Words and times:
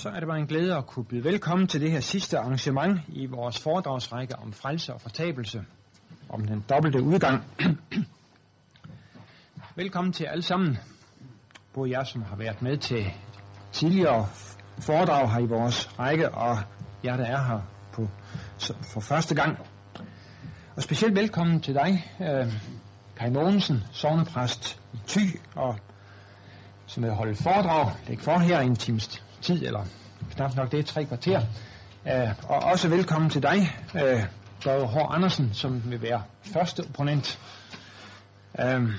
så 0.00 0.08
er 0.08 0.20
det 0.20 0.28
bare 0.28 0.38
en 0.38 0.46
glæde 0.46 0.76
at 0.76 0.86
kunne 0.86 1.04
byde 1.04 1.24
velkommen 1.24 1.66
til 1.68 1.80
det 1.80 1.90
her 1.90 2.00
sidste 2.00 2.38
arrangement 2.38 3.00
i 3.08 3.26
vores 3.26 3.58
foredragsrække 3.58 4.36
om 4.36 4.52
frelse 4.52 4.94
og 4.94 5.00
fortabelse, 5.00 5.64
om 6.28 6.44
den 6.44 6.64
dobbelte 6.68 7.02
udgang. 7.02 7.44
velkommen 9.76 10.12
til 10.12 10.24
alle 10.24 10.42
sammen, 10.42 10.78
både 11.74 11.90
jer, 11.90 12.04
som 12.04 12.22
har 12.22 12.36
været 12.36 12.62
med 12.62 12.76
til 12.76 13.04
tidligere 13.72 14.26
foredrag 14.78 15.32
her 15.32 15.40
i 15.40 15.46
vores 15.46 15.98
række, 15.98 16.30
og 16.30 16.58
jer, 17.04 17.16
der 17.16 17.24
er 17.24 17.44
her 17.44 17.60
på, 17.92 18.08
for 18.92 19.00
første 19.00 19.34
gang. 19.34 19.58
Og 20.76 20.82
specielt 20.82 21.14
velkommen 21.16 21.60
til 21.60 21.74
dig, 21.74 22.12
øh, 22.20 22.52
Kai 23.16 23.30
Mogensen, 23.30 23.82
sovnepræst 23.92 24.80
i 24.92 24.98
Thy, 25.08 25.40
og 25.54 25.78
som 26.86 27.02
vil 27.02 27.12
holde 27.12 27.34
foredrag, 27.34 27.92
lægge 28.08 28.22
for 28.22 28.38
her 28.38 28.60
en 28.60 28.76
times 28.76 29.22
tid, 29.42 29.66
eller 29.66 29.84
knap 30.34 30.56
nok 30.56 30.72
det 30.72 30.86
tre 30.86 31.04
kvarter. 31.04 31.40
Uh, 32.04 32.50
og 32.50 32.62
også 32.62 32.88
velkommen 32.88 33.30
til 33.30 33.42
dig, 33.42 33.58
uh, 33.94 34.00
Børge 34.64 34.88
H. 34.88 35.14
Andersen, 35.14 35.54
som 35.54 35.82
vil 35.90 36.02
være 36.02 36.22
første 36.42 36.80
opponent. 36.88 37.38
Uh, 38.58 38.90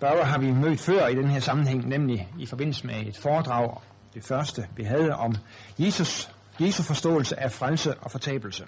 Børge 0.00 0.24
har 0.24 0.38
vi 0.38 0.50
mødt 0.50 0.80
før 0.80 1.06
i 1.06 1.14
den 1.14 1.30
her 1.30 1.40
sammenhæng, 1.40 1.88
nemlig 1.88 2.28
i 2.38 2.46
forbindelse 2.46 2.86
med 2.86 3.06
et 3.06 3.16
foredrag, 3.16 3.80
det 4.14 4.24
første 4.24 4.66
vi 4.76 4.84
havde 4.84 5.14
om 5.14 5.36
Jesus, 5.78 6.30
Jesu 6.60 6.82
forståelse 6.82 7.40
af 7.40 7.52
frelse 7.52 7.94
og 7.94 8.10
fortabelse. 8.10 8.64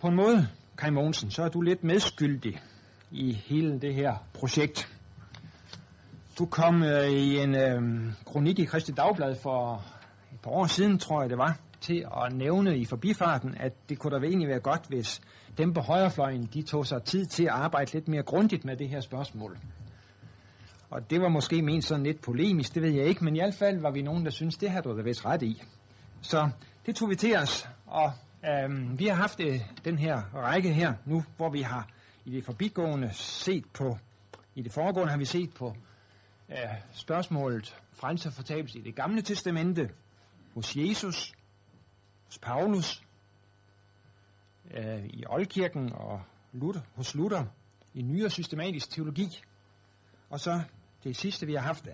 På 0.00 0.08
en 0.08 0.16
måde, 0.16 0.48
Kai 0.78 0.90
Mogensen, 0.90 1.30
så 1.30 1.42
er 1.42 1.48
du 1.48 1.60
lidt 1.60 1.84
medskyldig 1.84 2.60
i 3.10 3.32
hele 3.32 3.80
det 3.80 3.94
her 3.94 4.14
projekt. 4.34 4.88
Du 6.42 6.46
kom 6.46 6.82
øh, 6.82 7.08
i 7.10 7.38
en 7.38 7.54
øh, 7.54 7.82
kronik 8.26 8.58
i 8.58 8.64
Kristi 8.64 8.92
Dagblad 8.92 9.36
for 9.36 9.84
et 10.32 10.40
par 10.40 10.50
år 10.50 10.66
siden, 10.66 10.98
tror 10.98 11.20
jeg 11.20 11.30
det 11.30 11.38
var, 11.38 11.58
til 11.80 12.06
at 12.24 12.32
nævne 12.32 12.78
i 12.78 12.84
forbifarten, 12.84 13.54
at 13.60 13.72
det 13.88 13.98
kunne 13.98 14.20
da 14.20 14.26
egentlig 14.26 14.48
være 14.48 14.60
godt, 14.60 14.86
hvis 14.88 15.20
dem 15.58 15.74
på 15.74 15.80
højrefløjen, 15.80 16.48
de 16.54 16.62
tog 16.62 16.86
sig 16.86 17.02
tid 17.02 17.26
til 17.26 17.44
at 17.44 17.50
arbejde 17.50 17.92
lidt 17.92 18.08
mere 18.08 18.22
grundigt 18.22 18.64
med 18.64 18.76
det 18.76 18.88
her 18.88 19.00
spørgsmål. 19.00 19.58
Og 20.90 21.10
det 21.10 21.20
var 21.20 21.28
måske 21.28 21.62
ment 21.62 21.84
sådan 21.84 22.04
lidt 22.04 22.20
polemisk, 22.20 22.74
det 22.74 22.82
ved 22.82 22.90
jeg 22.90 23.06
ikke, 23.06 23.24
men 23.24 23.36
i 23.36 23.38
hvert 23.38 23.54
fald 23.54 23.80
var 23.80 23.90
vi 23.90 24.02
nogen, 24.02 24.24
der 24.24 24.30
synes 24.30 24.56
det 24.56 24.70
havde 24.70 24.82
du 24.82 24.96
da 24.96 25.02
vist 25.02 25.24
ret 25.24 25.42
i. 25.42 25.62
Så 26.22 26.50
det 26.86 26.96
tog 26.96 27.10
vi 27.10 27.16
til 27.16 27.36
os, 27.36 27.68
og 27.86 28.12
øhm, 28.44 28.98
vi 28.98 29.06
har 29.06 29.14
haft 29.14 29.40
øh, 29.40 29.60
den 29.84 29.98
her 29.98 30.22
række 30.34 30.72
her 30.72 30.92
nu, 31.04 31.24
hvor 31.36 31.50
vi 31.50 31.60
har 31.60 31.88
i 32.24 32.30
det 32.30 32.44
forbigående 32.44 33.10
set 33.12 33.64
på, 33.74 33.98
i 34.54 34.62
det 34.62 34.72
foregående 34.72 35.10
har 35.10 35.18
vi 35.18 35.24
set 35.24 35.54
på 35.54 35.76
er 36.52 36.76
spørgsmålet 36.92 37.76
frelse 37.92 38.28
og 38.28 38.32
fortabelse 38.32 38.78
i 38.78 38.82
det 38.82 38.94
gamle 38.94 39.22
testamente, 39.22 39.90
hos 40.54 40.76
Jesus, 40.76 41.34
hos 42.24 42.38
Paulus, 42.38 43.02
øh, 44.70 45.04
i 45.04 45.24
Oldkirken 45.28 45.92
og 45.92 46.22
Luther, 46.52 46.82
hos 46.94 47.14
Luther, 47.14 47.44
i 47.94 48.02
nyere 48.02 48.30
systematisk 48.30 48.90
teologi. 48.90 49.42
Og 50.30 50.40
så 50.40 50.62
det 51.04 51.16
sidste, 51.16 51.46
vi 51.46 51.54
har 51.54 51.60
haft, 51.60 51.88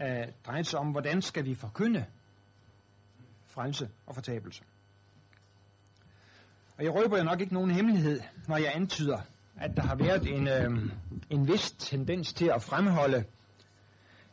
øh, 0.00 0.28
drejet 0.46 0.66
sig 0.66 0.78
om, 0.78 0.90
hvordan 0.90 1.22
skal 1.22 1.44
vi 1.44 1.54
forkynde 1.54 2.06
frelse 3.46 3.90
og 4.06 4.14
fortabelse. 4.14 4.62
Og 6.78 6.84
jeg 6.84 6.94
røber 6.94 7.18
jo 7.18 7.24
nok 7.24 7.40
ikke 7.40 7.54
nogen 7.54 7.70
hemmelighed, 7.70 8.20
når 8.48 8.56
jeg 8.56 8.72
antyder, 8.74 9.20
at 9.56 9.76
der 9.76 9.82
har 9.82 9.94
været 9.94 10.26
en, 10.26 10.48
øh, 10.48 10.92
en 11.30 11.48
vis 11.48 11.70
tendens 11.70 12.32
til 12.32 12.46
at 12.46 12.62
fremholde 12.62 13.24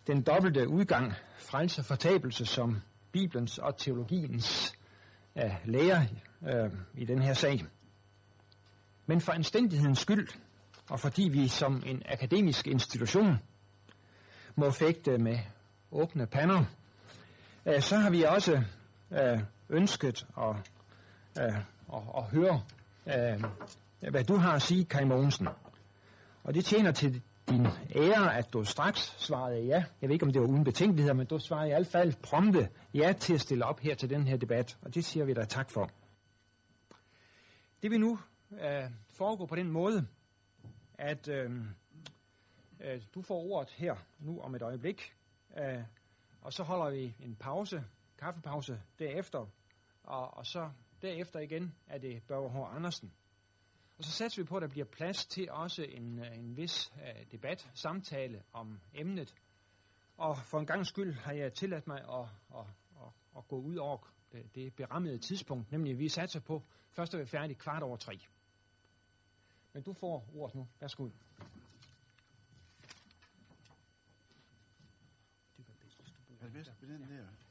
den 0.08 0.22
dobbelte 0.22 0.67
udgang, 0.67 1.13
frelse 1.38 1.81
og 1.81 1.86
fortabelse, 1.86 2.45
som 2.45 2.81
Bibelens 3.11 3.58
og 3.58 3.77
teologiens 3.77 4.77
øh, 5.36 5.45
uh, 5.45 5.52
lærer 5.66 6.05
uh, 6.41 6.49
øh, 6.49 6.72
i 6.94 7.05
den 7.05 7.22
her 7.22 7.33
sag. 7.33 7.66
Men 9.05 9.21
for 9.21 9.32
anstændighedens 9.32 9.99
skyld, 9.99 10.27
og 10.89 10.99
fordi 10.99 11.30
vi 11.32 11.48
som 11.48 11.83
en 11.86 12.04
akademisk 12.05 12.67
institution 12.67 13.37
må 14.55 14.71
fægte 14.71 15.17
med 15.17 15.39
åbne 15.92 16.27
pander, 16.27 16.64
uh, 17.65 17.80
så 17.80 17.98
har 17.98 18.09
vi 18.09 18.23
også 18.23 18.64
uh, 19.11 19.39
ønsket 19.70 20.26
at, 20.37 20.55
uh, 21.39 21.58
at, 21.93 22.03
at 22.17 22.23
høre, 22.23 22.61
uh, 23.05 24.11
hvad 24.11 24.23
du 24.23 24.36
har 24.36 24.53
at 24.53 24.61
sige, 24.61 24.86
Kai 24.86 25.05
Mogensen. 25.05 25.48
Og 26.43 26.53
det 26.53 26.65
tjener 26.65 26.92
til 26.92 27.21
din 27.49 27.65
ære, 27.95 28.37
at 28.37 28.53
du 28.53 28.63
straks 28.63 29.15
svarede 29.17 29.65
ja. 29.65 29.83
Jeg 30.02 30.09
ved 30.09 30.13
ikke, 30.13 30.25
om 30.25 30.33
det 30.33 30.41
var 30.41 30.47
uden 30.47 30.63
betænkeligheder, 30.63 31.13
men 31.13 31.27
du 31.27 31.39
svarede 31.39 31.67
i 31.67 31.71
hvert 31.71 31.87
fald 31.87 32.13
prompte 32.23 32.69
ja 32.93 33.13
til 33.13 33.33
at 33.33 33.41
stille 33.41 33.65
op 33.65 33.80
her 33.80 33.95
til 33.95 34.09
den 34.09 34.27
her 34.27 34.37
debat, 34.37 34.77
og 34.81 34.95
det 34.95 35.05
siger 35.05 35.25
vi 35.25 35.33
dig 35.33 35.49
tak 35.49 35.69
for. 35.69 35.89
Det 37.81 37.91
vil 37.91 37.99
nu 37.99 38.19
øh, 38.52 38.91
foregå 39.09 39.45
på 39.45 39.55
den 39.55 39.71
måde, 39.71 40.08
at 40.93 41.27
øh, 41.27 41.52
øh, 42.81 43.02
du 43.15 43.21
får 43.21 43.43
ordet 43.52 43.69
her 43.77 43.95
nu 44.19 44.39
om 44.41 44.55
et 44.55 44.61
øjeblik, 44.61 45.14
øh, 45.58 45.83
og 46.41 46.53
så 46.53 46.64
holder 46.64 46.89
vi 46.89 47.15
en 47.19 47.35
pause, 47.35 47.83
kaffepause 48.17 48.81
derefter, 48.99 49.45
og, 50.03 50.37
og 50.37 50.45
så 50.45 50.69
derefter 51.02 51.39
igen 51.39 51.73
er 51.87 51.97
det 51.97 52.23
Børge 52.27 52.49
H. 52.49 52.75
Andersen, 52.75 53.11
og 53.97 54.03
så 54.03 54.11
satser 54.11 54.41
vi 54.41 54.45
på, 54.47 54.55
at 54.55 54.61
der 54.61 54.67
bliver 54.67 54.85
plads 54.85 55.25
til 55.25 55.52
også 55.52 55.83
en, 55.83 56.19
øh, 56.19 56.37
en 56.37 56.58
vis 56.58 56.91
uh, 56.95 57.31
debat, 57.31 57.69
samtale 57.73 58.43
om 58.53 58.80
emnet. 58.93 59.35
Og 60.17 60.37
for 60.37 60.59
en 60.59 60.65
gang 60.65 60.85
skyld 60.85 61.13
har 61.13 61.31
jeg 61.31 61.53
tilladt 61.53 61.87
mig 61.87 61.97
at, 61.97 62.27
at, 62.55 62.65
at, 62.95 63.11
at 63.37 63.47
gå 63.47 63.59
ud 63.61 63.75
over 63.75 63.97
det, 64.31 64.55
det 64.55 64.75
berammede 64.75 65.17
tidspunkt, 65.17 65.71
nemlig 65.71 65.91
at 65.93 65.99
vi 65.99 66.09
satser 66.09 66.39
på 66.39 66.63
først 66.91 67.13
at 67.13 67.17
være 67.17 67.27
færdig 67.27 67.58
kvart 67.58 67.83
over 67.83 67.97
tre. 67.97 68.19
Men 69.73 69.83
du 69.83 69.93
får 69.93 70.29
ordet 70.35 70.55
nu. 70.55 70.67
Værsgo. 70.79 71.09
Er 76.39 76.43
det 76.43 76.53
bedst 76.53 76.71
med 76.81 76.89
den 76.89 77.46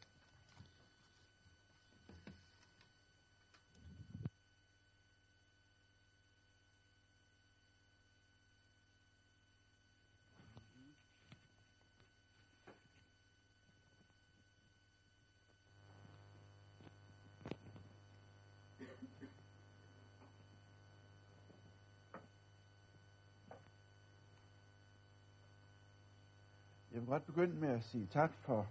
vil 27.06 27.10
godt 27.12 27.26
begynde 27.26 27.54
med 27.54 27.68
at 27.68 27.84
sige 27.84 28.06
tak 28.06 28.32
for 28.32 28.66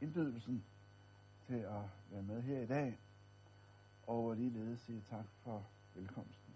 indbydelsen 0.00 0.64
til 1.46 1.54
at 1.54 1.82
være 2.10 2.22
med 2.22 2.42
her 2.42 2.60
i 2.60 2.66
dag, 2.66 2.98
og 4.06 4.36
ligeledes 4.36 4.80
sige 4.80 5.02
tak 5.10 5.24
for 5.44 5.66
velkomsten. 5.94 6.54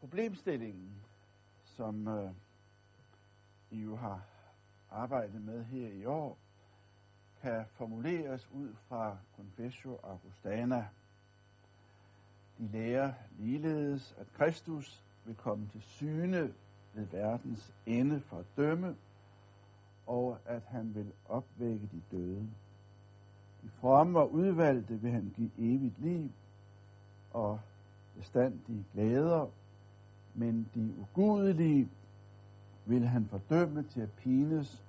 Problemstillingen, 0.00 0.92
som 1.64 2.08
øh, 2.08 2.30
I 3.70 3.80
jo 3.82 3.96
har 3.96 4.22
arbejdet 4.90 5.42
med 5.42 5.64
her 5.64 5.88
i 5.88 6.04
år, 6.04 6.38
kan 7.42 7.64
formuleres 7.66 8.48
ud 8.52 8.74
fra 8.88 9.16
Confessio 9.36 9.98
Augustana. 10.02 10.88
De 12.58 12.68
lærer 12.68 13.12
ligeledes, 13.38 14.14
at 14.18 14.32
Kristus 14.32 15.02
vil 15.24 15.34
komme 15.34 15.68
til 15.68 15.82
syne 15.82 16.54
ved 16.94 17.06
verdens 17.06 17.72
ende 17.86 18.20
for 18.20 18.36
at 18.36 18.44
dømme, 18.56 18.96
og 20.06 20.38
at 20.46 20.62
han 20.68 20.94
vil 20.94 21.12
opvække 21.28 21.88
de 21.92 22.02
døde. 22.16 22.48
De 23.62 23.68
fromme 23.80 24.18
og 24.18 24.32
udvalgte 24.32 25.00
vil 25.00 25.10
han 25.10 25.32
give 25.36 25.50
evigt 25.58 26.00
liv 26.00 26.30
og 27.32 27.60
bestandige 28.16 28.84
glæder, 28.92 29.46
men 30.34 30.70
de 30.74 30.94
ugudelige 31.00 31.88
vil 32.86 33.06
han 33.06 33.26
fordømme 33.26 33.82
til 33.82 34.00
at 34.00 34.12
pines 34.12 34.82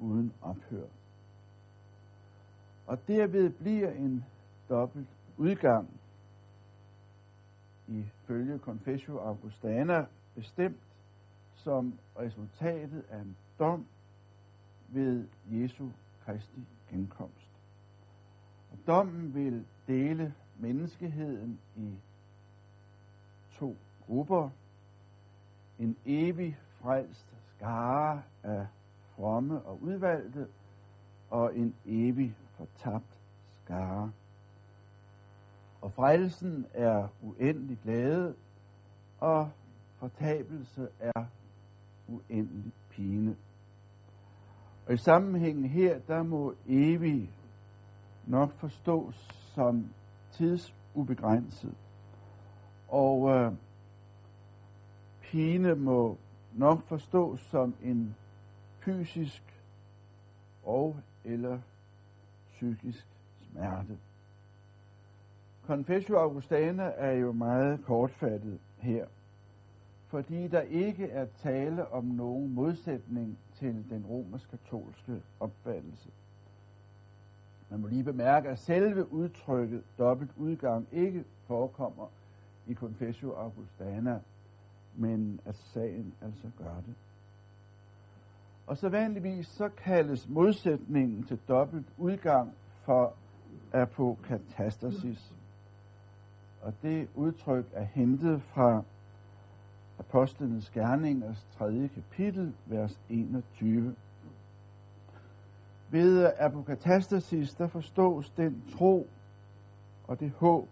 uden 0.00 0.32
ophør. 0.42 0.86
Og 2.86 2.98
derved 3.08 3.50
bliver 3.50 3.90
en 3.90 4.24
dobbelt 4.68 5.08
udgang 5.36 5.88
ifølge 7.88 8.58
Confessio 8.58 9.18
Augustana 9.18 10.06
bestemt 10.34 10.76
som 11.64 11.98
resultatet 12.18 13.04
af 13.10 13.18
en 13.18 13.36
dom 13.58 13.86
ved 14.88 15.24
Jesu 15.50 15.88
Kristi 16.24 16.66
genkomst. 16.90 17.50
Og 18.72 18.78
dommen 18.86 19.34
vil 19.34 19.66
dele 19.86 20.34
menneskeheden 20.58 21.60
i 21.76 21.94
to 23.58 23.76
grupper. 24.06 24.50
En 25.78 25.96
evig 26.06 26.58
frelst 26.80 27.26
skare 27.56 28.22
af 28.42 28.66
fromme 29.16 29.62
og 29.62 29.82
udvalgte, 29.82 30.48
og 31.30 31.56
en 31.56 31.74
evig 31.86 32.36
fortabt 32.56 33.18
skare. 33.64 34.12
Og 35.80 35.92
frelsen 35.92 36.66
er 36.72 37.08
uendelig 37.22 37.78
glæde, 37.82 38.34
og 39.20 39.50
fortabelse 39.98 40.88
er 41.00 41.24
uendelig 42.08 42.72
pine. 42.90 43.36
Og 44.86 44.94
i 44.94 44.96
sammenhængen 44.96 45.64
her, 45.64 45.98
der 45.98 46.22
må 46.22 46.54
evig 46.66 47.30
nok 48.26 48.52
forstås 48.52 49.28
som 49.54 49.86
tidsubegrænset. 50.30 51.74
Og 52.88 53.30
øh, 53.30 53.52
pine 55.22 55.74
må 55.74 56.18
nok 56.52 56.82
forstås 56.82 57.40
som 57.40 57.74
en 57.82 58.14
fysisk 58.78 59.42
og 60.62 60.96
eller 61.24 61.58
psykisk 62.52 63.06
smerte. 63.50 63.98
Confessio 65.66 66.16
Augustana 66.16 66.82
er 66.82 67.12
jo 67.12 67.32
meget 67.32 67.84
kortfattet 67.84 68.60
her, 68.78 69.06
fordi 70.14 70.48
der 70.48 70.60
ikke 70.60 71.10
er 71.10 71.26
tale 71.42 71.88
om 71.92 72.04
nogen 72.04 72.54
modsætning 72.54 73.38
til 73.54 73.84
den 73.90 74.06
romersk-katolske 74.06 75.22
opfattelse. 75.40 76.10
Man 77.70 77.80
må 77.80 77.86
lige 77.86 78.04
bemærke, 78.04 78.48
at 78.48 78.58
selve 78.58 79.12
udtrykket 79.12 79.82
dobbelt 79.98 80.30
udgang 80.36 80.86
ikke 80.92 81.24
forekommer 81.46 82.06
i 82.66 82.74
Confessio 82.74 83.32
Augustana, 83.32 84.20
men 84.94 85.40
at 85.44 85.56
sagen 85.56 86.14
altså 86.22 86.50
gør 86.58 86.74
det. 86.86 86.94
Og 88.66 88.76
så 88.76 88.88
vanligvis 88.88 89.46
så 89.46 89.68
kaldes 89.68 90.28
modsætningen 90.28 91.22
til 91.22 91.38
dobbelt 91.48 91.86
udgang 91.98 92.52
for 92.82 93.14
apokatastasis. 93.72 95.34
Og 96.62 96.72
det 96.82 97.08
udtryk 97.14 97.66
er 97.72 97.84
hentet 97.84 98.42
fra 98.42 98.84
Apostlenes 99.98 100.70
Gerningers 100.70 101.46
3. 101.58 101.88
kapitel, 101.88 102.52
vers 102.66 103.00
21. 103.08 103.94
Ved 105.90 106.30
apokatastasis, 106.38 107.54
der 107.54 107.66
forstås 107.66 108.30
den 108.30 108.62
tro 108.78 109.06
og 110.08 110.20
det 110.20 110.30
håb, 110.30 110.68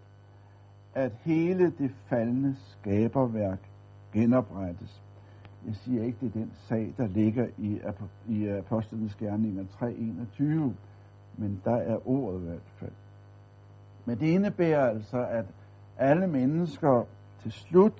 at 0.95 1.11
hele 1.21 1.71
det 1.77 1.91
faldende 2.09 2.55
skaberværk 2.55 3.59
genoprettes. 4.13 5.01
Jeg 5.65 5.75
siger 5.75 6.03
ikke, 6.03 6.17
det 6.21 6.27
er 6.27 6.31
den 6.31 6.51
sag, 6.55 6.93
der 6.97 7.07
ligger 7.07 7.47
i, 7.57 7.81
i 8.27 8.47
Apostlenes 8.47 9.15
Gerninger 9.15 9.63
3.21, 9.63 10.43
men 11.37 11.61
der 11.65 11.75
er 11.75 12.07
ordet 12.07 12.41
i 12.41 12.43
hvert 12.43 12.71
fald. 12.75 12.91
Men 14.05 14.19
det 14.19 14.25
indebærer 14.25 14.89
altså, 14.89 15.25
at 15.25 15.45
alle 15.97 16.27
mennesker 16.27 17.05
til 17.41 17.51
slut 17.51 17.93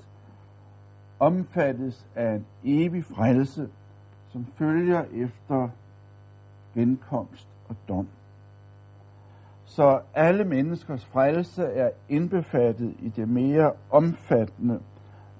omfattes 1.23 2.07
af 2.15 2.35
en 2.35 2.45
evig 2.63 3.05
frelse, 3.05 3.69
som 4.29 4.45
følger 4.55 5.03
efter 5.13 5.69
genkomst 6.75 7.47
og 7.69 7.75
dom. 7.87 8.07
Så 9.65 9.99
alle 10.13 10.43
menneskers 10.43 11.05
frelse 11.05 11.63
er 11.63 11.89
indbefattet 12.09 12.95
i 12.99 13.09
det 13.09 13.29
mere 13.29 13.71
omfattende, 13.91 14.79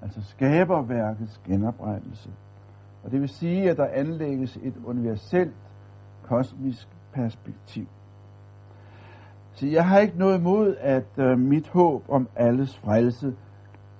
altså 0.02 0.22
skaberværkets 0.22 1.40
genoprettelse. 1.46 2.30
Og 3.04 3.10
det 3.10 3.20
vil 3.20 3.28
sige, 3.28 3.70
at 3.70 3.76
der 3.76 3.86
anlægges 3.86 4.58
et 4.62 4.74
universelt 4.84 5.54
kosmisk 6.22 6.88
perspektiv. 7.12 7.86
Så 9.52 9.66
jeg 9.66 9.88
har 9.88 9.98
ikke 9.98 10.18
noget 10.18 10.38
imod, 10.38 10.76
at 10.80 11.18
øh, 11.18 11.38
mit 11.38 11.68
håb 11.68 12.04
om 12.08 12.28
alles 12.36 12.76
frelse 12.76 13.34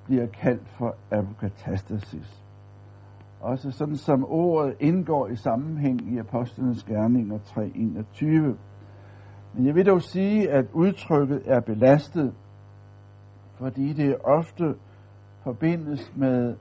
bliver 0.04 0.26
kaldt 0.26 0.68
for 0.68 0.96
apokatastasis. 1.10 2.44
Også 3.40 3.70
sådan 3.70 3.96
som 3.96 4.24
ordet 4.24 4.76
indgår 4.80 5.28
i 5.28 5.36
sammenhæng 5.36 6.12
i 6.12 6.18
Apostlenes 6.18 6.84
Gerninger 6.84 7.38
3.21. 7.38 8.24
Men 9.54 9.66
jeg 9.66 9.74
vil 9.74 9.86
dog 9.86 10.02
sige, 10.02 10.50
at 10.50 10.64
udtrykket 10.72 11.42
er 11.46 11.60
belastet, 11.60 12.34
fordi 13.54 13.92
det 13.92 14.16
ofte 14.24 14.74
forbindes 15.42 16.12
med 16.16 16.56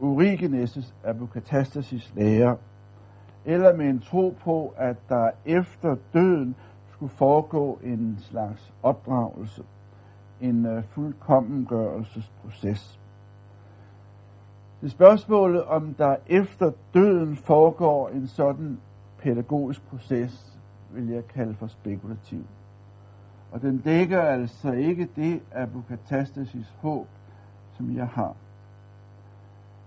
Origenes' 0.00 0.92
apokatastasis 1.04 2.12
lære, 2.14 2.56
eller 3.44 3.76
med 3.76 3.86
en 3.86 4.00
tro 4.00 4.36
på, 4.44 4.74
at 4.76 4.96
der 5.08 5.30
efter 5.44 5.96
døden 6.14 6.56
skulle 6.90 7.12
foregå 7.12 7.78
en 7.84 8.18
slags 8.18 8.72
opdragelse, 8.82 9.62
en 10.42 10.66
øh, 10.66 10.78
uh, 10.78 10.84
fuldkommengørelsesproces. 10.84 13.00
Det 14.80 14.90
spørgsmålet, 14.90 15.64
om 15.64 15.94
der 15.94 16.16
efter 16.26 16.72
døden 16.94 17.36
foregår 17.36 18.08
en 18.08 18.26
sådan 18.26 18.80
pædagogisk 19.18 19.86
proces, 19.86 20.58
vil 20.90 21.08
jeg 21.08 21.28
kalde 21.28 21.54
for 21.54 21.66
spekulativ. 21.66 22.44
Og 23.52 23.62
den 23.62 23.78
dækker 23.78 24.22
altså 24.22 24.72
ikke 24.72 25.08
det 25.16 25.40
apokatastasis 25.52 26.74
håb, 26.80 27.08
som 27.76 27.96
jeg 27.96 28.06
har. 28.06 28.36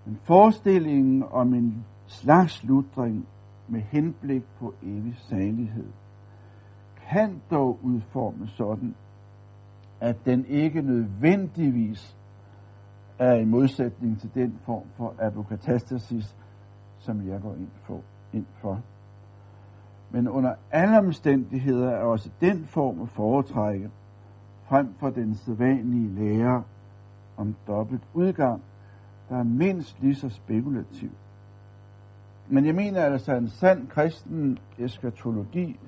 Men 0.05 0.19
forestillingen 0.23 1.23
om 1.31 1.53
en 1.53 1.85
slags 2.07 2.53
slutring 2.53 3.27
med 3.67 3.81
henblik 3.81 4.43
på 4.59 4.73
evig 4.83 5.15
salighed 5.17 5.87
kan 7.09 7.41
dog 7.51 7.79
udformes 7.83 8.49
sådan, 8.49 8.95
at 10.01 10.25
den 10.25 10.45
ikke 10.45 10.81
nødvendigvis 10.81 12.17
er 13.19 13.33
i 13.33 13.45
modsætning 13.45 14.19
til 14.19 14.29
den 14.33 14.59
form 14.65 14.83
for 14.97 15.15
apokatastasis, 15.19 16.35
som 16.99 17.27
jeg 17.27 17.41
går 17.41 17.53
ind 17.53 17.71
for. 17.83 18.01
Ind 18.33 18.45
for. 18.53 18.81
Men 20.11 20.27
under 20.27 20.55
alle 20.71 20.97
omstændigheder 20.97 21.89
er 21.89 22.03
også 22.03 22.29
den 22.41 22.65
form 22.65 23.01
at 23.01 23.09
foretrække 23.09 23.89
frem 24.63 24.93
for 24.99 25.09
den 25.09 25.35
sædvanlige 25.35 26.15
lære 26.15 26.63
om 27.37 27.55
dobbelt 27.67 28.03
udgang, 28.13 28.61
der 29.29 29.37
er 29.37 29.43
mindst 29.43 30.01
lige 30.01 30.15
så 30.15 30.29
spekulativ. 30.29 31.09
Men 32.47 32.65
jeg 32.65 32.75
mener 32.75 33.01
altså, 33.01 33.31
at 33.31 33.41
en 33.41 33.49
sand 33.49 33.87
kristen 33.87 34.57
eskatologi 34.77 35.79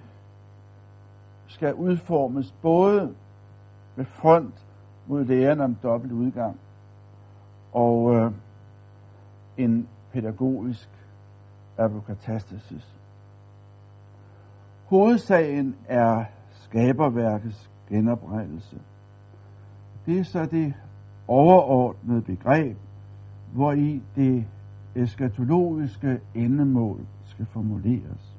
skal 1.47 1.73
udformes 1.73 2.51
både 2.61 3.15
med 3.97 4.05
front 4.05 4.53
mod 5.07 5.25
læren 5.25 5.61
om 5.61 5.75
dobbelt 5.75 6.13
udgang 6.13 6.59
og 7.73 8.15
øh, 8.15 8.31
en 9.57 9.87
pædagogisk 10.11 10.89
apokatastasis. 11.77 12.95
Hovedsagen 14.85 15.75
er 15.87 16.25
skaberværkets 16.51 17.69
genoprettelse. 17.89 18.77
Det 20.05 20.19
er 20.19 20.23
så 20.23 20.45
det 20.45 20.73
overordnede 21.27 22.21
begreb, 22.21 22.77
hvor 23.53 23.71
i 23.71 24.01
det 24.15 24.45
eskatologiske 24.95 26.19
endemål 26.35 26.99
skal 27.25 27.45
formuleres. 27.45 28.37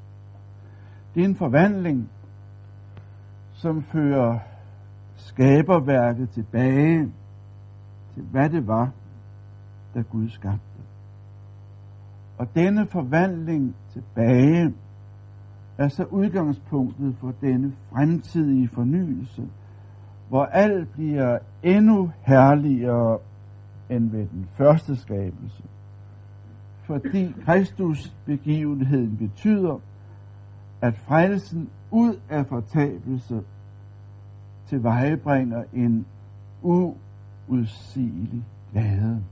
Det 1.14 1.20
er 1.20 1.24
en 1.24 1.36
forvandling, 1.36 2.10
som 3.52 3.82
fører 3.82 4.38
skaberværket 5.18 6.30
tilbage 6.30 7.12
til, 8.14 8.22
hvad 8.22 8.50
det 8.50 8.66
var, 8.66 8.90
da 9.94 10.00
Gud 10.00 10.28
skabte. 10.28 10.60
Og 12.38 12.46
denne 12.54 12.86
forvandling 12.86 13.74
tilbage 13.92 14.74
er 15.78 15.88
så 15.88 16.04
udgangspunktet 16.04 17.16
for 17.20 17.34
denne 17.40 17.72
fremtidige 17.92 18.68
fornyelse, 18.68 19.48
hvor 20.28 20.44
alt 20.44 20.92
bliver 20.92 21.38
endnu 21.62 22.10
herligere 22.20 23.18
end 23.90 24.10
ved 24.10 24.26
den 24.26 24.48
første 24.52 24.96
skabelse. 24.96 25.62
Fordi 26.82 27.34
Kristus 27.44 28.16
begivenheden 28.26 29.16
betyder, 29.16 29.80
at 30.80 30.96
frelsen 30.96 31.70
ud 31.90 32.20
af 32.28 32.46
fortabelse 32.46 33.42
tilvejebringer 34.68 35.64
en 35.72 36.06
uudsigelig 36.62 38.44
glæde. 38.72 39.24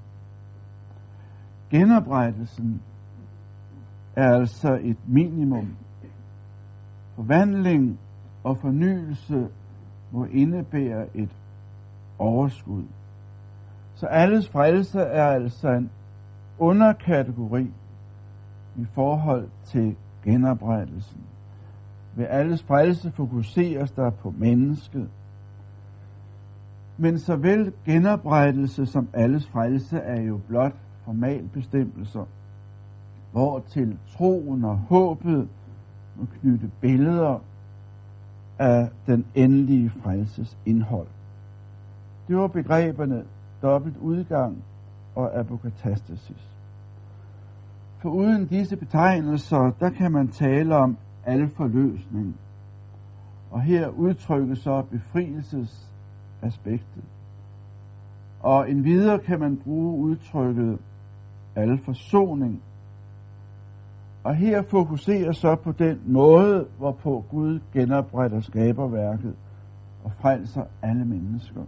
Genoprettelsen 1.71 2.83
er 4.17 4.35
altså 4.35 4.79
et 4.83 4.97
minimum. 5.07 5.77
Forvandling 7.15 7.99
og 8.45 8.59
fornyelse 8.59 9.49
må 10.11 10.25
indebære 10.25 11.07
et 11.17 11.31
overskud. 12.19 12.85
Så 13.95 14.07
alles 14.07 14.49
frelse 14.49 15.01
er 15.01 15.27
altså 15.27 15.69
en 15.69 15.91
underkategori 16.59 17.71
i 18.77 18.85
forhold 18.93 19.49
til 19.65 19.97
genoprettelsen. 20.25 21.21
Ved 22.15 22.27
alles 22.29 22.63
frelse 22.63 23.11
fokuseres 23.11 23.91
der 23.91 24.11
på 24.11 24.35
mennesket. 24.39 25.09
Men 26.99 27.19
såvel 27.19 27.73
genoprettelse 27.85 28.87
som 28.87 29.09
alles 29.13 29.47
frelse 29.47 29.99
er 29.99 30.21
jo 30.21 30.41
blot 30.49 30.75
formalbestemmelser, 31.05 32.25
hvor 33.33 33.63
til 33.69 33.99
troen 34.17 34.65
og 34.65 34.77
håbet 34.77 35.49
må 36.17 36.27
knytte 36.41 36.71
billeder 36.81 37.39
af 38.59 38.91
den 39.07 39.27
endelige 39.35 39.91
frelses 39.91 40.57
indhold. 40.67 41.07
Det 42.29 42.37
var 42.37 42.47
begreberne 42.47 43.25
dobbelt 43.63 43.97
udgang 43.97 44.65
og 45.15 45.39
apokatastasis. 45.39 46.51
For 47.99 48.11
uden 48.11 48.47
disse 48.47 48.77
betegnelser, 48.77 49.73
der 49.81 49.91
kan 49.91 50.13
man 50.13 50.29
tale 50.29 50.77
om 50.77 50.97
alforløsning. 51.25 52.37
Og 53.51 53.63
her 53.63 53.89
udtrykkes 53.89 54.59
så 54.59 54.83
aspektet. 56.43 57.05
Og 58.41 58.71
en 58.71 58.85
videre 58.85 59.19
kan 59.19 59.41
man 59.41 59.57
bruge 59.57 59.97
udtrykket 59.97 60.79
alforsoning. 61.55 62.63
Og 64.25 64.35
her 64.35 64.63
fokuserer 64.63 65.33
så 65.33 65.55
på 65.55 65.73
den 65.73 66.01
måde, 66.07 66.67
hvorpå 66.79 67.25
Gud 67.31 67.61
genopretter 67.73 68.41
skaberværket 68.41 69.35
og 70.05 70.13
frelser 70.21 70.65
alle 70.83 71.05
mennesker. 71.05 71.63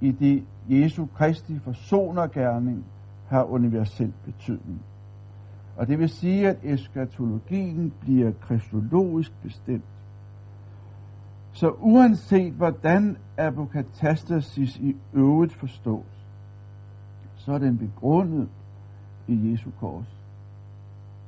I 0.00 0.10
det 0.10 0.44
Jesu 0.68 1.06
Kristi 1.06 1.58
forsonergærning 1.58 2.84
har 3.28 3.44
universel 3.44 4.12
betydning. 4.24 4.82
Og 5.76 5.88
det 5.88 5.98
vil 5.98 6.08
sige, 6.08 6.48
at 6.48 6.56
eskatologien 6.62 7.92
bliver 8.00 8.32
kristologisk 8.40 9.32
bestemt. 9.42 9.84
Så 11.52 11.70
uanset 11.80 12.52
hvordan 12.52 13.16
apokatastasis 13.38 14.76
i 14.76 14.96
øvrigt 15.14 15.52
forstås, 15.52 16.26
så 17.36 17.52
er 17.52 17.58
den 17.58 17.78
begrundet 17.78 18.48
i 19.28 19.52
Jesu 19.52 19.70
kors 19.80 20.20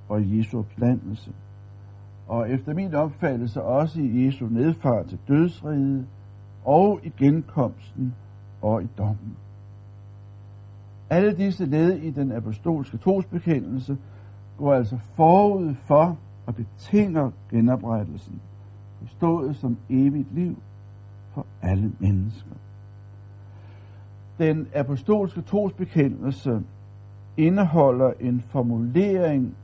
og 0.08 0.38
Jesu 0.38 0.58
opstandelse. 0.58 1.32
Og 2.28 2.50
efter 2.50 2.74
min 2.74 2.94
opfattelse 2.94 3.62
også 3.62 4.00
i 4.00 4.26
Jesu 4.26 4.46
nedfart 4.46 5.06
til 5.06 5.18
dødsriget 5.28 6.06
og 6.64 7.00
i 7.02 7.12
genkomsten 7.18 8.14
og 8.62 8.82
i 8.82 8.86
dommen. 8.98 9.36
Alle 11.10 11.36
disse 11.36 11.66
led 11.66 11.92
i 11.92 12.10
den 12.10 12.32
apostolske 12.32 12.96
trosbekendelse 12.96 13.98
går 14.58 14.74
altså 14.74 14.96
forud 14.96 15.74
for 15.74 16.18
og 16.46 16.54
betinger 16.54 17.30
genoprettelsen, 17.50 18.40
forstået 19.02 19.56
som 19.56 19.76
evigt 19.90 20.34
liv 20.34 20.56
for 21.34 21.46
alle 21.62 21.92
mennesker. 21.98 22.54
Den 24.38 24.68
apostolske 24.74 25.40
trosbekendelse 25.40 26.62
indeholder 27.36 28.12
en 28.20 28.40
formulering 28.40 29.56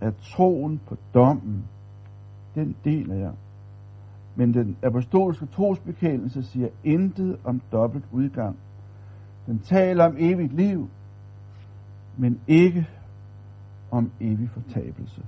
af 0.00 0.14
troen 0.14 0.80
på 0.86 0.96
dommen. 1.14 1.64
Den 2.54 2.76
deler 2.84 3.14
jeg. 3.14 3.32
Men 4.36 4.54
den 4.54 4.76
apostolske 4.82 5.46
trosbekendelse 5.46 6.42
siger 6.42 6.68
intet 6.84 7.36
om 7.44 7.60
dobbelt 7.72 8.04
udgang. 8.12 8.56
Den 9.46 9.58
taler 9.58 10.04
om 10.04 10.16
evigt 10.18 10.52
liv, 10.52 10.88
men 12.16 12.40
ikke 12.46 12.88
om 13.90 14.10
evig 14.20 14.50
fortabelse. 14.50 15.22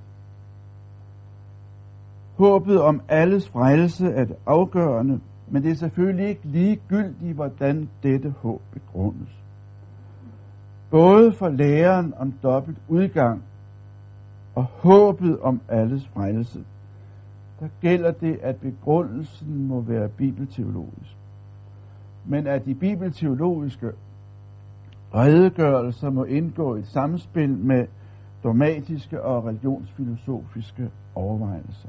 Håbet 2.38 2.80
om 2.80 3.00
alles 3.08 3.48
frelse 3.48 4.06
er 4.06 4.24
det 4.24 4.36
afgørende, 4.46 5.20
men 5.48 5.62
det 5.62 5.70
er 5.70 5.74
selvfølgelig 5.74 6.28
ikke 6.28 6.44
ligegyldigt, 6.44 7.34
hvordan 7.34 7.88
dette 8.02 8.34
håb 8.38 8.62
begrundes. 8.72 9.28
Både 10.90 11.32
for 11.32 11.48
læren 11.48 12.14
om 12.16 12.32
dobbelt 12.42 12.78
udgang 12.88 13.42
og 14.54 14.64
håbet 14.64 15.40
om 15.40 15.60
alles 15.68 16.08
frelse, 16.08 16.64
der 17.60 17.68
gælder 17.80 18.10
det, 18.10 18.38
at 18.42 18.56
begrundelsen 18.56 19.66
må 19.66 19.80
være 19.80 20.08
bibelteologisk. 20.08 21.16
Men 22.26 22.46
at 22.46 22.64
de 22.64 22.74
bibelteologiske 22.74 23.90
redegørelser 25.14 26.10
må 26.10 26.24
indgå 26.24 26.76
i 26.76 26.78
et 26.78 26.86
samspil 26.86 27.50
med 27.50 27.86
dogmatiske 28.44 29.22
og 29.22 29.44
religionsfilosofiske 29.44 30.90
overvejelser. 31.14 31.88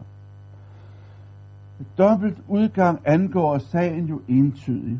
Dobbelt 1.97 2.37
udgang 2.47 2.99
angår 3.05 3.57
sagen 3.57 4.05
jo 4.05 4.21
entydigt. 4.27 4.99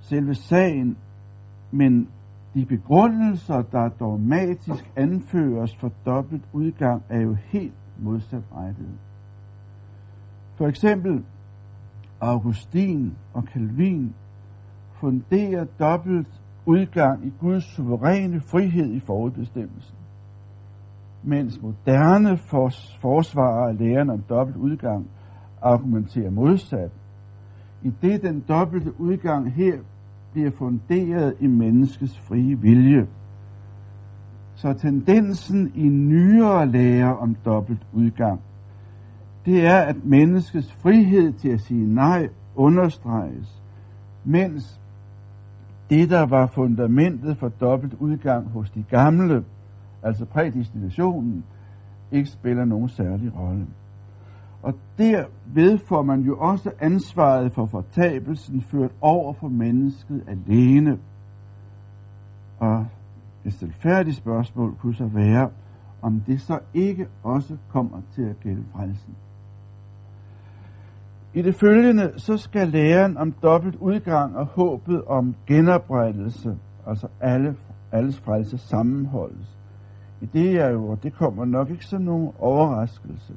Selve 0.00 0.34
sagen, 0.34 0.96
men 1.70 2.08
de 2.54 2.66
begrundelser, 2.66 3.62
der 3.62 3.88
dogmatisk 3.88 4.92
anføres 4.96 5.76
for 5.76 5.92
dobbelt 6.06 6.42
udgang, 6.52 7.02
er 7.08 7.20
jo 7.20 7.34
helt 7.34 7.74
modsatrettede. 7.98 8.98
For 10.56 10.66
eksempel 10.66 11.24
Augustin 12.20 13.16
og 13.32 13.42
Calvin 13.42 14.14
funderer 14.92 15.64
dobbelt 15.64 16.40
udgang 16.66 17.26
i 17.26 17.32
Guds 17.40 17.64
suveræne 17.64 18.40
frihed 18.40 18.92
i 18.92 19.00
forudbestemmelsen. 19.00 19.99
Mens 21.22 21.62
moderne 21.62 22.38
forsvarer 23.00 23.68
af 23.68 23.78
læren 23.78 24.10
om 24.10 24.22
dobbelt 24.28 24.56
udgang 24.56 25.06
argumenterer 25.62 26.30
modsat. 26.30 26.90
I 27.82 27.92
det 28.02 28.22
den 28.22 28.44
dobbelte 28.48 29.00
udgang 29.00 29.52
her 29.52 29.78
bliver 30.32 30.50
funderet 30.50 31.34
i 31.40 31.46
menneskets 31.46 32.18
frie 32.18 32.58
vilje. 32.58 33.06
Så 34.54 34.72
tendensen 34.72 35.72
i 35.74 35.88
nyere 35.88 36.66
lære 36.66 37.18
om 37.18 37.36
dobbelt 37.44 37.86
udgang, 37.92 38.40
det 39.44 39.66
er, 39.66 39.78
at 39.78 40.04
menneskets 40.04 40.72
frihed 40.72 41.32
til 41.32 41.48
at 41.48 41.60
sige 41.60 41.94
nej 41.94 42.28
understreges, 42.54 43.62
mens 44.24 44.80
det, 45.90 46.10
der 46.10 46.26
var 46.26 46.46
fundamentet 46.46 47.36
for 47.36 47.48
dobbelt 47.48 47.94
udgang 47.94 48.48
hos 48.48 48.70
de 48.70 48.84
gamle, 48.90 49.44
altså 50.02 50.24
prædestinationen, 50.24 51.44
ikke 52.12 52.30
spiller 52.30 52.64
nogen 52.64 52.88
særlig 52.88 53.32
rolle. 53.38 53.66
Og 54.62 54.74
derved 54.98 55.78
får 55.78 56.02
man 56.02 56.20
jo 56.20 56.38
også 56.38 56.70
ansvaret 56.80 57.52
for 57.52 57.66
fortabelsen 57.66 58.62
ført 58.62 58.90
over 59.00 59.32
for 59.32 59.48
mennesket 59.48 60.24
alene. 60.28 60.98
Og 62.58 62.86
et 63.44 63.52
selvfærdigt 63.52 64.16
spørgsmål 64.16 64.74
kunne 64.74 64.94
så 64.94 65.06
være, 65.06 65.50
om 66.02 66.20
det 66.20 66.40
så 66.40 66.58
ikke 66.74 67.08
også 67.22 67.56
kommer 67.68 68.00
til 68.14 68.22
at 68.22 68.40
gælde 68.40 68.64
frelsen. 68.72 69.14
I 71.34 71.42
det 71.42 71.54
følgende 71.54 72.12
så 72.16 72.36
skal 72.36 72.68
læren 72.68 73.16
om 73.16 73.32
dobbelt 73.32 73.76
udgang 73.76 74.36
og 74.36 74.46
håbet 74.46 75.04
om 75.04 75.34
genoprettelse, 75.46 76.58
altså 76.86 77.08
alle, 77.20 77.56
alles 77.92 78.18
frelse, 78.18 78.58
sammenholdes. 78.58 79.59
I 80.20 80.26
det 80.26 80.60
er 80.60 80.68
jo, 80.68 80.86
og 80.86 81.02
det 81.02 81.12
kommer 81.12 81.44
nok 81.44 81.70
ikke 81.70 81.86
som 81.86 82.02
nogen 82.02 82.32
overraskelse, 82.38 83.34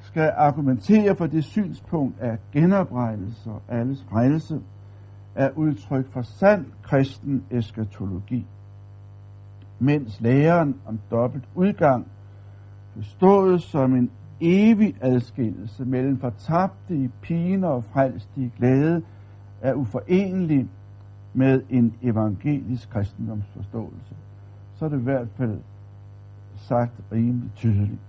skal 0.00 0.32
argumentere 0.36 1.16
for 1.16 1.26
det 1.26 1.44
synspunkt, 1.44 2.20
at 2.20 2.38
genoprettelse 2.52 3.50
og 3.50 3.62
alles 3.68 4.06
frelse 4.10 4.60
er 5.34 5.50
udtryk 5.56 6.12
for 6.12 6.22
sand 6.22 6.66
kristen 6.82 7.44
eskatologi, 7.50 8.46
mens 9.78 10.20
læren 10.20 10.76
om 10.86 10.98
dobbelt 11.10 11.44
udgang 11.54 12.06
forstået 12.94 13.62
som 13.62 13.94
en 13.94 14.10
evig 14.40 14.94
adskillelse 15.00 15.84
mellem 15.84 16.20
fortabte 16.20 16.96
i 16.96 17.08
pine 17.20 17.68
og 17.68 17.84
frelste 17.84 18.40
i 18.40 18.50
glæde 18.58 19.02
er 19.60 19.74
uforenelig 19.74 20.68
med 21.34 21.62
en 21.70 21.94
evangelisk 22.02 22.90
kristendomsforståelse. 22.90 24.14
Så 24.74 24.84
er 24.84 24.88
det 24.88 25.00
i 25.00 25.02
hvert 25.02 25.28
fald 25.36 25.58
sagt 26.58 26.92
rimelig 27.12 27.50
tydeligt. 27.54 28.00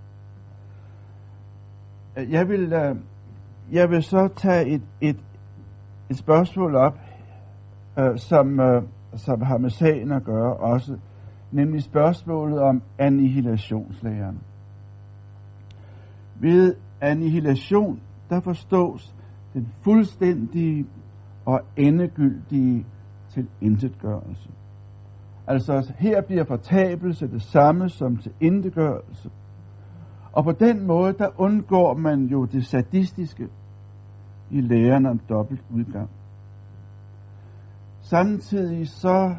Jeg 2.15 2.50
vil, 2.50 2.74
øh, 2.74 2.96
jeg 3.72 3.89
vil 3.89 4.03
så 4.03 4.27
tage 4.36 4.68
et, 4.68 4.82
et, 5.01 5.18
et 6.10 6.18
spørgsmål 6.18 6.75
op, 6.75 6.98
øh, 8.00 8.18
som, 8.18 8.60
øh, 8.60 8.84
som 9.15 9.41
har 9.41 9.58
med 9.58 9.70
sagen 9.70 10.12
at 10.12 10.24
gøre 10.24 10.53
også, 10.53 10.98
nemlig 11.51 11.84
spørgsmålet 11.84 12.60
om 12.60 12.82
annihilationslæren. 12.98 14.39
Ved 16.39 16.75
annihilation, 17.01 18.01
der 18.29 18.39
forstås 18.39 19.15
den 19.53 19.68
fuldstændige 19.82 20.86
og 21.46 21.62
endegyldige 21.77 22.86
til 23.29 23.48
intetgørelse. 23.62 24.50
Altså 25.50 25.94
her 25.98 26.22
bliver 26.22 26.44
fortabelse 26.44 27.27
det 27.27 27.41
samme 27.41 27.89
som 27.89 28.18
til 28.18 28.32
indegørelse. 28.39 29.29
Og 30.32 30.44
på 30.44 30.51
den 30.51 30.88
måde, 30.88 31.13
der 31.13 31.29
undgår 31.38 31.94
man 31.94 32.25
jo 32.25 32.46
det 32.46 32.65
sadistiske 32.65 33.48
i 34.50 34.62
læren 34.62 35.06
om 35.06 35.20
dobbelt 35.29 35.62
udgang. 35.70 36.10
Samtidig 38.01 38.89
så, 38.89 39.36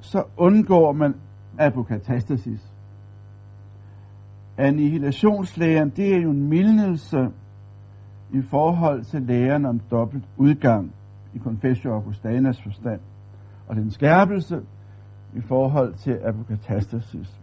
så 0.00 0.24
undgår 0.36 0.92
man 0.92 1.14
apokatastasis. 1.58 2.72
Annihilationslæren, 4.58 5.90
det 5.90 6.14
er 6.14 6.20
jo 6.20 6.30
en 6.30 6.48
mildnelse 6.48 7.28
i 8.32 8.42
forhold 8.42 9.04
til 9.04 9.22
læren 9.22 9.66
om 9.66 9.80
dobbelt 9.90 10.24
udgang 10.36 10.92
i 11.34 11.38
Confessio 11.38 11.94
Augustanas 11.94 12.62
forstand, 12.62 13.00
og 13.66 13.76
den 13.76 13.90
skærpelse 13.90 14.62
i 15.34 15.40
forhold 15.40 15.94
til 15.94 16.18
apokatastasis. 16.24 17.40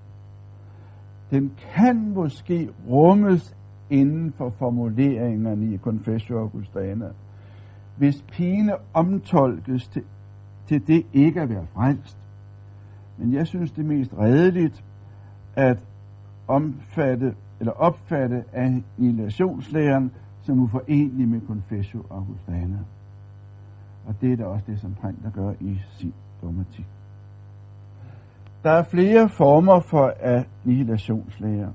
Den 1.31 1.51
kan 1.57 2.13
måske 2.13 2.69
rummes 2.89 3.55
inden 3.89 4.33
for 4.37 4.49
formuleringerne 4.49 5.73
i 5.73 5.77
Confessio 5.77 6.39
Augustana, 6.39 7.09
hvis 7.97 8.25
pine 8.31 8.73
omtolkes 8.93 9.87
til, 9.87 10.03
til 10.67 10.87
det 10.87 11.05
ikke 11.13 11.41
at 11.41 11.49
være 11.49 11.65
frelst. 11.73 12.17
Men 13.17 13.33
jeg 13.33 13.47
synes 13.47 13.71
det 13.71 13.81
er 13.81 13.87
mest 13.87 14.13
redeligt 14.17 14.83
at 15.55 15.85
omfatte 16.47 17.35
eller 17.59 17.71
opfatte 17.71 18.43
annihilationslæren 18.53 20.11
som 20.41 20.59
uforenelig 20.59 21.27
med 21.27 21.41
Confessio 21.47 22.03
Augustana. 22.09 22.77
Det 24.21 24.33
er 24.33 24.37
da 24.37 24.45
også 24.45 24.65
det, 24.67 24.79
som 24.79 24.95
Printer 24.95 25.31
gør 25.31 25.53
i 25.59 25.81
sin 25.89 26.13
dogmatik. 26.41 26.85
Der 28.63 28.71
er 28.71 28.83
flere 28.83 29.29
former 29.29 29.79
for 29.79 30.13
annihilationslære. 30.21 31.73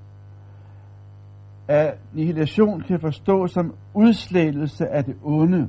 Annihilation 1.69 2.81
kan 2.81 3.01
forstås 3.01 3.53
som 3.53 3.75
udslettelse 3.95 4.87
af 4.87 5.05
det 5.05 5.17
onde, 5.23 5.69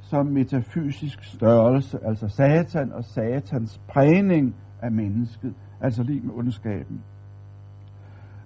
som 0.00 0.26
metafysisk 0.26 1.24
størrelse, 1.24 1.98
altså 2.04 2.28
satan 2.28 2.92
og 2.92 3.04
satans 3.04 3.80
prægning 3.88 4.54
af 4.82 4.92
mennesket, 4.92 5.54
altså 5.80 6.02
lige 6.02 6.20
med 6.20 6.34
ondskaben. 6.34 7.02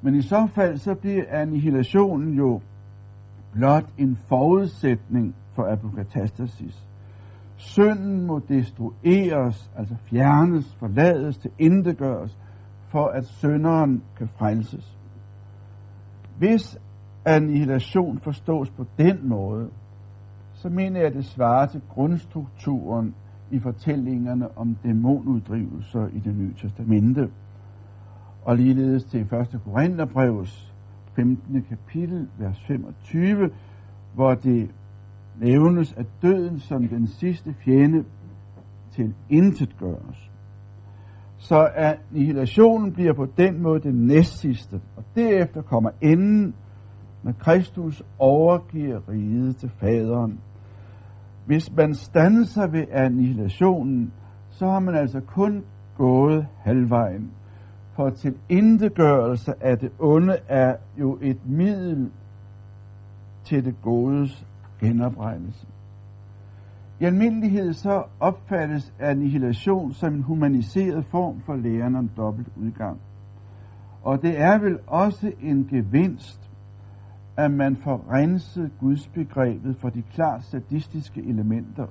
Men 0.02 0.14
i 0.14 0.22
så 0.22 0.48
fald, 0.54 0.76
så 0.76 0.94
bliver 0.94 1.24
annihilationen 1.28 2.34
jo 2.34 2.60
blot 3.52 3.86
en 3.98 4.18
forudsætning 4.28 5.34
for 5.54 5.72
apokatastasis. 5.72 6.84
Synden 7.56 8.26
må 8.26 8.40
destrueres, 8.48 9.70
altså 9.76 9.94
fjernes, 10.04 10.74
forlades, 10.74 11.38
til 11.38 11.50
indegøres, 11.58 12.38
for 12.88 13.06
at 13.06 13.24
synderen 13.24 14.02
kan 14.16 14.28
frelses. 14.28 14.98
Hvis 16.38 16.78
annihilation 17.24 18.18
forstås 18.18 18.70
på 18.70 18.86
den 18.98 19.28
måde, 19.28 19.68
så 20.54 20.68
mener 20.68 21.00
jeg, 21.00 21.06
at 21.06 21.14
det 21.14 21.24
svarer 21.24 21.66
til 21.66 21.80
grundstrukturen 21.88 23.14
i 23.50 23.58
fortællingerne 23.58 24.58
om 24.58 24.76
dæmonuddrivelser 24.84 26.06
i 26.06 26.18
det 26.18 26.36
nye 26.36 26.54
testamente. 26.54 27.30
Og 28.44 28.56
ligeledes 28.56 29.04
til 29.04 29.20
1. 29.20 29.60
Korintherbrevs 29.64 30.72
15. 31.16 31.62
kapitel, 31.62 32.28
vers 32.38 32.60
25, 32.66 33.50
hvor 34.14 34.34
det 34.34 34.70
nævnes, 35.40 35.92
at 35.92 36.06
døden 36.22 36.58
som 36.58 36.88
den 36.88 37.06
sidste 37.06 37.54
fjende 37.64 38.04
til 38.92 39.14
intet 39.30 39.76
gøres. 39.78 40.30
Så 41.36 41.70
annihilationen 41.76 42.92
bliver 42.92 43.12
på 43.12 43.26
den 43.36 43.62
måde 43.62 43.80
det 43.80 43.94
næstsidste, 43.94 44.80
og 44.96 45.04
derefter 45.14 45.62
kommer 45.62 45.90
enden, 46.00 46.54
når 47.22 47.32
Kristus 47.32 48.02
overgiver 48.18 49.00
riget 49.08 49.56
til 49.56 49.70
faderen. 49.80 50.40
Hvis 51.46 51.76
man 51.76 51.94
standser 51.94 52.66
ved 52.66 52.84
annihilationen, 52.90 54.12
så 54.50 54.66
har 54.66 54.80
man 54.80 54.94
altså 54.94 55.20
kun 55.20 55.64
gået 55.96 56.46
halvvejen. 56.58 57.30
For 57.96 58.10
til 58.10 58.34
indegørelse 58.48 59.54
af 59.60 59.78
det 59.78 59.90
onde 59.98 60.36
er 60.48 60.76
jo 60.98 61.18
et 61.22 61.46
middel 61.46 62.10
til 63.44 63.64
det 63.64 63.74
godes 63.82 64.46
genoprettelse. 64.84 65.66
I 67.00 67.04
almindelighed 67.04 67.72
så 67.72 68.02
opfattes 68.20 68.92
annihilation 68.98 69.92
som 69.92 70.14
en 70.14 70.22
humaniseret 70.22 71.04
form 71.04 71.40
for 71.40 71.56
læren 71.56 71.96
om 71.96 72.08
dobbelt 72.16 72.48
udgang. 72.56 73.00
Og 74.02 74.22
det 74.22 74.40
er 74.40 74.58
vel 74.58 74.78
også 74.86 75.32
en 75.42 75.66
gevinst, 75.70 76.50
at 77.36 77.50
man 77.50 77.76
får 77.76 78.04
renset 78.10 78.70
gudsbegrebet 78.80 79.76
for 79.76 79.88
de 79.88 80.02
klart 80.02 80.44
sadistiske 80.44 81.22
elementer, 81.22 81.86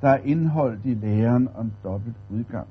der 0.00 0.08
er 0.08 0.18
indholdt 0.24 0.86
i 0.86 0.94
læren 0.94 1.48
om 1.54 1.72
dobbelt 1.84 2.16
udgang. 2.30 2.66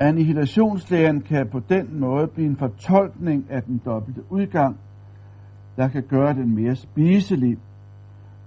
Annihilationslæren 0.00 1.20
kan 1.20 1.48
på 1.48 1.60
den 1.60 2.00
måde 2.00 2.26
blive 2.26 2.46
en 2.46 2.56
fortolkning 2.56 3.46
af 3.50 3.62
den 3.62 3.80
dobbelte 3.84 4.32
udgang, 4.32 4.76
der 5.78 5.88
kan 5.88 6.02
gøre 6.02 6.34
den 6.34 6.54
mere 6.54 6.76
spiselig. 6.76 7.58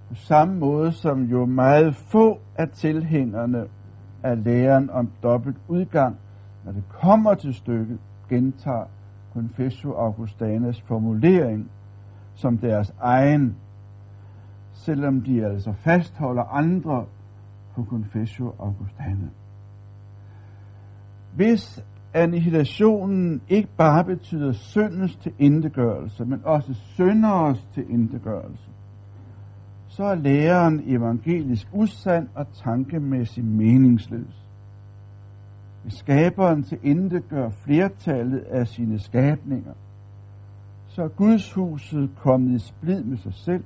På 0.08 0.14
samme 0.14 0.58
måde 0.58 0.92
som 0.92 1.22
jo 1.22 1.44
meget 1.44 1.94
få 1.94 2.40
af 2.56 2.68
tilhængerne 2.68 3.66
af 4.22 4.44
læren 4.44 4.90
om 4.90 5.10
dobbelt 5.22 5.56
udgang, 5.68 6.16
når 6.64 6.72
det 6.72 6.84
kommer 6.88 7.34
til 7.34 7.54
stykket, 7.54 7.98
gentager 8.28 8.84
Confessio 9.34 9.92
Augustanas 9.92 10.80
formulering 10.80 11.70
som 12.34 12.58
deres 12.58 12.94
egen, 13.00 13.56
selvom 14.72 15.20
de 15.20 15.46
altså 15.46 15.72
fastholder 15.72 16.42
andre 16.42 17.06
på 17.74 17.84
Confessio 17.84 18.54
Augustana. 18.58 19.28
Hvis 21.34 21.84
annihilationen 22.14 23.40
ikke 23.48 23.68
bare 23.76 24.04
betyder 24.04 24.52
syndens 24.52 25.16
til 25.16 25.32
indegørelse, 25.38 26.24
men 26.24 26.40
også 26.44 26.74
synderes 26.74 27.66
til 27.74 27.90
indegørelse, 27.90 28.70
så 29.88 30.04
er 30.04 30.14
læreren 30.14 30.82
evangelisk 30.86 31.68
usand 31.72 32.28
og 32.34 32.46
tankemæssigt 32.64 33.46
meningsløs. 33.46 34.46
Hvis 35.82 35.94
skaberen 35.94 36.62
til 36.62 36.78
indegør 36.82 37.50
flertallet 37.50 38.38
af 38.38 38.68
sine 38.68 38.98
skabninger, 38.98 39.72
så 40.88 41.02
er 41.02 41.08
Guds 41.08 41.52
huset 41.52 42.10
kommet 42.16 42.54
i 42.54 42.58
splid 42.58 43.02
med 43.02 43.16
sig 43.16 43.34
selv. 43.34 43.64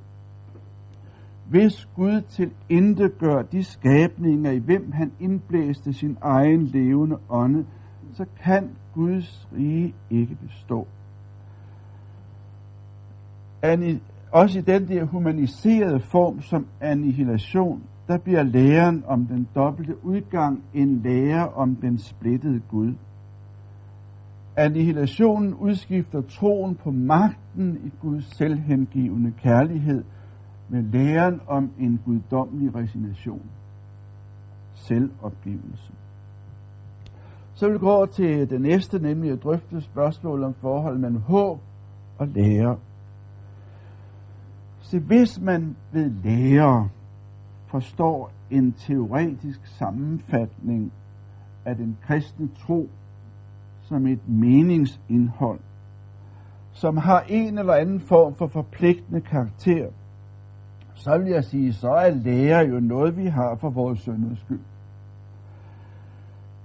Hvis 1.49 1.89
Gud 1.97 2.21
til 2.21 2.51
indegør 2.69 3.43
de 3.43 3.65
skabninger, 3.65 4.51
i 4.51 4.59
hvem 4.59 4.93
han 4.93 5.13
indblæste 5.21 5.93
sin 5.93 6.17
egen 6.21 6.67
levende 6.67 7.17
ånde, 7.29 7.65
så 8.13 8.27
kan 8.43 8.71
Guds 8.95 9.49
rige 9.57 9.95
ikke 10.11 10.35
bestå. 10.35 10.87
Ani, 13.63 14.03
også 14.33 14.59
i 14.59 14.63
den 14.63 14.89
der 14.89 15.05
humaniserede 15.05 16.01
form 16.01 16.43
som 16.43 16.67
annihilation, 16.81 17.83
der 18.09 18.19
bliver 18.19 18.43
læren 18.43 19.05
om 19.07 19.27
den 19.27 19.49
dobbelte 19.55 20.05
udgang 20.05 20.63
en 20.75 21.01
lære 21.05 21.49
om 21.49 21.77
den 21.77 21.99
splittede 21.99 22.61
Gud. 22.71 22.95
Annihilationen 24.57 25.55
udskifter 25.55 26.21
troen 26.21 26.75
på 26.75 26.91
magten 26.91 27.81
i 27.85 27.91
Guds 28.01 28.37
selvhengivende 28.37 29.33
kærlighed 29.43 30.05
med 30.69 30.83
læren 30.83 31.41
om 31.47 31.71
en 31.79 32.01
guddommelig 32.05 32.75
resignation. 32.75 33.43
Selvopgivelse. 34.75 35.93
Så 37.57 37.67
vil 37.67 37.75
vi 37.75 37.79
gå 37.79 37.91
over 37.91 38.07
til 38.07 38.51
det 38.51 38.61
næste, 38.61 38.99
nemlig 38.99 39.33
at 39.33 39.43
drøfte 39.43 39.81
spørgsmålet 39.81 40.47
om 40.47 40.55
forholdet 40.55 41.01
mellem 41.01 41.21
håb 41.21 41.61
og 42.19 42.29
lære. 42.29 42.77
Så 44.81 44.99
hvis 44.99 45.41
man 45.41 45.77
ved 45.93 46.11
lære 46.25 46.89
forstår 47.67 48.31
en 48.51 48.73
teoretisk 48.73 49.67
sammenfatning 49.67 50.93
af 51.65 51.77
den 51.77 51.99
kristne 52.03 52.49
tro 52.67 52.89
som 53.83 54.07
et 54.07 54.29
meningsindhold, 54.29 55.61
som 56.73 56.97
har 56.97 57.21
en 57.29 57.59
eller 57.59 57.75
anden 57.75 58.01
form 58.01 58.35
for 58.35 58.47
forpligtende 58.47 59.21
karakter, 59.21 59.89
så 60.95 61.19
vil 61.19 61.29
jeg 61.29 61.45
sige, 61.45 61.73
så 61.73 61.91
er 61.91 62.11
lære 62.11 62.59
jo 62.59 62.81
noget, 62.81 63.17
vi 63.17 63.27
har 63.27 63.55
for 63.55 63.71
vores 63.71 64.01
sønders 64.01 64.39
skyld. 64.39 64.61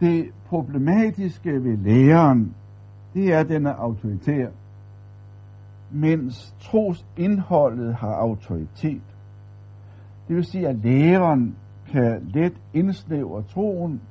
Det 0.02 0.32
problematiske 0.46 1.64
ved 1.64 1.78
læreren, 1.78 2.56
det 3.14 3.34
er, 3.34 3.40
at 3.40 3.50
den 3.50 3.66
er 3.66 3.74
autoritær, 3.74 4.48
mens 5.92 6.56
trosindholdet 6.60 7.96
har 7.96 8.14
autoritet. 8.14 9.02
Det 10.28 10.36
vil 10.36 10.46
sige, 10.46 10.68
at 10.68 10.76
læreren 10.76 11.56
kan 11.92 12.30
let 12.34 12.54
indsnævre 12.74 13.44
troen 13.44 14.02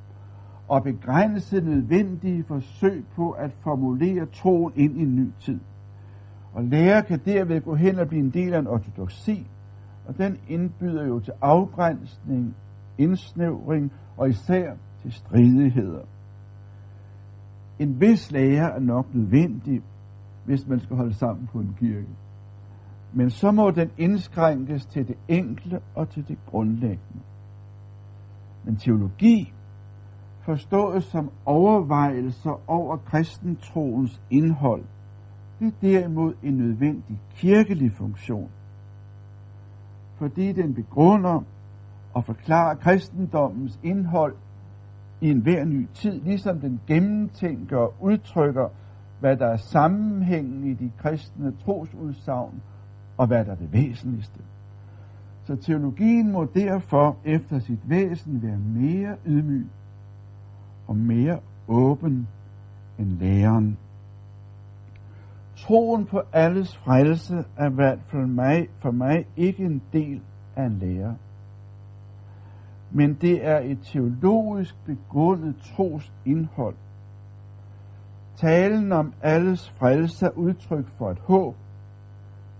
og 0.67 0.83
begrænse 0.83 1.61
nødvendige 1.61 2.43
forsøg 2.43 3.05
på 3.15 3.31
at 3.31 3.51
formulere 3.59 4.25
troen 4.25 4.73
ind 4.75 4.97
i 4.97 5.01
en 5.01 5.15
ny 5.15 5.29
tid. 5.39 5.59
Og 6.53 6.63
lærer 6.63 7.01
kan 7.01 7.19
derved 7.25 7.61
gå 7.61 7.75
hen 7.75 7.99
og 7.99 8.07
blive 8.07 8.23
en 8.23 8.29
del 8.29 8.53
af 8.53 8.59
en 8.59 8.67
ortodoksi, 8.67 9.47
og 10.07 10.17
den 10.17 10.37
indbyder 10.47 11.05
jo 11.05 11.19
til 11.19 11.33
afgrænsning, 11.41 12.55
indsnævring 12.97 13.91
og 14.17 14.29
især 14.29 14.73
til 15.01 15.11
stridigheder. 15.11 16.03
En 17.79 18.01
vis 18.01 18.31
lærer 18.31 18.75
er 18.75 18.79
nok 18.79 19.13
nødvendig, 19.13 19.81
hvis 20.45 20.67
man 20.67 20.79
skal 20.79 20.95
holde 20.95 21.13
sammen 21.13 21.47
på 21.47 21.59
en 21.59 21.75
kirke. 21.79 22.07
Men 23.13 23.29
så 23.29 23.51
må 23.51 23.71
den 23.71 23.91
indskrænkes 23.97 24.85
til 24.85 25.07
det 25.07 25.17
enkle 25.27 25.79
og 25.95 26.09
til 26.09 26.27
det 26.27 26.37
grundlæggende. 26.45 27.21
Men 28.63 28.75
teologi, 28.75 29.53
forstået 30.45 31.03
som 31.03 31.31
overvejelser 31.45 32.61
over 32.67 32.97
kristentroens 32.97 34.21
indhold, 34.29 34.83
det 35.59 35.67
er 35.67 35.71
derimod 35.81 36.33
en 36.43 36.53
nødvendig 36.53 37.21
kirkelig 37.35 37.91
funktion. 37.91 38.49
Fordi 40.15 40.51
den 40.51 40.73
begrunder 40.73 41.43
og 42.13 42.25
forklarer 42.25 42.75
kristendommens 42.75 43.79
indhold 43.83 44.35
i 45.21 45.29
enhver 45.29 45.65
ny 45.65 45.87
tid, 45.93 46.21
ligesom 46.21 46.59
den 46.59 46.81
gennemtænker 46.87 47.77
og 47.77 47.93
udtrykker, 47.99 48.69
hvad 49.19 49.37
der 49.37 49.47
er 49.47 49.57
sammenhængen 49.57 50.63
i 50.63 50.73
de 50.73 50.91
kristne 50.97 51.53
trosudsagn, 51.65 52.61
og 53.17 53.27
hvad 53.27 53.45
der 53.45 53.51
er 53.51 53.55
det 53.55 53.73
væsentligste. 53.73 54.39
Så 55.43 55.55
teologien 55.55 56.31
må 56.31 56.45
derfor 56.55 57.17
efter 57.25 57.59
sit 57.59 57.89
væsen 57.89 58.43
være 58.43 58.57
mere 58.57 59.15
ydmyg 59.25 59.67
og 60.87 60.95
mere 60.95 61.39
åben 61.67 62.27
end 62.99 63.07
læreren. 63.07 63.77
Troen 65.55 66.05
på 66.05 66.21
alles 66.33 66.77
frelse 66.77 67.43
er 67.57 67.69
i 67.69 67.73
hvert 67.73 67.99
fald 68.07 68.25
mig, 68.25 68.67
for 68.79 68.91
mig 68.91 69.25
ikke 69.37 69.65
en 69.65 69.81
del 69.93 70.21
af 70.55 70.65
en 70.65 70.77
lærer 70.79 71.13
men 72.91 73.13
det 73.13 73.45
er 73.45 73.59
et 73.59 73.79
teologisk 73.83 74.75
begrundet 74.85 75.55
tros 75.75 76.13
indhold. 76.25 76.75
Talen 78.35 78.91
om 78.91 79.13
alles 79.21 79.69
frelse 79.69 80.25
er 80.25 80.29
udtryk 80.29 80.87
for 80.87 81.11
et 81.11 81.19
håb, 81.19 81.55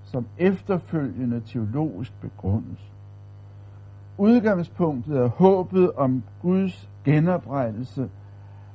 som 0.03 0.25
efterfølgende 0.37 1.41
teologisk 1.45 2.21
begrundes. 2.21 2.91
Udgangspunktet 4.17 5.17
er 5.17 5.27
håbet 5.27 5.91
om 5.91 6.23
Guds 6.41 6.89
genoprettelse 7.03 8.09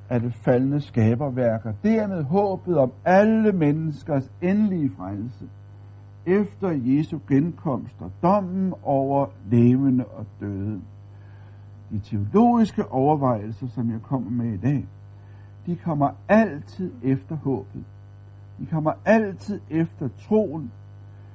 af 0.08 0.20
det 0.20 0.34
faldende 0.34 0.80
skaberværker. 0.80 1.72
Dermed 1.82 2.22
håbet 2.22 2.78
om 2.78 2.92
alle 3.04 3.52
menneskers 3.52 4.30
endelige 4.42 4.90
frelse 4.96 5.48
efter 6.26 6.70
Jesu 6.70 7.18
genkomst 7.28 7.96
og 8.00 8.10
dommen 8.22 8.74
over 8.82 9.26
levende 9.50 10.04
og 10.04 10.26
døde 10.40 10.80
de 11.90 11.98
teologiske 11.98 12.92
overvejelser, 12.92 13.68
som 13.68 13.90
jeg 13.90 14.02
kommer 14.02 14.30
med 14.30 14.52
i 14.52 14.56
dag, 14.56 14.86
de 15.66 15.76
kommer 15.76 16.10
altid 16.28 16.92
efter 17.02 17.36
håbet. 17.36 17.84
De 18.58 18.66
kommer 18.66 18.92
altid 19.04 19.60
efter 19.70 20.08
troen, 20.28 20.72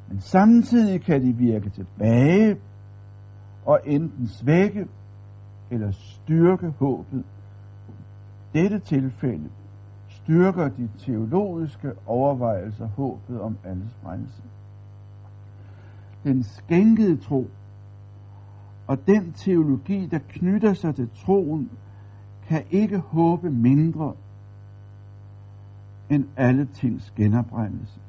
men 0.10 0.20
samtidig 0.20 1.02
kan 1.02 1.22
de 1.22 1.34
virke 1.34 1.70
tilbage 1.70 2.58
og 3.66 3.80
enten 3.86 4.28
svække 4.28 4.88
eller 5.72 5.92
styrke 5.92 6.74
håbet. 6.80 7.24
I 8.54 8.60
dette 8.60 8.80
tilfælde 8.80 9.50
styrker 10.08 10.70
de 10.70 10.90
teologiske 10.98 11.92
overvejelser 12.06 12.88
håbet 12.88 13.42
om 13.42 13.58
alles 13.64 13.94
frelse. 14.04 14.42
Den 16.24 16.44
skænkede 16.44 17.18
tro 17.18 17.48
og 18.92 19.08
den 19.08 19.32
teologi, 19.32 20.06
der 20.06 20.20
knytter 20.30 20.74
sig 20.74 20.96
til 20.96 21.10
troen, 21.16 21.70
kan 22.48 22.64
ikke 22.72 22.98
håbe 22.98 23.50
mindre 23.50 24.14
end 26.10 26.26
alle 26.38 26.66
tings 26.66 27.12
genoprettelse. 27.12 28.00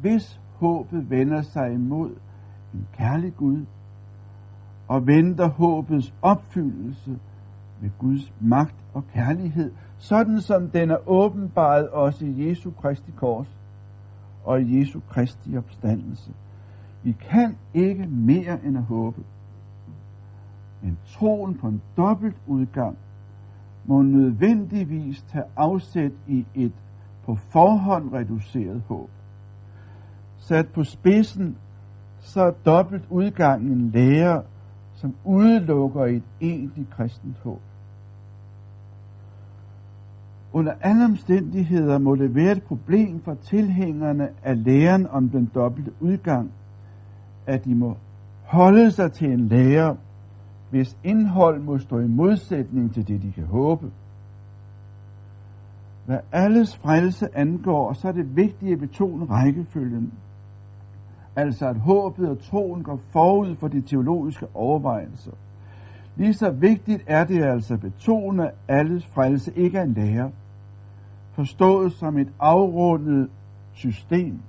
Hvis 0.00 0.40
håbet 0.54 1.10
vender 1.10 1.42
sig 1.42 1.72
imod 1.72 2.10
en 2.74 2.86
kærlig 2.92 3.36
Gud, 3.36 3.64
og 4.88 5.06
venter 5.06 5.48
håbets 5.48 6.14
opfyldelse 6.22 7.18
ved 7.80 7.90
Guds 7.98 8.32
magt 8.40 8.84
og 8.94 9.04
kærlighed, 9.06 9.72
sådan 9.98 10.40
som 10.40 10.70
den 10.70 10.90
er 10.90 11.08
åbenbaret 11.08 11.88
også 11.88 12.24
i 12.24 12.48
Jesu 12.48 12.70
Kristi 12.70 13.10
kors 13.16 13.56
og 14.44 14.62
i 14.62 14.80
Jesu 14.80 15.00
Kristi 15.08 15.56
opstandelse. 15.56 16.32
Vi 17.02 17.12
kan 17.12 17.56
ikke 17.74 18.06
mere 18.06 18.64
end 18.64 18.76
at 18.76 18.84
håbe. 18.84 19.22
Men 20.82 20.98
troen 21.06 21.54
på 21.54 21.68
en 21.68 21.82
dobbelt 21.96 22.36
udgang 22.46 22.96
må 23.84 24.02
nødvendigvis 24.02 25.22
tage 25.22 25.44
afsæt 25.56 26.12
i 26.26 26.46
et 26.54 26.72
på 27.24 27.34
forhånd 27.34 28.12
reduceret 28.12 28.82
håb. 28.88 29.10
Sat 30.38 30.68
på 30.68 30.84
spidsen, 30.84 31.56
så 32.20 32.42
er 32.42 32.50
dobbelt 32.50 33.04
udgangen 33.10 33.72
en 33.72 33.90
lære, 33.90 34.42
som 34.94 35.14
udelukker 35.24 36.04
et 36.04 36.22
egentligt 36.40 36.90
kristent 36.90 37.36
håb. 37.44 37.60
Under 40.52 40.72
alle 40.80 41.04
omstændigheder 41.04 41.98
må 41.98 42.16
det 42.16 42.34
være 42.34 42.52
et 42.52 42.62
problem 42.62 43.20
for 43.20 43.34
tilhængerne 43.34 44.28
af 44.42 44.64
læren 44.64 45.06
om 45.06 45.28
den 45.28 45.50
dobbelte 45.54 45.90
udgang, 46.00 46.50
at 47.46 47.64
de 47.64 47.74
må 47.74 47.96
holde 48.44 48.90
sig 48.90 49.12
til 49.12 49.32
en 49.32 49.48
lære, 49.48 49.96
hvis 50.70 50.96
indhold 51.04 51.60
må 51.60 51.78
stå 51.78 51.98
i 51.98 52.06
modsætning 52.06 52.94
til 52.94 53.08
det, 53.08 53.22
de 53.22 53.32
kan 53.32 53.44
håbe. 53.44 53.90
Hvad 56.06 56.18
alles 56.32 56.76
frelse 56.76 57.36
angår, 57.36 57.92
så 57.92 58.08
er 58.08 58.12
det 58.12 58.36
vigtigt 58.36 58.72
at 58.72 58.78
betone 58.78 59.24
rækkefølgen. 59.24 60.12
Altså 61.36 61.68
at 61.68 61.76
håbet 61.76 62.28
og 62.28 62.38
troen 62.38 62.82
går 62.82 63.00
forud 63.10 63.56
for 63.56 63.68
de 63.68 63.80
teologiske 63.80 64.46
overvejelser. 64.54 65.32
Lige 66.16 66.34
så 66.34 66.50
vigtigt 66.50 67.02
er 67.06 67.24
det 67.24 67.44
altså 67.44 67.74
at 67.74 67.80
betone, 67.80 68.46
at 68.46 68.54
alles 68.68 69.06
frelse 69.06 69.52
ikke 69.56 69.78
er 69.78 69.82
en 69.82 69.92
lære, 69.92 70.30
forstået 71.32 71.92
som 71.92 72.18
et 72.18 72.28
afrundet 72.40 73.30
system. 73.72 74.40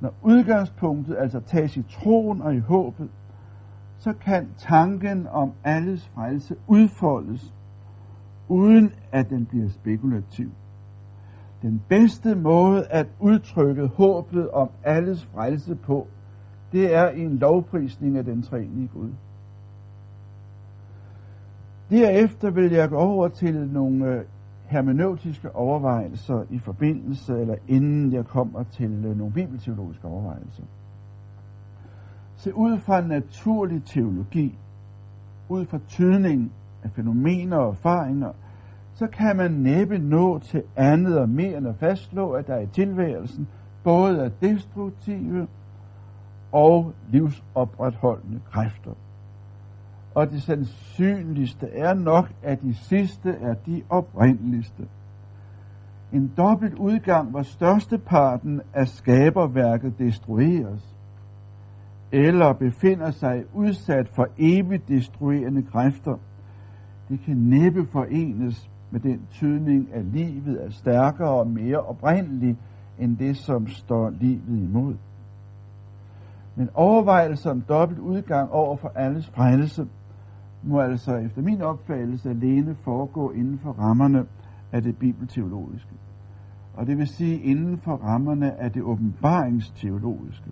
Når 0.00 0.14
udgangspunktet 0.22 1.16
altså 1.18 1.40
tages 1.40 1.76
i 1.76 1.82
troen 1.82 2.42
og 2.42 2.54
i 2.54 2.58
håbet, 2.58 3.08
så 4.00 4.12
kan 4.12 4.48
tanken 4.58 5.26
om 5.26 5.52
alles 5.64 6.10
frelse 6.14 6.56
udfoldes, 6.66 7.54
uden 8.48 8.92
at 9.12 9.30
den 9.30 9.46
bliver 9.46 9.68
spekulativ. 9.68 10.50
Den 11.62 11.82
bedste 11.88 12.34
måde 12.34 12.86
at 12.86 13.06
udtrykke 13.18 13.86
håbet 13.86 14.50
om 14.50 14.70
alles 14.84 15.24
frelse 15.24 15.74
på, 15.74 16.06
det 16.72 16.94
er 16.94 17.08
en 17.08 17.38
lovprisning 17.38 18.16
af 18.16 18.24
den 18.24 18.42
træenige 18.42 18.88
Gud. 18.94 19.10
Derefter 21.90 22.50
vil 22.50 22.72
jeg 22.72 22.88
gå 22.88 22.96
over 22.96 23.28
til 23.28 23.68
nogle 23.72 24.06
øh, 24.06 24.24
hermeneutiske 24.64 25.54
overvejelser 25.54 26.44
i 26.50 26.58
forbindelse, 26.58 27.40
eller 27.40 27.56
inden 27.68 28.12
jeg 28.12 28.26
kommer 28.26 28.62
til 28.62 29.04
øh, 29.04 29.18
nogle 29.18 29.32
bibelteologiske 29.32 30.08
overvejelser. 30.08 30.62
Se 32.40 32.54
ud 32.54 32.78
fra 32.78 32.98
en 32.98 33.08
naturlig 33.08 33.84
teologi, 33.84 34.58
ud 35.48 35.66
fra 35.66 35.78
tydning 35.88 36.52
af 36.82 36.90
fænomener 36.90 37.56
og 37.56 37.68
erfaringer, 37.68 38.32
så 38.94 39.06
kan 39.06 39.36
man 39.36 39.50
næppe 39.50 39.98
nå 39.98 40.38
til 40.38 40.62
andet 40.76 41.18
og 41.18 41.28
mere 41.28 41.58
end 41.58 41.68
at 41.68 41.76
fastslå, 41.76 42.30
at 42.30 42.46
der 42.46 42.58
i 42.58 42.66
tilværelsen 42.66 43.48
både 43.84 44.24
er 44.24 44.28
destruktive 44.28 45.46
og 46.52 46.92
livsopretholdende 47.10 48.40
kræfter. 48.50 48.92
Og 50.14 50.30
det 50.30 50.42
sandsynligste 50.42 51.68
er 51.68 51.94
nok, 51.94 52.32
at 52.42 52.62
de 52.62 52.74
sidste 52.74 53.30
er 53.30 53.54
de 53.54 53.82
oprindeligste. 53.88 54.88
En 56.12 56.32
dobbelt 56.36 56.74
udgang, 56.74 57.30
hvor 57.30 57.42
størsteparten 57.42 58.60
af 58.74 58.88
skaberværket 58.88 59.98
destrueres, 59.98 60.96
eller 62.12 62.52
befinder 62.52 63.10
sig 63.10 63.44
udsat 63.54 64.08
for 64.08 64.26
evigt 64.38 64.88
destruerende 64.88 65.62
kræfter, 65.62 66.16
det 67.08 67.20
kan 67.24 67.36
næppe 67.36 67.86
forenes 67.86 68.70
med 68.90 69.00
den 69.00 69.20
tydning, 69.30 69.88
at 69.92 70.04
livet 70.04 70.64
er 70.64 70.70
stærkere 70.70 71.30
og 71.30 71.46
mere 71.46 71.78
oprindeligt 71.78 72.58
end 72.98 73.16
det, 73.16 73.36
som 73.36 73.66
står 73.66 74.10
livet 74.10 74.62
imod. 74.62 74.94
Men 76.56 76.68
overvejelser 76.74 77.50
om 77.50 77.60
dobbelt 77.60 78.00
udgang 78.00 78.50
over 78.50 78.76
for 78.76 78.92
alles 78.94 79.26
frelse 79.26 79.86
må 80.62 80.80
altså 80.80 81.16
efter 81.16 81.42
min 81.42 81.62
opfattelse 81.62 82.30
alene 82.30 82.74
foregå 82.74 83.30
inden 83.30 83.58
for 83.58 83.72
rammerne 83.72 84.26
af 84.72 84.82
det 84.82 84.96
bibelteologiske. 84.98 85.94
Og 86.74 86.86
det 86.86 86.98
vil 86.98 87.06
sige 87.06 87.40
inden 87.40 87.78
for 87.78 87.96
rammerne 87.96 88.60
af 88.60 88.72
det 88.72 88.82
åbenbaringsteologiske. 88.82 90.50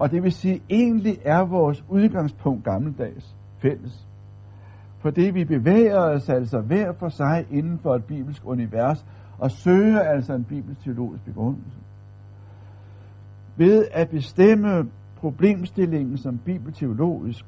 Og 0.00 0.10
det 0.10 0.22
vil 0.22 0.32
sige, 0.32 0.62
egentlig 0.70 1.18
er 1.24 1.44
vores 1.44 1.84
udgangspunkt 1.88 2.64
gammeldags 2.64 3.36
fælles. 3.58 4.06
Fordi 4.98 5.22
vi 5.22 5.44
bevæger 5.44 5.98
os 5.98 6.28
altså 6.28 6.60
hver 6.60 6.92
for 6.92 7.08
sig 7.08 7.46
inden 7.50 7.78
for 7.78 7.94
et 7.94 8.04
bibelsk 8.04 8.42
univers, 8.46 9.06
og 9.38 9.50
søger 9.50 10.00
altså 10.00 10.34
en 10.34 10.44
bibelsk 10.44 10.84
teologisk 10.84 11.24
begrundelse. 11.24 11.78
Ved 13.56 13.84
at 13.92 14.08
bestemme 14.08 14.88
problemstillingen 15.16 16.18
som 16.18 16.38
bibelteologisk, 16.38 17.44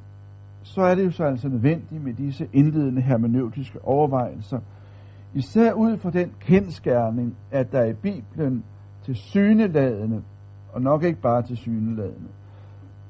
så 0.62 0.82
er 0.82 0.94
det 0.94 1.04
jo 1.04 1.10
så 1.10 1.24
altså 1.24 1.48
nødvendigt 1.48 2.04
med 2.04 2.14
disse 2.14 2.48
indledende 2.52 3.02
hermeneutiske 3.02 3.84
overvejelser, 3.84 4.58
især 5.34 5.72
ud 5.72 5.96
fra 5.96 6.10
den 6.10 6.32
kendskærning, 6.40 7.36
at 7.50 7.72
der 7.72 7.84
i 7.84 7.92
Bibelen 7.92 8.64
til 9.04 9.14
syneladende, 9.14 10.22
og 10.72 10.82
nok 10.82 11.02
ikke 11.02 11.20
bare 11.20 11.42
til 11.42 11.56
syneladende, 11.56 12.28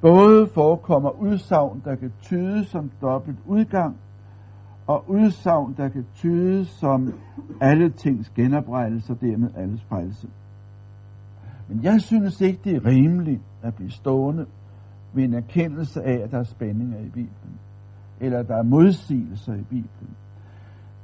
både 0.03 0.47
forekommer 0.47 1.11
udsagn, 1.11 1.83
der 1.85 1.95
kan 1.95 2.13
tydes 2.23 2.67
som 2.67 2.91
dobbelt 3.01 3.39
udgang, 3.47 3.97
og 4.87 5.05
udsagn, 5.11 5.75
der 5.77 5.89
kan 5.89 6.07
tydes 6.15 6.69
som 6.69 7.15
alle 7.61 7.91
tings 7.91 8.31
genoprettelse 8.31 9.13
og 9.13 9.21
dermed 9.21 9.49
alles 9.57 9.83
frelse. 9.83 10.29
Men 11.69 11.85
jeg 11.85 12.01
synes 12.01 12.41
ikke, 12.41 12.61
det 12.65 12.77
er 12.77 12.87
rimeligt 12.87 13.43
at 13.63 13.75
blive 13.75 13.91
stående 13.91 14.47
ved 15.13 15.25
en 15.25 15.35
erkendelse 15.35 16.03
af, 16.03 16.15
at 16.25 16.31
der 16.31 16.39
er 16.39 16.45
spændinger 16.45 16.99
i 16.99 17.09
Bibelen, 17.09 17.59
eller 18.21 18.39
at 18.39 18.49
der 18.49 18.57
er 18.57 18.63
modsigelser 18.63 19.55
i 19.55 19.63
Bibelen. 19.63 20.17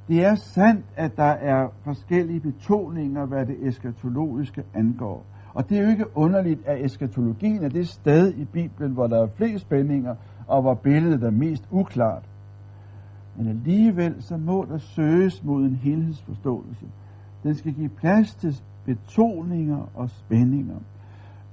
Det 0.07 0.25
er 0.25 0.35
sandt, 0.35 0.85
at 0.95 1.17
der 1.17 1.23
er 1.23 1.67
forskellige 1.83 2.39
betoninger, 2.39 3.25
hvad 3.25 3.45
det 3.45 3.67
eskatologiske 3.67 4.63
angår. 4.73 5.25
Og 5.53 5.69
det 5.69 5.77
er 5.77 5.83
jo 5.83 5.89
ikke 5.89 6.17
underligt, 6.17 6.59
at 6.65 6.85
eskatologien 6.85 7.63
er 7.63 7.69
det 7.69 7.87
sted 7.87 8.33
i 8.33 8.45
Bibelen, 8.45 8.91
hvor 8.91 9.07
der 9.07 9.23
er 9.23 9.27
flest 9.27 9.61
spændinger, 9.61 10.15
og 10.47 10.61
hvor 10.61 10.73
billedet 10.73 11.23
er 11.23 11.31
mest 11.31 11.63
uklart. 11.71 12.23
Men 13.37 13.47
alligevel 13.47 14.15
så 14.19 14.37
må 14.37 14.65
der 14.69 14.77
søges 14.77 15.43
mod 15.43 15.65
en 15.65 15.75
helhedsforståelse. 15.75 16.85
Den 17.43 17.55
skal 17.55 17.73
give 17.73 17.89
plads 17.89 18.35
til 18.35 18.61
betoninger 18.85 19.89
og 19.95 20.09
spændinger, 20.09 20.77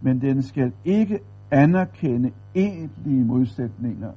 men 0.00 0.20
den 0.20 0.42
skal 0.42 0.72
ikke 0.85 1.18
anerkende 1.50 2.30
egentlige 2.54 3.24
modsætninger 3.24 4.12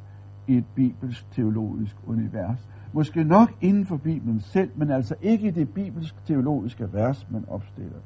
i 0.47 0.57
et 0.57 0.65
bibelsk 0.75 1.31
teologisk 1.31 1.95
univers. 2.07 2.67
Måske 2.93 3.23
nok 3.23 3.51
inden 3.61 3.85
for 3.85 3.97
Bibelen 3.97 4.39
selv, 4.39 4.71
men 4.75 4.91
altså 4.91 5.15
ikke 5.21 5.47
i 5.47 5.51
det 5.51 5.69
bibelsk 5.69 6.25
teologiske 6.25 6.93
vers, 6.93 7.27
man 7.29 7.45
opstiller. 7.47 7.99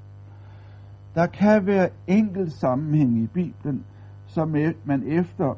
Der 1.15 1.25
kan 1.25 1.65
være 1.65 1.89
enkelt 2.07 2.53
sammenhæng 2.53 3.17
i 3.17 3.27
Bibelen, 3.27 3.83
som 4.25 4.55
e- 4.55 4.75
man 4.85 5.03
efter 5.07 5.57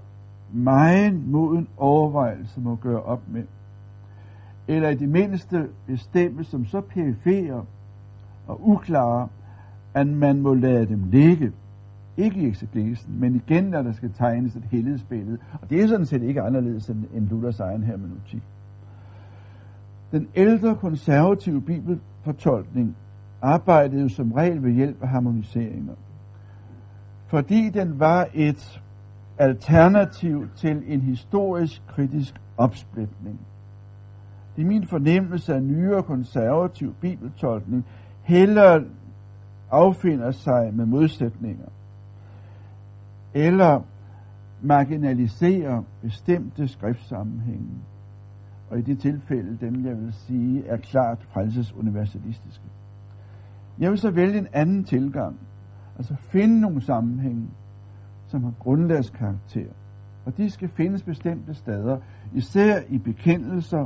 meget 0.54 1.28
moden 1.28 1.68
overvejelse 1.78 2.62
må 2.62 2.76
gøre 2.76 3.02
op 3.02 3.22
med. 3.28 3.44
Eller 4.68 4.90
i 4.90 4.96
det 4.96 5.10
mindste 5.10 5.68
bestemme 5.88 6.44
som 6.44 6.66
så 6.66 6.82
perifere 6.82 7.66
og 8.48 8.70
uklare, 8.70 9.28
at 9.94 10.08
man 10.08 10.42
må 10.42 10.54
lade 10.54 10.86
dem 10.86 11.04
ligge. 11.12 11.52
Ikke 12.18 12.40
i 12.40 12.48
eksegesen, 12.48 13.20
men 13.20 13.36
igen, 13.36 13.64
når 13.64 13.82
der 13.82 13.92
skal 13.92 14.14
tegnes 14.14 14.56
et 14.56 14.64
helhedsbillede. 14.72 15.38
Og 15.62 15.70
det 15.70 15.82
er 15.82 15.88
sådan 15.88 16.06
set 16.06 16.22
ikke 16.22 16.42
anderledes 16.42 16.90
end 16.90 17.30
Luthers 17.30 17.60
egen 17.60 17.84
hermeneutik. 17.84 18.44
Den 20.12 20.28
ældre 20.36 20.76
konservative 20.76 21.62
bibelfortolkning 21.62 22.96
arbejdede 23.46 24.10
som 24.10 24.32
regel 24.32 24.64
ved 24.64 24.72
hjælp 24.72 25.02
af 25.02 25.10
harmoniseringer. 25.10 25.94
Fordi 27.28 27.70
den 27.70 28.00
var 28.00 28.28
et 28.34 28.82
alternativ 29.38 30.48
til 30.56 30.84
en 30.88 31.02
historisk 31.02 31.82
kritisk 31.88 32.42
opsplitning. 32.58 33.40
Det 34.56 34.62
er 34.62 34.66
min 34.66 34.88
fornemmelse 34.88 35.56
af 35.56 35.64
nyere 35.64 36.04
konservativ 36.04 36.94
bibeltolkning 37.02 37.86
heller 38.24 38.84
affinder 39.72 40.32
sig 40.32 40.74
med 40.74 40.86
modsætninger, 40.86 41.68
eller 43.34 43.82
marginaliserer 44.62 45.84
bestemte 46.02 46.68
skriftsammenhænge. 46.68 47.78
Og 48.70 48.80
i 48.80 48.82
det 48.82 49.00
tilfælde, 49.00 49.58
dem 49.62 49.86
jeg 49.86 49.98
vil 49.98 50.14
sige, 50.14 50.68
er 50.68 50.78
klart 50.78 51.18
frelsesuniversalistiske. 51.34 52.64
Jeg 53.80 53.92
vil 53.92 53.98
så 53.98 54.12
vælge 54.12 54.38
en 54.38 54.48
anden 54.54 54.84
tilgang. 54.84 55.40
Altså 55.98 56.16
finde 56.16 56.62
nogle 56.62 56.82
sammenhænge, 56.82 57.48
som 58.28 58.44
har 58.44 58.54
grundlagskarakter. 58.60 59.72
Og 60.26 60.38
de 60.38 60.50
skal 60.50 60.70
findes 60.70 61.04
bestemte 61.04 61.54
steder, 61.54 61.98
især 62.34 62.80
i 62.90 62.98
bekendelser, 62.98 63.86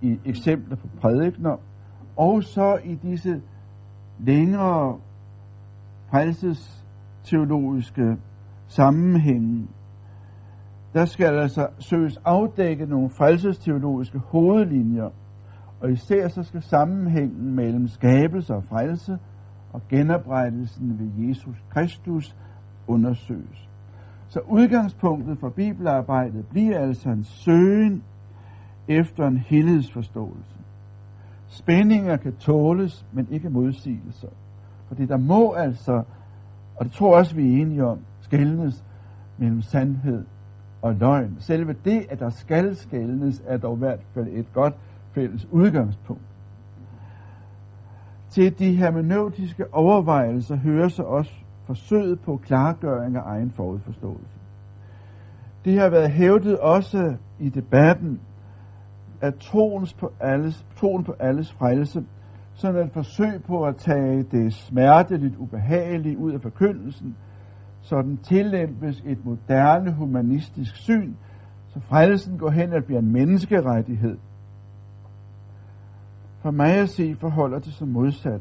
i 0.00 0.18
eksempler 0.24 0.76
på 0.76 0.88
prædikner, 1.00 1.56
og 2.16 2.42
så 2.42 2.78
i 2.84 2.94
disse 2.94 3.42
længere 4.18 4.98
frelsesteologiske 6.10 8.16
sammenhænge. 8.66 9.68
Der 10.94 11.04
skal 11.04 11.38
altså 11.38 11.68
søges 11.78 12.16
afdække 12.24 12.86
nogle 12.86 13.10
frelsesteologiske 13.10 14.18
hovedlinjer, 14.18 15.10
og 15.82 15.92
især 15.92 16.28
så 16.28 16.42
skal 16.42 16.62
sammenhængen 16.62 17.54
mellem 17.54 17.88
skabelse 17.88 18.54
og 18.54 18.64
frelse 18.64 19.18
og 19.72 19.82
genoprettelsen 19.88 20.98
ved 20.98 21.28
Jesus 21.28 21.56
Kristus 21.70 22.36
undersøges. 22.86 23.68
Så 24.28 24.40
udgangspunktet 24.40 25.38
for 25.38 25.48
bibelarbejdet 25.48 26.46
bliver 26.46 26.78
altså 26.78 27.08
en 27.08 27.24
søgen 27.24 28.02
efter 28.88 29.26
en 29.26 29.38
helhedsforståelse. 29.38 30.56
Spændinger 31.48 32.16
kan 32.16 32.32
tåles, 32.32 33.06
men 33.12 33.28
ikke 33.30 33.50
modsigelser. 33.50 34.28
Fordi 34.88 35.06
der 35.06 35.16
må 35.16 35.52
altså, 35.52 36.02
og 36.76 36.84
det 36.84 36.92
tror 36.92 37.08
jeg 37.08 37.18
også, 37.18 37.34
vi 37.34 37.42
er 37.42 37.62
enige 37.62 37.84
om, 37.84 37.98
skældnes 38.20 38.84
mellem 39.38 39.62
sandhed 39.62 40.24
og 40.82 40.94
løgn. 40.94 41.36
Selve 41.38 41.74
det, 41.84 42.06
at 42.10 42.18
der 42.18 42.30
skal 42.30 42.76
skældnes, 42.76 43.42
er 43.46 43.56
dog 43.56 43.76
i 43.76 43.78
hvert 43.78 44.00
fald 44.14 44.28
et 44.30 44.52
godt 44.52 44.74
fælles 45.14 45.48
udgangspunkt. 45.50 46.22
Til 48.30 48.58
de 48.58 48.76
hermeneutiske 48.76 49.74
overvejelser 49.74 50.56
hører 50.56 50.88
så 50.88 51.02
også 51.02 51.32
forsøget 51.66 52.20
på 52.20 52.36
klargøring 52.36 53.16
af 53.16 53.22
egen 53.24 53.50
forudforståelse. 53.50 54.38
Det 55.64 55.78
har 55.78 55.88
været 55.90 56.10
hævdet 56.10 56.58
også 56.58 57.16
i 57.38 57.48
debatten, 57.48 58.20
at 59.20 59.34
troens 59.34 59.94
på 59.94 60.12
alles, 60.20 60.66
troen 60.76 61.04
på 61.04 61.14
alles 61.20 61.52
frelse, 61.52 62.04
som 62.54 62.76
et 62.76 62.90
forsøg 62.92 63.42
på 63.46 63.64
at 63.64 63.76
tage 63.76 64.22
det 64.22 64.52
smerteligt 64.52 65.36
ubehagelige 65.36 66.18
ud 66.18 66.32
af 66.32 66.40
forkyndelsen, 66.40 67.16
så 67.80 68.02
den 68.02 68.16
tillempes 68.16 69.02
et 69.06 69.24
moderne 69.24 69.92
humanistisk 69.92 70.76
syn, 70.76 71.14
så 71.68 71.80
frelsen 71.80 72.38
går 72.38 72.50
hen 72.50 72.72
og 72.72 72.84
bliver 72.84 73.00
en 73.00 73.12
menneskerettighed, 73.12 74.16
for 76.42 76.50
mig 76.50 76.74
at 76.74 76.88
se 76.88 77.14
forholder 77.14 77.58
det 77.58 77.72
sig 77.72 77.88
modsat. 77.88 78.40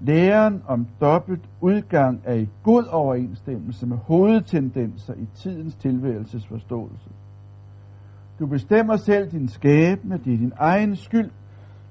Læren 0.00 0.62
om 0.66 0.86
dobbelt 1.00 1.44
udgang 1.60 2.20
er 2.24 2.34
i 2.34 2.48
god 2.62 2.84
overensstemmelse 2.84 3.86
med 3.86 3.96
hovedtendenser 3.96 5.14
i 5.14 5.28
tidens 5.34 5.74
tilværelsesforståelse. 5.74 7.10
Du 8.38 8.46
bestemmer 8.46 8.96
selv 8.96 9.30
din 9.30 9.48
skæbne, 9.48 10.20
det 10.24 10.34
er 10.34 10.38
din 10.38 10.52
egen 10.56 10.96
skyld. 10.96 11.30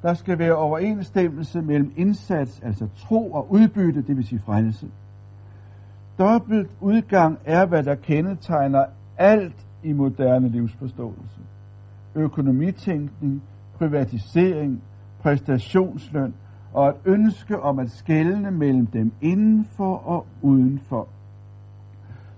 Der 0.01 0.13
skal 0.13 0.39
være 0.39 0.55
overensstemmelse 0.55 1.61
mellem 1.61 1.93
indsats, 1.95 2.59
altså 2.63 2.87
tro 2.97 3.31
og 3.31 3.51
udbytte, 3.51 4.01
det 4.01 4.17
vil 4.17 4.27
sige 4.27 4.39
frelse. 4.39 4.87
Dobbelt 6.19 6.71
udgang 6.81 7.39
er, 7.45 7.65
hvad 7.65 7.83
der 7.83 7.95
kendetegner 7.95 8.85
alt 9.17 9.67
i 9.83 9.93
moderne 9.93 10.49
livsforståelse. 10.49 11.39
Økonomitænkning, 12.15 13.41
privatisering, 13.77 14.81
præstationsløn 15.21 16.33
og 16.73 16.89
et 16.89 16.95
ønske 17.05 17.59
om 17.59 17.79
at 17.79 17.91
skælne 17.91 18.51
mellem 18.51 18.85
dem 18.85 19.11
indenfor 19.21 19.95
og 19.95 20.25
udenfor. 20.41 21.07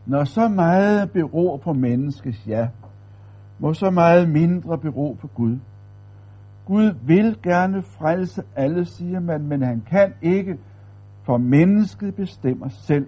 Når 0.06 0.24
så 0.24 0.48
meget 0.48 1.12
beror 1.12 1.58
på 1.58 1.74
menneskets 1.74 2.48
ja, 2.48 2.68
må 3.60 3.74
så 3.74 3.90
meget 3.90 4.30
mindre 4.30 4.78
bero 4.78 5.18
på 5.22 5.28
Gud. 5.28 5.58
Gud 6.66 6.94
vil 7.06 7.38
gerne 7.44 7.82
frelse 7.82 8.44
alle, 8.56 8.86
siger 8.86 9.20
man, 9.20 9.48
men 9.48 9.62
han 9.62 9.84
kan 9.90 10.14
ikke, 10.22 10.58
for 11.24 11.38
mennesket 11.38 12.16
bestemmer 12.16 12.70
selv. 12.70 13.08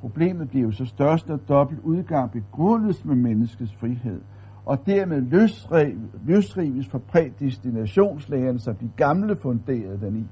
Problemet 0.00 0.48
bliver 0.48 0.66
jo 0.66 0.72
så 0.72 0.84
størst, 0.84 1.28
når 1.28 1.36
dobbelt 1.36 1.80
udgang 1.80 2.30
begrundes 2.30 3.04
med 3.04 3.14
menneskets 3.14 3.74
frihed 3.74 4.20
og 4.64 4.86
dermed 4.86 5.20
løsrives 6.26 6.88
fra 6.88 6.98
prædestinationslæren, 6.98 8.58
som 8.58 8.74
de 8.74 8.90
gamle 8.96 9.36
funderede 9.36 10.00
den 10.00 10.16
i. 10.16 10.26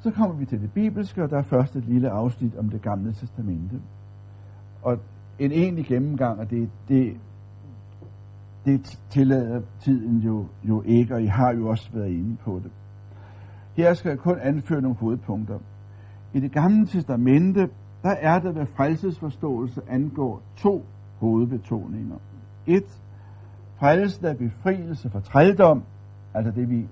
Så 0.00 0.10
kommer 0.10 0.34
vi 0.36 0.44
til 0.44 0.60
det 0.60 0.72
bibelske, 0.72 1.22
og 1.22 1.30
der 1.30 1.38
er 1.38 1.42
først 1.42 1.76
et 1.76 1.84
lille 1.84 2.10
afsnit 2.10 2.56
om 2.56 2.68
det 2.68 2.82
gamle 2.82 3.12
testamente. 3.12 3.80
Og 4.82 4.98
en 5.38 5.52
egentlig 5.52 5.86
gennemgang, 5.86 6.40
og 6.40 6.50
det, 6.50 6.70
det, 6.88 7.16
det 8.64 8.98
tillader 9.10 9.62
tiden 9.80 10.18
jo, 10.18 10.46
jo 10.62 10.82
ikke, 10.86 11.14
og 11.14 11.22
I 11.22 11.26
har 11.26 11.52
jo 11.52 11.68
også 11.68 11.90
været 11.92 12.10
inde 12.10 12.36
på 12.36 12.60
det. 12.64 12.70
Her 13.76 13.94
skal 13.94 14.08
jeg 14.08 14.18
kun 14.18 14.38
anføre 14.38 14.80
nogle 14.82 14.96
hovedpunkter. 14.96 15.58
I 16.32 16.40
det 16.40 16.52
gamle 16.52 16.86
testamente, 16.86 17.68
der 18.02 18.10
er 18.10 18.38
der, 18.38 18.52
hvad 18.52 18.66
frelsesforståelse 18.66 19.80
angår, 19.88 20.42
to 20.56 20.84
hovedbetoninger. 21.18 22.16
1. 22.66 22.82
frelsen 23.78 24.26
af 24.26 24.38
befrielse 24.38 25.10
fra 25.10 25.20
trældom, 25.20 25.82
altså 26.34 26.52
det 26.52 26.70
vi 26.70 26.88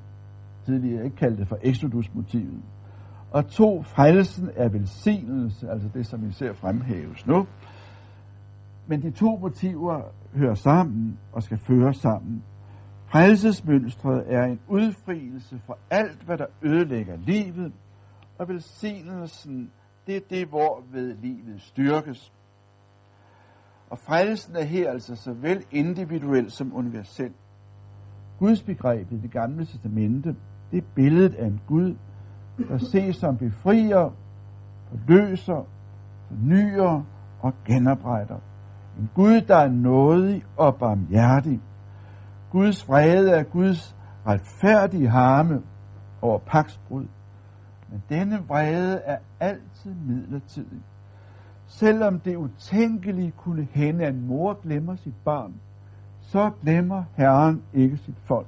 tidligere 0.64 1.04
ikke 1.04 1.16
kaldte 1.16 1.46
for 1.46 1.58
exodus-motivet. 1.62 2.62
Og 3.30 3.46
to, 3.48 3.82
frelsen 3.82 4.50
er 4.56 4.68
velsignelse, 4.68 5.70
altså 5.70 5.88
det, 5.94 6.06
som 6.06 6.26
vi 6.26 6.32
ser 6.32 6.52
fremhæves 6.52 7.26
nu. 7.26 7.46
Men 8.86 9.02
de 9.02 9.10
to 9.10 9.36
motiver 9.36 10.02
hører 10.34 10.54
sammen 10.54 11.18
og 11.32 11.42
skal 11.42 11.58
føres 11.58 11.96
sammen. 11.96 12.42
Frelsesmønstret 13.06 14.24
er 14.34 14.44
en 14.44 14.60
udfrielse 14.68 15.60
fra 15.66 15.74
alt, 15.90 16.22
hvad 16.22 16.38
der 16.38 16.46
ødelægger 16.62 17.16
livet, 17.16 17.72
og 18.38 18.48
velsignelsen, 18.48 19.70
det 20.06 20.16
er 20.16 20.20
det, 20.30 20.48
hvor 20.48 20.84
ved 20.92 21.16
livet 21.22 21.60
styrkes. 21.60 22.32
Og 23.92 23.98
frelsen 23.98 24.56
er 24.56 24.64
her 24.64 24.90
altså 24.90 25.16
såvel 25.16 25.64
individuel 25.70 26.50
som 26.50 26.76
universel. 26.76 27.32
Guds 28.38 28.62
begreb 28.62 29.12
i 29.12 29.16
det 29.16 29.30
gamle 29.30 29.64
testamente, 29.64 30.36
det 30.70 30.78
er 30.78 30.86
billedet 30.94 31.34
af 31.34 31.46
en 31.46 31.60
Gud, 31.66 31.94
der 32.68 32.78
ses 32.78 33.16
som 33.16 33.36
befrier, 33.36 34.10
forløser, 34.88 35.66
fornyer 36.28 37.04
og 37.40 37.54
genopretter. 37.64 38.38
En 38.98 39.10
Gud, 39.14 39.40
der 39.40 39.56
er 39.56 39.68
nådig 39.68 40.44
og 40.56 40.76
barmhjertig. 40.76 41.60
Guds 42.50 42.88
vrede 42.88 43.30
er 43.30 43.42
Guds 43.42 43.96
retfærdige 44.26 45.08
harme 45.08 45.62
over 46.22 46.38
paksbrud. 46.38 47.06
Men 47.90 48.02
denne 48.08 48.38
vrede 48.48 48.96
er 48.96 49.18
altid 49.40 49.94
midlertidig. 50.06 50.82
Selvom 51.72 52.20
det 52.20 52.36
utænkelige 52.36 53.30
kunne 53.30 53.68
hende, 53.70 54.04
at 54.04 54.14
en 54.14 54.26
mor 54.26 54.58
glemmer 54.62 54.96
sit 54.96 55.14
barn, 55.24 55.54
så 56.20 56.50
glemmer 56.62 57.04
Herren 57.16 57.62
ikke 57.74 57.96
sit 57.96 58.18
folk. 58.24 58.46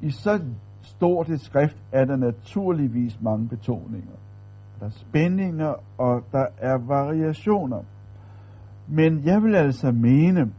I 0.00 0.10
så 0.10 0.40
stort 0.82 1.28
et 1.28 1.40
skrift 1.40 1.76
er 1.92 2.04
der 2.04 2.16
naturligvis 2.16 3.20
mange 3.20 3.48
betoninger. 3.48 4.16
Der 4.80 4.86
er 4.86 4.90
spændinger, 4.90 5.74
og 5.98 6.24
der 6.32 6.46
er 6.58 6.78
variationer. 6.78 7.82
Men 8.88 9.24
jeg 9.24 9.42
vil 9.42 9.54
altså 9.54 9.92
mene, 9.92 10.52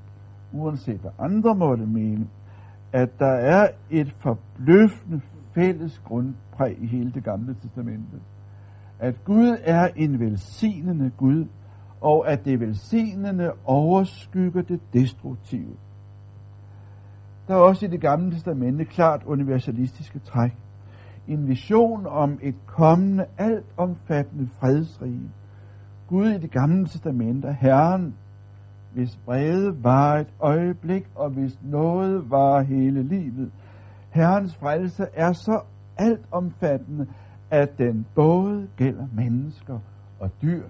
uanset 0.54 1.00
hvad 1.00 1.12
andre 1.20 1.56
måtte 1.56 1.86
mene, 1.86 2.28
at 2.94 3.20
der 3.20 3.36
er 3.36 3.68
et 3.90 4.12
forbløffende 4.12 5.22
fælles 5.54 6.00
grundpræg 6.00 6.78
i 6.82 6.88
hele 6.88 7.12
det 7.12 7.24
gamle 7.24 7.56
testamente. 7.62 8.20
At 9.00 9.24
Gud 9.26 9.58
er 9.64 9.90
en 9.96 10.20
velsignende 10.20 11.12
Gud, 11.18 11.46
og 12.02 12.32
at 12.32 12.46
det 12.46 12.60
velsignende 12.60 13.52
overskygger 13.66 14.62
det 14.62 14.80
destruktive. 14.94 15.76
Der 17.48 17.54
er 17.54 17.60
også 17.60 17.86
i 17.86 17.90
det 17.90 18.02
gamle 18.02 18.32
testamente 18.32 18.86
klart 18.86 19.24
universalistiske 19.26 20.20
træk. 20.20 20.52
En 21.28 21.48
vision 21.48 22.06
om 22.08 22.40
et 22.42 22.56
kommende, 22.66 23.26
altomfattende 23.38 24.50
fredsrige. 24.60 25.30
Gud 26.08 26.30
i 26.30 26.38
det 26.38 26.52
gamle 26.52 26.86
testamente, 26.86 27.58
Herren, 27.60 28.16
hvis 28.94 29.20
brede 29.26 29.84
var 29.84 30.18
et 30.18 30.34
øjeblik, 30.40 31.10
og 31.16 31.30
hvis 31.30 31.60
noget 31.64 32.30
var 32.30 32.62
hele 32.62 33.04
livet. 33.04 33.52
Herrens 34.10 34.56
frelse 34.56 35.06
er 35.14 35.34
så 35.34 35.62
altomfattende, 35.98 37.08
at 37.52 37.78
den 37.78 38.06
både 38.16 38.68
gælder 38.78 39.08
mennesker 39.14 39.80
og 40.20 40.32
dyr. 40.42 40.64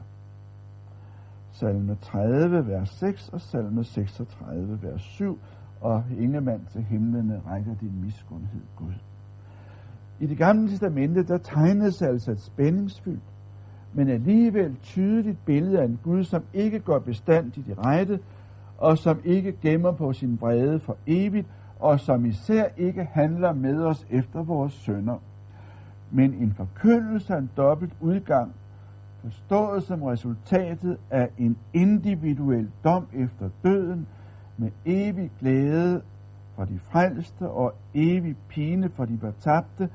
Salme 1.52 1.98
30, 2.02 2.68
vers 2.68 2.90
6 2.90 3.30
og 3.30 3.42
salme 3.42 3.84
36, 3.84 4.80
vers 4.82 5.02
7 5.02 5.40
og 5.82 6.04
mand 6.42 6.62
til 6.72 6.84
himlene 6.84 7.42
rækker 7.48 7.76
din 7.82 7.94
miskundhed, 8.04 8.62
Gud. 8.76 8.94
I 10.20 10.26
det 10.26 10.38
gamle 10.38 10.70
testamente, 10.70 11.24
der 11.24 11.38
tegnes 11.38 12.02
altså 12.02 12.32
et 12.32 12.42
spændingsfyldt, 12.42 13.24
men 13.94 14.10
alligevel 14.10 14.76
tydeligt 14.84 15.46
billede 15.46 15.80
af 15.80 15.86
en 15.86 16.00
Gud, 16.04 16.24
som 16.24 16.44
ikke 16.54 16.80
går 16.80 17.00
bestand 17.00 17.58
i 17.58 17.62
de 17.62 17.74
rette, 17.74 18.20
og 18.78 18.98
som 18.98 19.20
ikke 19.24 19.52
gemmer 19.62 19.92
på 19.92 20.13
sin 20.13 20.38
vrede 20.42 20.80
for 20.80 20.98
evigt, 21.08 21.48
og 21.80 22.00
som 22.00 22.26
især 22.26 22.66
ikke 22.78 23.04
handler 23.04 23.54
med 23.54 23.84
os 23.84 24.06
efter 24.10 24.44
vores 24.44 24.74
sønder, 24.74 25.18
men 26.12 26.34
en 26.34 26.54
forkyndelse 26.54 27.34
af 27.34 27.38
en 27.38 27.50
dobbelt 27.58 27.93
udgang, 28.02 28.54
forstået 29.22 29.84
som 29.84 30.04
resultatet 30.04 30.98
af 31.10 31.30
en 31.38 31.58
individuel 31.74 32.70
dom 32.84 33.08
efter 33.13 33.50
døden, 33.63 34.08
med 34.58 34.72
evig 34.86 35.32
glæde 35.39 36.02
for 36.56 36.65
de 36.65 36.80
frelste 36.80 37.50
og 37.50 37.74
evig 37.93 38.36
pine 38.50 38.89
for 38.89 39.06
de 39.06 39.17
fortabte, 39.17 39.89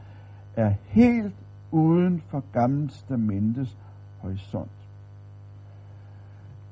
er 0.57 0.73
helt 0.87 1.35
uden 1.71 2.23
for 2.29 2.43
Gamle 2.53 2.89
Testamentes 2.89 3.77
horisont. 4.19 4.71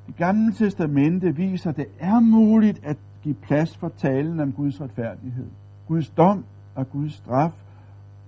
Det 0.06 0.16
Gamle 0.16 0.52
Testamente 0.52 1.36
viser, 1.36 1.70
at 1.70 1.76
det 1.76 1.86
er 1.98 2.20
muligt 2.20 2.84
at 2.84 2.96
give 3.22 3.34
plads 3.34 3.76
for 3.76 3.88
talen 3.88 4.40
om 4.40 4.52
Guds 4.52 4.80
retfærdighed, 4.80 5.46
Guds 5.88 6.10
dom 6.10 6.44
og 6.74 6.90
Guds 6.90 7.12
straf, 7.12 7.52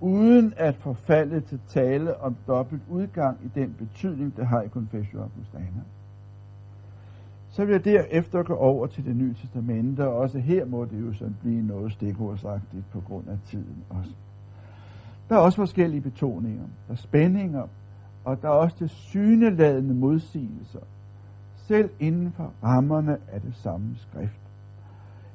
uden 0.03 0.53
at 0.57 0.75
forfalde 0.75 1.41
til 1.41 1.59
tale 1.67 2.21
om 2.21 2.35
dobbelt 2.47 2.81
udgang 2.89 3.37
i 3.43 3.59
den 3.59 3.75
betydning, 3.77 4.37
det 4.37 4.47
har 4.47 4.61
i 4.61 4.67
Confessio 4.67 5.21
Augustana. 5.21 5.81
Så 7.49 7.65
vil 7.65 7.71
jeg 7.71 7.85
derefter 7.85 8.43
gå 8.43 8.55
over 8.55 8.87
til 8.87 9.05
det 9.05 9.15
nye 9.15 9.33
testamente, 9.33 10.07
og 10.07 10.15
også 10.15 10.39
her 10.39 10.65
må 10.65 10.85
det 10.85 11.01
jo 11.01 11.13
sådan 11.13 11.35
blive 11.41 11.61
noget 11.61 11.91
stikordsagtigt 11.91 12.83
på 12.91 13.01
grund 13.01 13.29
af 13.29 13.37
tiden 13.45 13.83
også. 13.89 14.11
Der 15.29 15.35
er 15.35 15.39
også 15.39 15.55
forskellige 15.55 16.01
betoninger, 16.01 16.63
der 16.87 16.93
er 16.93 16.97
spændinger, 16.97 17.67
og 18.25 18.41
der 18.41 18.47
er 18.47 18.53
også 18.53 18.75
det 18.79 18.89
syneladende 18.89 19.93
modsigelser, 19.93 20.79
selv 21.55 21.89
inden 21.99 22.31
for 22.31 22.53
rammerne 22.63 23.17
af 23.31 23.41
det 23.41 23.55
samme 23.55 23.95
skrift. 23.95 24.39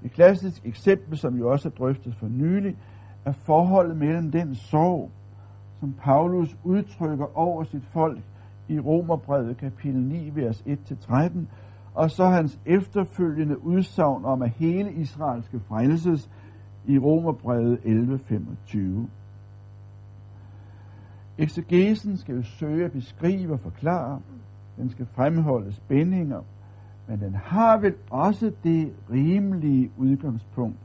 Et 0.02 0.12
klassisk 0.12 0.66
eksempel, 0.66 1.18
som 1.18 1.36
jo 1.36 1.50
også 1.50 1.68
er 1.68 1.72
drøftet 1.72 2.14
for 2.14 2.28
nylig, 2.28 2.76
er 3.24 3.32
forholdet 3.32 3.96
mellem 3.96 4.30
den 4.30 4.54
sorg, 4.54 5.10
som 5.80 5.92
Paulus 5.92 6.56
udtrykker 6.64 7.38
over 7.38 7.64
sit 7.64 7.84
folk 7.84 8.18
i 8.68 8.80
Romerbrevet 8.80 9.56
kapitel 9.56 10.00
9, 10.00 10.30
vers 10.34 10.64
1-13, 10.66 11.38
og 11.94 12.10
så 12.10 12.24
hans 12.24 12.60
efterfølgende 12.66 13.64
udsagn 13.64 14.24
om, 14.24 14.42
at 14.42 14.50
hele 14.50 14.92
Israel 14.92 15.42
skal 15.42 15.60
frelses 15.60 16.30
i 16.86 16.98
Romerbrevet 16.98 17.78
11.25. 17.78 18.78
Exegesen 21.38 22.16
skal 22.16 22.34
jo 22.34 22.42
søge 22.42 22.84
at 22.84 22.92
beskrive 22.92 23.52
og 23.52 23.60
forklare, 23.60 24.20
den 24.76 24.90
skal 24.90 25.06
fremholde 25.06 25.72
spændinger, 25.72 26.42
men 27.06 27.20
den 27.20 27.34
har 27.34 27.78
vel 27.78 27.94
også 28.10 28.52
det 28.64 28.92
rimelige 29.10 29.90
udgangspunkt, 29.96 30.78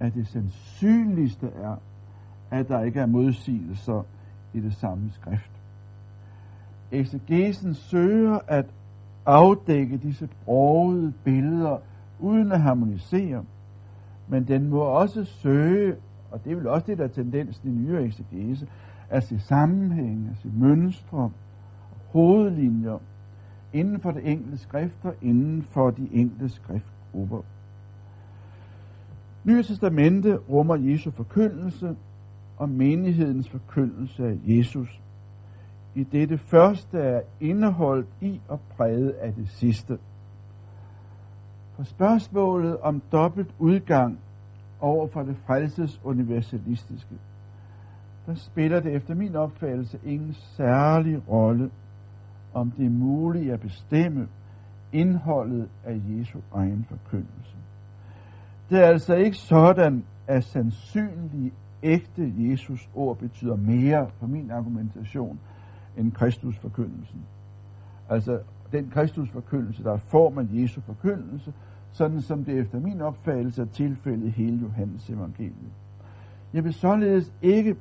at 0.00 0.14
det 0.14 0.26
sandsynligste 0.26 1.46
er, 1.62 1.76
at 2.50 2.68
der 2.68 2.82
ikke 2.82 3.00
er 3.00 3.06
modsigelser 3.06 4.02
i 4.54 4.60
det 4.60 4.74
samme 4.74 5.10
skrift. 5.10 5.50
Exegesen 6.92 7.74
søger 7.74 8.38
at 8.46 8.66
afdække 9.26 9.96
disse 9.96 10.28
brogede 10.44 11.12
billeder 11.24 11.78
uden 12.20 12.52
at 12.52 12.60
harmonisere. 12.60 13.44
Men 14.28 14.48
den 14.48 14.68
må 14.68 14.78
også 14.80 15.24
søge, 15.24 15.96
og 16.30 16.44
det 16.44 16.52
er 16.52 16.56
vel 16.56 16.66
også 16.66 16.86
det, 16.86 16.98
der 16.98 17.04
er 17.04 17.08
tendensen 17.08 17.68
i 17.68 17.72
nyere 17.72 18.04
exegese, 18.04 18.66
at 19.10 19.24
se 19.24 19.40
sammenhænge, 19.40 20.30
at 20.30 20.36
se 20.36 20.48
mønstre, 20.54 21.30
hovedlinjer 22.12 22.98
inden 23.72 24.00
for 24.00 24.10
det 24.10 24.30
enkelte 24.30 24.58
skrifter, 24.58 25.12
inden 25.22 25.62
for 25.62 25.90
de 25.90 26.08
enkelte 26.12 26.48
skriftgrupper. 26.48 27.42
Nye 29.46 29.62
Testamente 29.62 30.36
rummer 30.36 30.76
Jesu 30.76 31.10
forkyndelse 31.10 31.96
og 32.56 32.68
menighedens 32.68 33.48
forkyndelse 33.48 34.26
af 34.26 34.38
Jesus 34.44 35.00
i 35.94 36.04
dette 36.04 36.38
første 36.38 36.98
er 36.98 37.20
indeholdt 37.40 38.08
i 38.20 38.40
og 38.48 38.60
præget 38.76 39.10
af 39.10 39.34
det 39.34 39.48
sidste. 39.48 39.98
For 41.76 41.82
spørgsmålet 41.82 42.78
om 42.78 43.02
dobbelt 43.12 43.50
udgang 43.58 44.18
over 44.80 45.06
for 45.06 45.22
det 45.22 45.36
frelses 45.46 46.00
universalistiske, 46.04 47.14
der 48.26 48.34
spiller 48.34 48.80
det 48.80 48.92
efter 48.92 49.14
min 49.14 49.36
opfattelse 49.36 49.98
ingen 50.04 50.34
særlig 50.34 51.28
rolle, 51.28 51.70
om 52.54 52.70
det 52.70 52.86
er 52.86 52.90
muligt 52.90 53.52
at 53.52 53.60
bestemme 53.60 54.28
indholdet 54.92 55.68
af 55.84 56.00
Jesu 56.08 56.38
egen 56.52 56.86
forkyndelse. 56.88 57.56
Det 58.70 58.78
er 58.78 58.86
altså 58.86 59.14
ikke 59.14 59.36
sådan, 59.36 60.04
at 60.26 60.44
sandsynlig 60.44 61.52
ægte 61.82 62.32
Jesus 62.38 62.88
ord 62.94 63.16
betyder 63.18 63.56
mere 63.56 64.08
for 64.18 64.26
min 64.26 64.50
argumentation 64.50 65.38
end 65.96 66.12
Kristus 66.12 66.58
forkyndelsen. 66.58 67.20
Altså 68.08 68.38
den 68.72 68.90
Kristus 68.90 69.30
forkyndelse, 69.30 69.82
der 69.84 69.92
er 69.92 69.96
form 69.96 70.38
af 70.38 70.46
Jesu 70.52 70.80
forkyndelse, 70.80 71.52
sådan 71.92 72.20
som 72.20 72.44
det 72.44 72.58
efter 72.58 72.80
min 72.80 73.00
opfattelse 73.00 73.62
er 73.62 73.66
tilfældet 73.66 74.32
hele 74.32 74.58
Johannes 74.62 75.10
evangeliet. 75.10 75.72
Jeg 76.52 76.64
vil 76.64 76.74
således 76.74 77.32
ikke 77.42 77.76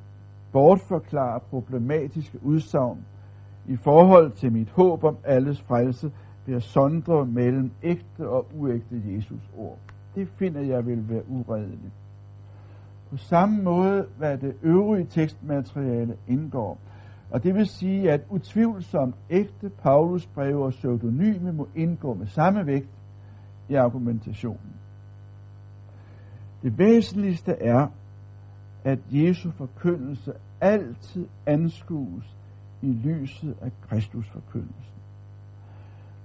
bortforklare 0.52 1.40
problematiske 1.40 2.40
udsagn 2.44 3.06
i 3.68 3.76
forhold 3.76 4.32
til 4.32 4.52
mit 4.52 4.70
håb 4.70 5.04
om 5.04 5.18
alles 5.24 5.62
frelse 5.62 6.12
ved 6.46 6.56
at 6.56 6.64
sondre 6.64 7.26
mellem 7.26 7.72
ægte 7.84 8.30
og 8.30 8.46
uægte 8.54 9.02
Jesus 9.06 9.50
ord. 9.58 9.85
Det 10.16 10.28
finder 10.28 10.62
jeg 10.62 10.86
vil 10.86 11.10
være 11.10 11.30
uredeligt. 11.30 11.94
På 13.10 13.18
samme 13.18 13.64
måde, 13.64 14.08
hvad 14.18 14.38
det 14.38 14.56
øvrige 14.64 15.06
tekstmateriale 15.06 16.18
indgår. 16.28 16.78
Og 17.32 17.44
det 17.44 17.56
vil 17.56 17.68
sige, 17.68 18.12
at 18.12 18.22
utvivlsomt 18.30 19.16
ægte 19.30 19.70
Paulus 19.70 20.26
breve 20.26 20.66
og 20.66 20.72
pseudonyme 20.72 21.54
må 21.54 21.68
indgå 21.76 22.14
med 22.14 22.28
samme 22.28 22.66
vægt 22.66 22.90
i 23.70 23.74
argumentationen. 23.74 24.74
Det 26.64 26.78
væsentligste 26.78 27.52
er, 27.52 27.88
at 28.84 29.00
Jesu 29.12 29.52
forkyndelse 29.52 30.34
altid 30.62 31.28
anskues 31.46 32.36
i 32.82 32.88
lyset 32.88 33.56
af 33.62 33.72
Kristus 33.90 34.30
forkyndelsen. 34.30 34.96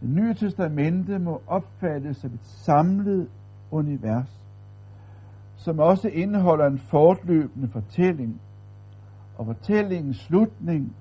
Det 0.00 0.10
nye 0.10 0.34
testamente 0.34 1.18
må 1.18 1.42
opfattes 1.46 2.16
som 2.16 2.30
et 2.34 2.44
samlet 2.44 3.28
univers, 3.70 4.40
som 5.56 5.78
også 5.78 6.08
indeholder 6.08 6.66
en 6.66 6.78
fortløbende 6.78 7.68
fortælling, 7.68 8.40
og 9.38 9.46
fortællingens 9.46 10.16
slutning 10.16 10.96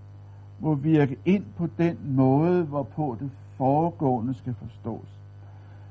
må 0.59 0.75
virke 0.75 1.17
ind 1.25 1.45
på 1.57 1.67
den 1.77 1.97
måde, 2.03 2.63
hvorpå 2.63 3.17
det 3.19 3.31
foregående 3.57 4.33
skal 4.33 4.53
forstås. 4.53 5.19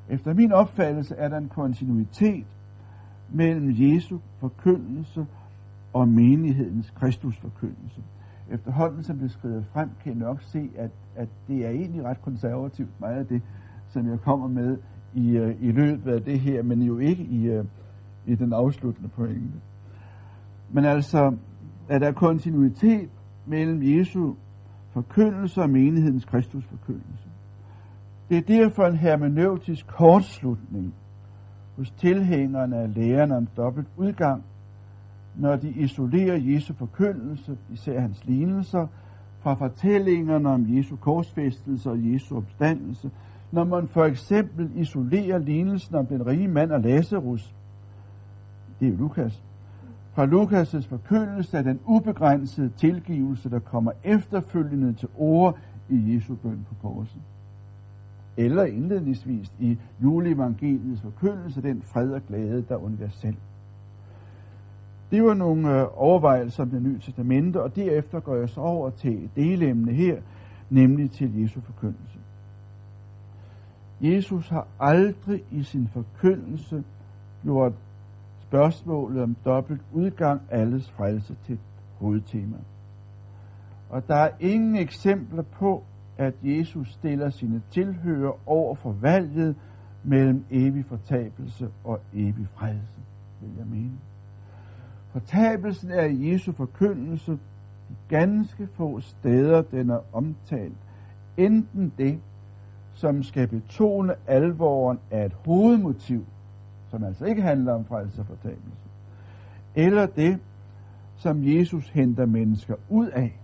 Efter 0.09 0.35
min 0.35 0.53
opfattelse 0.53 1.15
er 1.15 1.29
der 1.29 1.39
en 1.39 1.49
kontinuitet 1.49 2.47
mellem 3.29 3.71
Jesu 3.71 4.19
forkyndelse 4.39 5.27
og 5.93 6.09
menighedens 6.09 6.91
Kristus 6.91 7.37
forkyndelse. 7.37 8.03
Efterhånden, 8.51 9.03
som 9.03 9.19
det 9.19 9.31
skrider 9.31 9.63
frem, 9.73 9.91
kan 10.03 10.13
jeg 10.13 10.19
nok 10.29 10.43
se, 10.43 10.71
at, 10.77 10.91
at 11.17 11.29
det 11.49 11.67
er 11.67 11.71
egentlig 11.71 12.05
ret 12.05 12.23
konservativt, 12.23 13.01
meget 13.01 13.17
af 13.17 13.27
det, 13.27 13.43
som 13.89 14.09
jeg 14.09 14.21
kommer 14.21 14.49
med 14.49 14.79
i, 15.19 15.41
uh, 15.41 15.63
i 15.63 15.73
løbet 15.73 16.13
af 16.13 16.23
det 16.23 16.41
her, 16.41 16.63
men 16.63 16.83
jo 16.83 16.99
ikke 16.99 17.23
i, 17.23 17.59
uh, 17.59 17.65
i 18.27 18.35
den 18.35 18.53
afsluttende 18.53 19.09
pointe. 19.09 19.61
Men 20.71 20.85
altså, 20.85 21.37
at 21.89 22.01
der 22.01 22.09
er 22.09 22.13
kontinuitet 22.13 23.09
mellem 23.47 23.99
Jesu 23.99 24.35
forkyndelse 24.91 25.63
og 25.63 25.71
menighedens 25.71 26.25
Kristus 26.25 26.65
forkyndelse. 26.65 27.29
Det 28.29 28.39
er 28.39 28.43
derfor 28.43 28.87
en 28.87 28.97
hermeneutisk 28.97 29.87
kortslutning 29.87 30.95
hos 31.77 31.91
tilhængerne 31.91 32.77
af 32.77 32.95
lærerne 32.95 33.37
om 33.37 33.47
dobbelt 33.57 33.89
udgang, 33.97 34.43
når 35.37 35.57
de 35.57 35.71
isolerer 35.71 36.37
Jesu 36.37 36.75
forkyndelse, 36.75 37.59
især 37.73 38.01
hans 38.01 38.25
lignelser, 38.25 38.87
fra 39.41 39.55
fortællingerne 39.55 40.49
om 40.49 40.77
Jesu 40.77 40.97
korsfæstelse 40.97 41.91
og 41.91 42.13
Jesu 42.13 42.37
opstandelse, 42.37 43.11
når 43.53 43.65
man 43.65 43.89
for 43.89 44.05
eksempel 44.05 44.71
isolerer 44.75 45.39
lignelsen 45.39 45.95
om 45.95 46.07
den 46.07 46.27
rige 46.27 46.49
mand 46.49 46.73
og 46.73 46.81
Lazarus, 46.81 47.55
det 48.81 48.89
er 48.89 48.97
Lukas, 48.97 49.43
fra 50.13 50.27
Lukas' 50.27 50.89
forkyndelse 50.89 51.59
af 51.59 51.65
den 51.65 51.81
ubegrænsede 51.87 52.71
tilgivelse, 52.77 53.51
der 53.51 53.59
kommer 53.59 53.93
efterfølgende 54.05 54.93
til 54.93 55.09
ord 55.19 55.59
i 55.89 56.15
Jesu 56.15 56.35
bøn 56.35 56.67
på 56.69 56.89
korset. 56.89 57.21
Eller 58.37 58.65
indledningsvis 58.65 59.53
i 59.59 59.79
juleevangeliets 60.03 61.01
forkyndelse, 61.01 61.63
den 61.63 61.83
fred 61.83 62.11
og 62.11 62.23
glæde, 62.29 62.65
der 62.69 62.75
er 62.75 62.79
universel. 62.79 63.37
Det 65.11 65.25
var 65.25 65.35
nogle 65.35 65.81
øh, 65.81 65.87
overvejelser 65.97 66.63
om 66.63 66.71
det 66.71 66.83
nye 66.83 66.99
testamente, 67.01 67.63
og 67.63 67.77
derefter 67.77 68.21
går 68.21 68.37
jeg 68.37 68.49
så 68.49 68.61
over 68.61 68.91
til 68.91 69.25
et 69.25 69.31
delemne 69.37 69.93
her, 69.93 70.17
nemlig 70.71 71.11
til 71.11 71.41
Jesu 71.41 71.61
forkyndelse. 71.61 72.18
Jesus 74.01 74.49
har 74.49 74.67
aldrig 74.81 75.45
i 75.51 75.63
sin 75.63 75.89
forkyndelse 75.89 76.85
gjort 77.43 77.73
spørgsmålet 78.41 79.23
om 79.23 79.37
dobbelt 79.45 79.81
udgang 79.93 80.41
alles 80.51 80.91
frelse 80.91 81.37
til 81.45 81.53
et 81.55 81.61
hovedtema. 81.99 82.57
Og 83.91 84.09
der 84.09 84.15
er 84.15 84.31
ingen 84.41 84.77
eksempler 84.77 85.43
på, 85.43 85.85
at 86.19 86.35
Jesus 86.43 86.93
stiller 86.93 87.31
sine 87.31 87.63
tilhører 87.71 88.33
over 88.47 88.75
for 88.75 88.93
valget 88.93 89.57
mellem 90.05 90.45
evig 90.51 90.85
fortabelse 90.85 91.69
og 91.85 92.01
evig 92.13 92.49
frelse, 92.55 93.01
vil 93.41 93.51
jeg 93.59 93.67
mene. 93.67 93.99
Fortabelsen 95.13 95.91
er 95.91 96.05
i 96.05 96.33
Jesu 96.33 96.53
forkyndelse 96.53 97.33
de 97.89 97.95
ganske 98.09 98.69
få 98.75 99.01
steder, 99.01 99.63
den 99.63 99.91
er 99.91 100.01
omtalt. 100.13 100.77
Enten 101.37 101.93
det, 101.99 102.21
som 102.99 103.23
skal 103.23 103.49
betone 103.49 104.15
alvoren 104.27 104.99
af 105.11 105.27
et 105.27 105.33
hovedmotiv, 105.33 106.27
som 106.91 107.05
altså 107.05 107.25
ikke 107.25 107.43
handler 107.43 107.73
om 107.75 107.85
frelse 107.85 108.21
og 108.21 108.27
fortabelse, 108.27 108.89
eller 109.75 110.07
det, 110.07 110.39
som 111.17 111.43
Jesus 111.43 111.89
henter 111.89 112.27
mennesker 112.27 112.75
ud 112.89 113.07
af. 113.07 113.39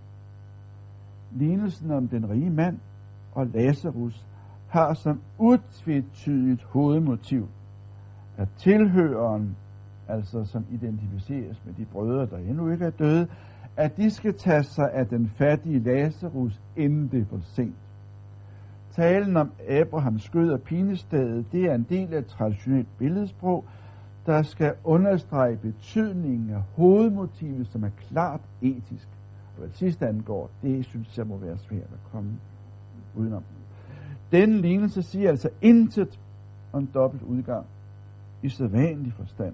Lignelsen 1.31 1.91
om 1.91 2.07
den 2.07 2.29
rige 2.29 2.49
mand 2.49 2.77
og 3.33 3.47
Lazarus 3.47 4.25
har 4.67 4.93
som 4.93 5.21
utvetydigt 5.37 6.63
hovedmotiv, 6.63 7.47
at 8.37 8.47
tilhøren, 8.57 9.55
altså 10.07 10.43
som 10.45 10.65
identificeres 10.71 11.61
med 11.65 11.73
de 11.73 11.85
brødre, 11.85 12.25
der 12.25 12.37
endnu 12.37 12.71
ikke 12.71 12.85
er 12.85 12.89
døde, 12.89 13.27
at 13.77 13.97
de 13.97 14.11
skal 14.11 14.33
tage 14.33 14.63
sig 14.63 14.93
af 14.93 15.07
den 15.07 15.29
fattige 15.29 15.79
Lazarus, 15.79 16.61
inden 16.75 17.07
det 17.07 17.21
er 17.21 17.25
for 17.25 17.39
sent. 17.43 17.75
Talen 18.95 19.37
om 19.37 19.51
Abrahams 19.69 20.23
skød 20.23 20.51
og 20.51 20.61
pinestedet, 20.61 21.45
det 21.51 21.65
er 21.65 21.75
en 21.75 21.85
del 21.89 22.13
af 22.13 22.19
et 22.19 22.25
traditionelt 22.25 22.87
billedsprog, 22.97 23.65
der 24.25 24.41
skal 24.41 24.73
understrege 24.83 25.57
betydningen 25.57 26.49
af 26.49 26.61
hovedmotivet, 26.75 27.67
som 27.67 27.83
er 27.83 27.89
klart 28.09 28.41
etisk. 28.61 29.07
Og 29.55 29.59
hvad 29.59 29.69
sidste 29.69 30.07
angår, 30.07 30.49
det 30.61 30.85
synes 30.85 31.17
jeg 31.17 31.27
må 31.27 31.37
være 31.37 31.57
svært 31.57 31.83
at 31.93 32.11
komme 32.11 32.31
udenom. 33.15 33.43
Den 34.31 34.53
lignelse 34.53 35.01
siger 35.01 35.29
altså 35.29 35.49
intet 35.61 36.19
om 36.73 36.87
dobbelt 36.87 37.23
udgang 37.23 37.65
i 38.43 38.49
sædvanlig 38.49 39.13
forstand. 39.13 39.53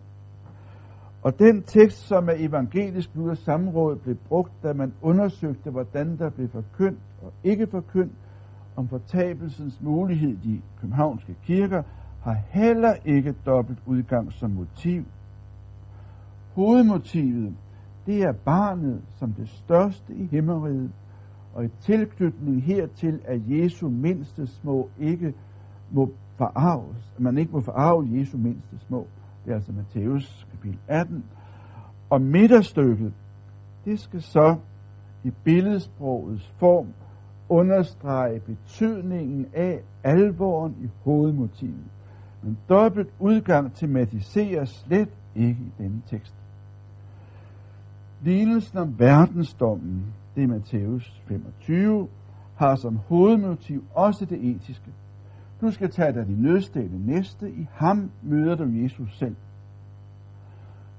Og 1.23 1.39
den 1.39 1.63
tekst, 1.63 1.97
som 1.97 2.29
er 2.29 2.33
evangelisk 2.37 3.09
Luthers 3.15 3.39
samråd, 3.39 3.95
blev 3.95 4.15
brugt, 4.15 4.51
da 4.63 4.73
man 4.73 4.93
undersøgte, 5.01 5.69
hvordan 5.69 6.17
der 6.17 6.29
blev 6.29 6.49
forkyndt 6.49 6.99
og 7.21 7.33
ikke 7.43 7.67
forkyndt 7.67 8.13
om 8.75 8.87
fortabelsens 8.87 9.81
mulighed 9.81 10.29
i 10.29 10.53
de 10.53 10.61
københavnske 10.81 11.35
kirker, 11.43 11.83
har 12.21 12.37
heller 12.49 12.93
ikke 13.05 13.35
dobbelt 13.45 13.79
udgang 13.85 14.33
som 14.33 14.49
motiv. 14.49 15.05
Hovedmotivet, 16.53 17.53
det 18.05 18.23
er 18.23 18.31
barnet 18.31 19.01
som 19.15 19.33
det 19.33 19.49
største 19.49 20.13
i 20.13 20.25
himmeriget, 20.25 20.91
og 21.53 21.65
i 21.65 21.69
tilknytning 21.81 22.63
hertil, 22.63 23.19
at 23.25 23.41
Jesu 23.47 23.89
mindste 23.89 24.47
små 24.47 24.89
ikke 24.99 25.33
må 25.91 26.11
forarves, 26.37 27.13
at 27.15 27.21
man 27.21 27.37
ikke 27.37 27.51
må 27.51 27.61
forarve 27.61 28.07
Jesu 28.11 28.37
mindste 28.37 28.79
små. 28.87 29.07
Det 29.45 29.51
er 29.51 29.55
altså 29.55 29.71
Matthæus 29.71 30.47
kapitel 30.51 30.79
18. 30.87 31.23
Og 32.09 32.21
midterstykket, 32.21 33.13
det 33.85 33.99
skal 33.99 34.21
så 34.21 34.55
i 35.23 35.31
billedsprogets 35.43 36.53
form 36.57 36.87
understrege 37.51 38.39
betydningen 38.39 39.45
af 39.53 39.81
alvoren 40.03 40.75
i 40.83 40.89
hovedmotivet. 41.03 41.85
Men 42.41 42.57
dobbelt 42.69 43.09
udgang 43.19 43.73
tematiseres 43.73 44.69
slet 44.69 45.09
ikke 45.35 45.59
i 45.61 45.83
denne 45.83 46.01
tekst. 46.07 46.33
Lignelsen 48.23 48.77
om 48.77 48.99
verdensdommen, 48.99 50.05
det 50.35 50.43
er 50.43 50.47
Matthæus 50.47 51.21
25, 51.27 52.07
har 52.55 52.75
som 52.75 52.99
hovedmotiv 53.07 53.83
også 53.93 54.25
det 54.25 54.55
etiske. 54.55 54.91
Du 55.61 55.71
skal 55.71 55.91
tage 55.91 56.13
dig 56.13 56.27
de 56.27 56.41
nødstede 56.41 57.05
næste. 57.05 57.51
I 57.51 57.67
ham 57.71 58.11
møder 58.21 58.55
du 58.55 58.63
Jesus 58.63 59.17
selv. 59.17 59.35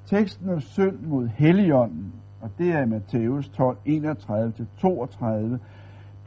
Teksten 0.07 0.49
om 0.49 0.61
synd 0.61 0.99
mod 1.01 1.29
Helligånden, 1.29 2.13
og 2.41 2.51
det 2.59 2.73
er 2.73 2.83
i 2.83 2.87
Matthæus 2.87 3.49
12, 3.49 3.77
31-32, 3.87 5.59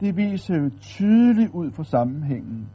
det 0.00 0.16
viser 0.16 0.56
jo 0.56 0.70
tydeligt 0.80 1.50
ud 1.52 1.70
fra 1.70 1.84
sammenhængen, 1.84 2.68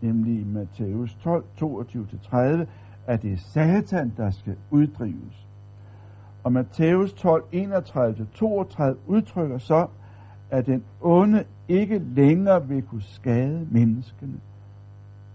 nemlig 0.00 0.40
i 0.40 0.44
Matthæus 0.44 1.14
12, 1.14 1.44
22-30, 1.62 2.36
at 3.06 3.22
det 3.22 3.32
er 3.32 3.36
Satan, 3.36 4.12
der 4.16 4.30
skal 4.30 4.56
uddrives. 4.70 5.46
Og 6.44 6.52
Matthæus 6.52 7.12
12, 7.12 7.44
31-32 7.52 8.96
udtrykker 9.06 9.58
så, 9.58 9.86
at 10.50 10.66
den 10.66 10.84
onde 11.00 11.44
ikke 11.68 11.98
længere 11.98 12.68
vil 12.68 12.82
kunne 12.82 13.02
skade 13.02 13.66
menneskene. 13.70 14.40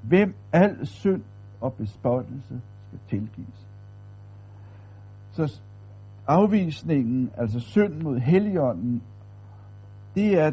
Hvem 0.02 0.36
al 0.54 0.88
synd 0.88 1.22
og 1.62 1.74
bespottelse 1.74 2.62
skal 2.88 3.00
tilgives. 3.08 3.68
Så 5.32 5.62
afvisningen, 6.28 7.32
altså 7.38 7.60
synd 7.60 8.02
mod 8.02 8.20
Helligånden, 8.20 9.02
det 10.16 10.40
er 10.40 10.52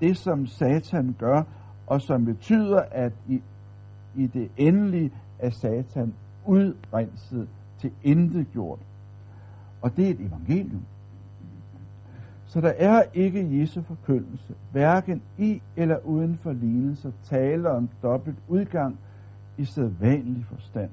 det, 0.00 0.16
som 0.16 0.46
Satan 0.46 1.16
gør, 1.18 1.42
og 1.86 2.02
som 2.02 2.24
betyder, 2.24 2.82
at 2.90 3.12
i, 3.28 3.42
i 4.16 4.26
det 4.26 4.50
endelige 4.56 5.12
er 5.38 5.50
Satan 5.50 6.14
udrenset 6.46 7.48
til 7.78 7.90
intet 8.02 8.46
gjort. 8.52 8.78
Og 9.82 9.96
det 9.96 10.06
er 10.06 10.10
et 10.10 10.20
evangelium. 10.20 10.82
Så 12.46 12.60
der 12.60 12.72
er 12.78 13.02
ikke 13.14 13.60
Jesu 13.60 13.82
forkyndelse, 13.82 14.54
hverken 14.72 15.22
i 15.38 15.62
eller 15.76 15.98
uden 16.04 16.38
for 16.42 16.52
lignelser, 16.52 17.10
taler 17.24 17.70
om 17.70 17.88
dobbelt 18.02 18.36
udgang 18.48 18.98
i 19.58 19.64
sædvanlig 19.64 20.44
forstand. 20.44 20.90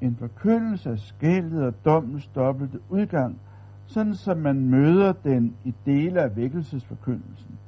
En 0.00 0.16
forkyndelse 0.16 0.90
af 0.90 0.98
skældet 0.98 1.64
og 1.64 1.74
dommens 1.84 2.26
dobbelte 2.26 2.80
udgang, 2.88 3.38
sådan 3.86 4.14
som 4.14 4.38
man 4.38 4.70
møder 4.70 5.12
den 5.12 5.56
i 5.64 5.74
dele 5.86 6.22
af 6.22 6.36
vækkelsesforkyndelsen, 6.36 7.58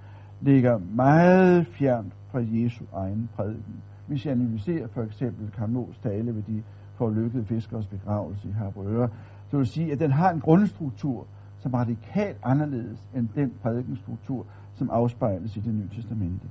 ligger 0.41 0.79
meget 0.95 1.67
fjernt 1.67 2.13
fra 2.31 2.41
Jesu 2.43 2.85
egen 2.93 3.29
prædiken. 3.37 3.83
Hvis 4.07 4.27
jeg 4.27 4.33
analyserer 4.33 4.87
for 4.89 5.03
eksempel 5.03 5.51
Karmos 5.51 5.99
tale 6.03 6.35
ved 6.35 6.43
de 6.43 6.63
forlykkede 6.95 7.45
fiskers 7.45 7.87
begravelse 7.87 8.49
i 8.49 8.53
Harbrøre, 8.53 9.09
så 9.51 9.57
vil 9.57 9.67
sige, 9.67 9.93
at 9.93 10.01
den 10.01 10.11
har 10.11 10.31
en 10.31 10.41
grundstruktur, 10.41 11.27
som 11.59 11.75
er 11.75 11.79
radikalt 11.79 12.37
anderledes 12.43 13.09
end 13.15 13.29
den 13.35 13.53
prædikenstruktur, 13.63 14.47
som 14.75 14.91
afspejles 14.91 15.57
i 15.57 15.61
det 15.61 15.75
nye 15.75 15.89
testamente. 15.97 16.49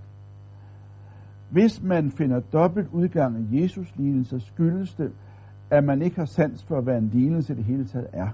Hvis 1.49 1.83
man 1.83 2.11
finder 2.11 2.39
dobbelt 2.39 2.87
udgang 2.91 3.35
af 3.35 3.61
Jesus 3.61 3.93
lignelse, 3.95 4.39
skyldes 4.39 4.93
det, 4.93 5.11
at 5.69 5.83
man 5.83 6.01
ikke 6.01 6.15
har 6.15 6.25
sans 6.25 6.63
for, 6.63 6.81
hvad 6.81 6.97
en 6.97 7.09
lignelse 7.09 7.55
det 7.55 7.63
hele 7.63 7.85
taget 7.85 8.07
er. 8.13 8.29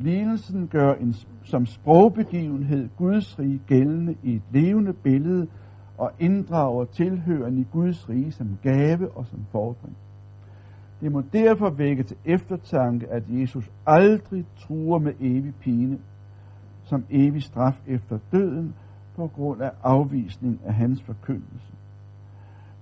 Lignelsen 0.00 0.68
gør 0.68 0.94
en, 0.94 1.14
som 1.44 1.66
sprogbegivenhed 1.66 2.88
Guds 2.96 3.38
rige 3.38 3.60
gældende 3.66 4.16
i 4.22 4.34
et 4.34 4.42
levende 4.50 4.92
billede 4.92 5.46
og 5.98 6.12
inddrager 6.18 6.84
tilhørende 6.84 7.60
i 7.60 7.66
Guds 7.72 8.08
rige 8.08 8.32
som 8.32 8.58
gave 8.62 9.10
og 9.10 9.26
som 9.26 9.44
fordring. 9.52 9.96
Det 11.00 11.12
må 11.12 11.22
derfor 11.32 11.70
vække 11.70 12.02
til 12.02 12.16
eftertanke, 12.24 13.08
at 13.08 13.22
Jesus 13.28 13.70
aldrig 13.86 14.44
truer 14.58 14.98
med 14.98 15.12
evig 15.20 15.54
pine, 15.54 15.98
som 16.84 17.04
evig 17.10 17.42
straf 17.42 17.80
efter 17.86 18.18
døden, 18.32 18.74
på 19.16 19.26
grund 19.26 19.62
af 19.62 19.70
afvisning 19.82 20.60
af 20.64 20.74
hans 20.74 21.02
forkyndelse. 21.02 21.72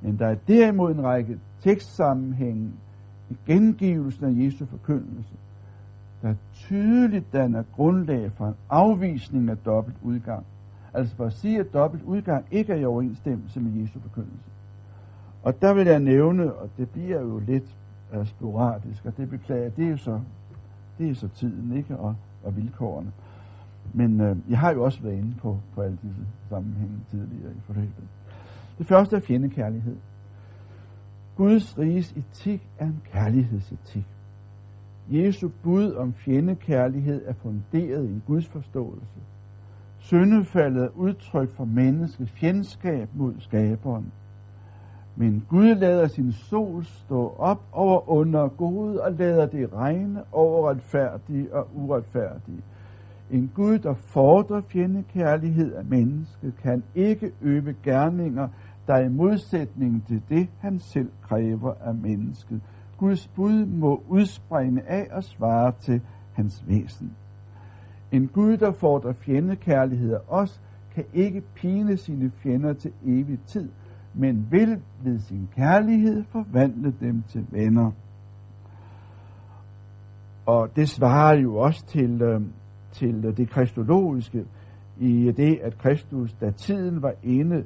Men 0.01 0.19
der 0.19 0.27
er 0.27 0.35
derimod 0.35 0.95
en 0.95 1.05
række 1.05 1.39
tekstsammenhænge 1.61 2.71
i 3.31 3.37
gengivelsen 3.47 4.25
af 4.25 4.45
Jesu 4.45 4.66
forkyndelse, 4.66 5.35
der 6.23 6.35
tydeligt 6.53 7.33
danner 7.33 7.62
grundlag 7.77 8.33
for 8.33 8.47
en 8.47 8.55
afvisning 8.71 9.51
af 9.51 9.57
dobbelt 9.57 9.97
udgang. 10.03 10.45
Altså 10.95 11.16
for 11.16 11.25
at 11.25 11.33
sige, 11.33 11.61
at 11.61 11.73
dobbelt 11.73 12.03
udgang 12.03 12.45
ikke 12.51 12.73
er 12.73 12.77
i 12.77 12.85
overensstemmelse 12.85 13.61
med 13.61 13.83
Jesu 13.83 14.01
forkyndelse. 14.01 14.51
Og 15.43 15.62
der 15.62 15.75
vil 15.75 15.87
jeg 15.87 16.01
nævne, 16.01 16.53
og 16.53 16.71
det 16.77 16.91
bliver 16.91 17.21
jo 17.21 17.39
lidt 17.39 17.77
uh, 18.16 18.27
sporadisk, 18.27 19.07
og 19.07 19.16
det 19.16 19.31
beklager, 19.31 19.71
det 19.71 19.85
er 19.85 19.91
jo 19.91 19.97
så, 19.97 20.21
det 20.99 21.11
er 21.11 21.14
så 21.14 21.29
tiden, 21.29 21.77
ikke, 21.77 21.97
og, 21.97 22.14
og 22.45 22.57
vilkårene. 22.57 23.12
Men 23.93 24.21
øh, 24.21 24.37
jeg 24.49 24.59
har 24.59 24.73
jo 24.73 24.85
også 24.85 25.03
været 25.03 25.19
inde 25.19 25.35
på, 25.43 25.59
på 25.75 25.83
alle 25.83 25.99
disse 26.03 26.23
sammenhænge 26.49 26.95
tidligere 27.11 27.53
i 27.53 27.61
forløbet. 27.66 28.05
Det 28.79 28.87
første 28.87 29.16
er 29.16 29.21
fjendekærlighed. 29.21 29.97
Guds 31.37 31.79
riges 31.79 32.12
etik 32.12 32.69
er 32.79 32.87
en 32.87 33.03
kærlighedsetik. 33.12 34.07
Jesu 35.11 35.48
bud 35.62 35.94
om 35.94 36.12
fjendekærlighed 36.12 37.22
er 37.26 37.32
funderet 37.32 38.04
i 38.04 38.09
en 38.09 38.22
Guds 38.26 38.46
forståelse. 38.46 39.20
Syndefaldet 39.98 40.84
er 40.84 40.88
udtryk 40.96 41.50
for 41.50 41.64
menneskets 41.64 42.30
fjendskab 42.30 43.09
mod 43.14 43.34
skaberen. 43.38 44.12
Men 45.16 45.44
Gud 45.48 45.74
lader 45.74 46.06
sin 46.06 46.32
sol 46.32 46.84
stå 46.84 47.34
op 47.38 47.61
over 47.72 48.11
under 48.11 48.48
gode 48.48 49.02
og 49.02 49.12
lader 49.12 49.46
det 49.46 49.72
regne 49.74 50.22
over 50.32 50.70
retfærdige 50.70 51.54
og 51.54 51.68
uretfærdige. 51.74 52.62
En 53.30 53.50
Gud, 53.54 53.78
der 53.78 53.94
fordrer 53.94 54.61
fjendekærlighed 54.61 55.74
af 55.74 55.84
mennesket, 55.84 56.54
kan 56.62 56.82
ikke 56.94 57.32
øve 57.42 57.74
gerninger, 57.84 58.48
der 58.86 58.94
er 58.94 59.04
i 59.04 59.09
modsætning 59.09 60.06
til 60.06 60.22
det, 60.28 60.48
han 60.59 60.78
selv 60.78 61.11
kræver 61.22 61.74
af 61.80 61.94
mennesket. 61.94 62.61
Guds 62.99 63.28
bud 63.28 63.66
må 63.66 64.03
udspringe 64.09 64.82
af 64.88 65.09
og 65.12 65.24
svare 65.24 65.72
til 65.80 66.01
hans 66.32 66.64
væsen. 66.66 67.16
En 68.12 68.28
Gud, 68.28 68.57
der 68.57 68.72
fordrer 68.72 69.12
fjendekærlighed 69.12 70.12
af 70.12 70.20
os, 70.28 70.61
kan 70.94 71.05
ikke 71.14 71.42
pine 71.55 71.96
sine 71.96 72.30
fjender 72.30 72.72
til 72.72 72.92
evig 73.05 73.38
tid, 73.46 73.68
men 74.14 74.46
vil 74.51 74.82
ved 75.03 75.18
sin 75.18 75.49
kærlighed 75.57 76.24
forvandle 76.24 76.94
dem 77.01 77.22
til 77.28 77.46
venner. 77.51 77.92
Og 80.46 80.76
det 80.76 80.88
svarer 80.88 81.34
jo 81.34 81.57
også 81.57 81.86
til, 81.86 82.22
øh, 82.22 82.40
til 82.92 83.22
det 83.36 83.51
kristologiske 83.51 84.44
i 85.01 85.32
det, 85.36 85.59
at 85.62 85.78
Kristus, 85.78 86.32
da 86.32 86.51
tiden 86.51 87.03
var 87.03 87.14
inde, 87.22 87.64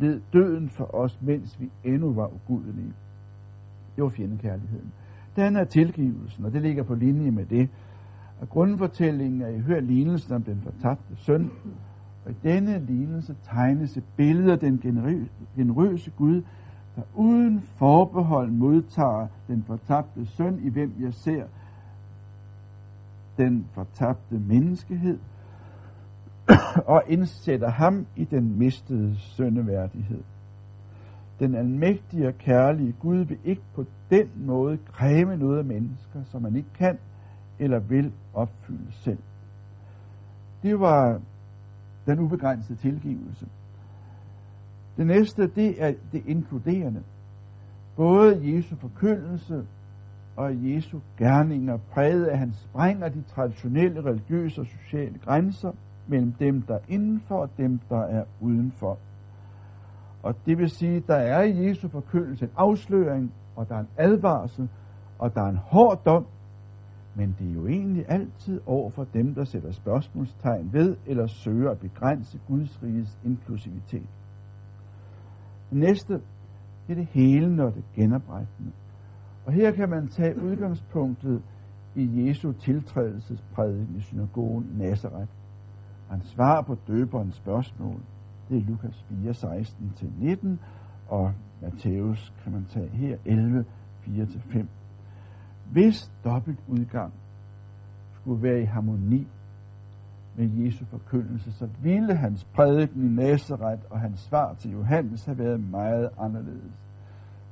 led 0.00 0.20
døden 0.32 0.68
for 0.68 0.94
os, 0.94 1.18
mens 1.22 1.60
vi 1.60 1.70
endnu 1.84 2.12
var 2.12 2.30
ugudelige. 2.34 2.92
Det 3.98 4.04
var 4.04 4.10
fjendekærligheden. 4.10 4.92
Den 5.36 5.56
er 5.56 5.64
tilgivelsen, 5.64 6.44
og 6.44 6.52
det 6.52 6.62
ligger 6.62 6.82
på 6.82 6.94
linje 6.94 7.30
med 7.30 7.46
det. 7.46 7.68
Og 8.40 8.48
grundfortællingen 8.48 9.42
er, 9.42 9.48
I 9.48 9.58
hører 9.58 9.80
lignelsen 9.80 10.34
om 10.34 10.42
den 10.42 10.60
fortabte 10.64 11.16
søn, 11.16 11.50
og 12.24 12.30
i 12.30 12.34
denne 12.42 12.86
lignelse 12.86 13.36
tegnes 13.44 13.96
et 13.96 14.04
billede 14.16 14.52
af 14.52 14.58
den 14.58 14.78
generøse 15.56 16.10
Gud, 16.10 16.42
der 16.96 17.02
uden 17.14 17.60
forbehold 17.60 18.50
modtager 18.50 19.26
den 19.48 19.64
fortabte 19.66 20.26
søn, 20.26 20.60
i 20.62 20.68
hvem 20.68 20.92
jeg 21.00 21.14
ser 21.14 21.44
den 23.36 23.66
fortabte 23.72 24.38
menneskehed, 24.38 25.18
og 26.86 27.02
indsætter 27.08 27.70
ham 27.70 28.06
i 28.16 28.24
den 28.24 28.58
mistede 28.58 29.16
søndeværdighed. 29.18 30.22
Den 31.40 31.54
almægtige 31.54 32.28
og 32.28 32.38
kærlige 32.38 32.94
Gud 33.00 33.16
vil 33.16 33.38
ikke 33.44 33.62
på 33.74 33.84
den 34.10 34.28
måde 34.36 34.78
kræve 34.92 35.36
noget 35.36 35.58
af 35.58 35.64
mennesker, 35.64 36.24
som 36.24 36.42
man 36.42 36.56
ikke 36.56 36.72
kan 36.78 36.98
eller 37.58 37.78
vil 37.78 38.12
opfylde 38.34 38.92
selv. 38.92 39.18
Det 40.62 40.80
var 40.80 41.20
den 42.06 42.18
ubegrænsede 42.18 42.78
tilgivelse. 42.78 43.46
Det 44.96 45.06
næste, 45.06 45.46
det 45.46 45.82
er 45.82 45.94
det 46.12 46.22
inkluderende. 46.26 47.02
Både 47.96 48.56
Jesu 48.56 48.76
forkyndelse 48.76 49.66
og 50.36 50.70
Jesu 50.70 50.98
gerninger 51.18 51.76
præget 51.76 52.24
af, 52.24 52.32
at 52.32 52.38
han 52.38 52.52
sprænger 52.52 53.08
de 53.08 53.22
traditionelle 53.22 54.04
religiøse 54.04 54.60
og 54.60 54.66
sociale 54.66 55.18
grænser 55.24 55.72
mellem 56.06 56.32
dem, 56.32 56.62
der 56.62 56.74
er 56.74 56.80
indenfor 56.88 57.36
og 57.36 57.50
dem, 57.56 57.80
der 57.88 58.00
er 58.00 58.24
udenfor. 58.40 58.98
Og 60.28 60.34
det 60.46 60.58
vil 60.58 60.70
sige, 60.70 61.00
der 61.00 61.14
er 61.14 61.42
i 61.42 61.68
Jesu 61.68 61.88
forkyndelse 61.88 62.44
en 62.44 62.50
afsløring, 62.56 63.32
og 63.56 63.68
der 63.68 63.74
er 63.74 63.80
en 63.80 63.88
advarsel, 63.96 64.68
og 65.18 65.34
der 65.34 65.42
er 65.42 65.48
en 65.48 65.56
hård 65.56 66.04
dom, 66.04 66.26
men 67.14 67.36
det 67.38 67.50
er 67.50 67.54
jo 67.54 67.66
egentlig 67.66 68.04
altid 68.08 68.60
over 68.66 68.90
for 68.90 69.04
dem, 69.04 69.34
der 69.34 69.44
sætter 69.44 69.72
spørgsmålstegn 69.72 70.72
ved 70.72 70.96
eller 71.06 71.26
søger 71.26 71.70
at 71.70 71.78
begrænse 71.78 72.40
Guds 72.48 72.82
riges 72.82 73.18
inklusivitet. 73.24 74.08
Det 75.70 75.78
næste 75.78 76.14
det 76.86 76.90
er 76.90 76.94
det 76.94 77.08
hele, 77.12 77.56
når 77.56 77.70
det 77.70 77.84
genoprettende. 77.94 78.72
Og 79.46 79.52
her 79.52 79.70
kan 79.70 79.90
man 79.90 80.08
tage 80.08 80.42
udgangspunktet 80.42 81.42
i 81.94 82.28
Jesu 82.28 82.52
tiltrædelsesprædiken 82.52 83.96
i 83.96 84.00
synagogen 84.00 84.64
i 84.74 84.78
Nazareth. 84.78 85.32
Han 86.10 86.22
svarer 86.22 86.62
på 86.62 86.76
døberens 86.86 87.34
spørgsmål. 87.34 88.00
Det 88.48 88.56
er 88.56 88.62
Lukas 88.68 89.04
4, 89.22 89.30
16-19. 90.34 90.48
og 91.08 91.32
Matthæus 91.62 92.32
kan 92.42 92.52
man 92.52 92.66
tage 92.70 92.88
her 92.88 93.16
11, 93.24 93.64
4-5. 94.06 94.64
Hvis 95.72 96.12
dobbelt 96.24 96.58
udgang 96.68 97.12
skulle 98.14 98.42
være 98.42 98.62
i 98.62 98.64
harmoni 98.64 99.26
med 100.36 100.48
Jesu 100.50 100.84
forkyndelse, 100.84 101.52
så 101.52 101.68
ville 101.82 102.14
hans 102.14 102.44
prædiken 102.44 103.04
i 103.04 103.08
Nazareth 103.08 103.82
og 103.90 104.00
hans 104.00 104.20
svar 104.20 104.54
til 104.54 104.72
Johannes 104.72 105.24
have 105.24 105.38
været 105.38 105.70
meget 105.70 106.10
anderledes. 106.18 106.72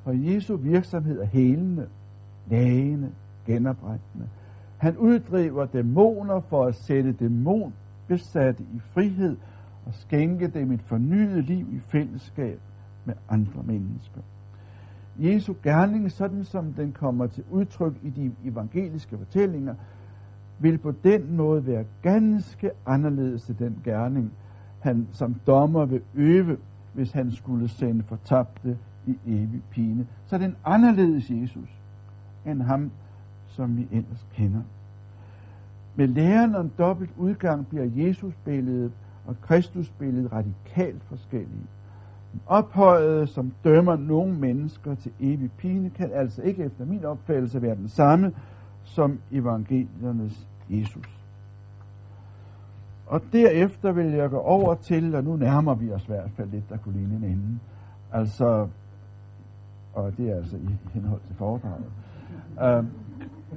For 0.03 0.13
Jesu 0.13 0.57
virksomhed 0.57 1.21
er 1.21 1.27
helende, 1.27 1.89
lægende, 2.51 3.11
genoprettende. 3.47 4.29
Han 4.77 4.97
uddriver 4.97 5.67
dæmoner 5.67 6.41
for 6.41 6.65
at 6.65 6.75
sætte 6.75 7.13
dæmonbesatte 7.13 8.63
i 8.63 8.81
frihed 8.95 9.37
og 9.87 9.95
skænke 9.95 10.49
dem 10.49 10.73
et 10.73 10.83
fornyet 10.83 11.45
liv 11.45 11.67
i 11.73 11.79
fællesskab 11.79 12.61
med 13.05 13.15
andre 13.29 13.63
mennesker. 13.63 14.21
Jesu 15.19 15.55
gerning, 15.63 16.13
sådan 16.13 16.45
som 16.45 16.73
den 16.73 16.93
kommer 16.93 17.27
til 17.27 17.45
udtryk 17.51 17.95
i 18.03 18.11
de 18.11 18.33
evangeliske 18.45 19.19
fortællinger, 19.19 19.75
vil 20.59 20.79
på 20.79 20.93
den 21.05 21.37
måde 21.37 21.67
være 21.67 21.85
ganske 22.03 22.71
anderledes 22.87 23.43
til 23.43 23.59
den 23.59 23.81
gerning, 23.85 24.33
han 24.81 25.09
som 25.13 25.35
dommer 25.47 25.85
vil 25.85 26.03
øve, 26.15 26.57
hvis 26.93 27.13
han 27.13 27.31
skulle 27.31 27.69
sende 27.69 28.03
fortabte 28.03 28.79
i 29.07 29.17
evig 29.27 29.63
pine. 29.71 30.07
Så 30.27 30.39
den 30.39 30.57
anderledes 30.65 31.31
Jesus 31.31 31.69
end 32.47 32.63
ham, 32.63 32.91
som 33.49 33.77
vi 33.77 33.89
ellers 33.93 34.27
kender. 34.35 34.63
Med 35.97 36.09
læren 36.09 36.55
om 36.55 36.71
dobbelt 36.79 37.11
udgang 37.17 37.67
bliver 37.67 37.85
Jesus-billedet 37.85 38.93
og 39.27 39.37
Kristusbilledet 39.41 40.33
radikalt 40.33 41.03
forskellige. 41.03 41.67
Den 42.33 42.41
ophøjede, 42.47 43.27
som 43.27 43.53
dømmer 43.65 43.97
nogle 43.97 44.35
mennesker 44.35 44.95
til 44.95 45.13
evig 45.21 45.51
pine, 45.53 45.91
kan 45.91 46.11
altså 46.13 46.43
ikke 46.43 46.65
efter 46.65 46.85
min 46.85 47.05
opfattelse 47.05 47.63
være 47.63 47.75
den 47.75 47.89
samme 47.89 48.33
som 48.85 49.21
evangeliernes 49.33 50.49
Jesus. 50.71 51.07
Og 53.07 53.21
derefter 53.33 53.93
vil 53.93 54.07
jeg 54.07 54.31
gå 54.31 54.39
over 54.39 54.75
til, 54.75 55.15
og 55.15 55.25
nu 55.25 55.37
nærmer 55.37 55.75
vi 55.75 55.93
os 55.93 56.05
i 56.05 56.07
hvert 56.07 56.31
fald 56.37 56.51
lidt, 56.51 56.71
der 56.71 56.77
kunne 56.77 56.95
ligne 56.99 57.17
en 57.17 57.25
ende. 57.25 57.59
Altså, 58.13 58.69
og 59.95 60.17
det 60.17 60.31
er 60.31 60.37
altså 60.37 60.57
i 60.57 60.69
henhold 60.93 61.21
til 61.27 61.37
foredraget. 61.37 61.85
Uh, 62.81 62.87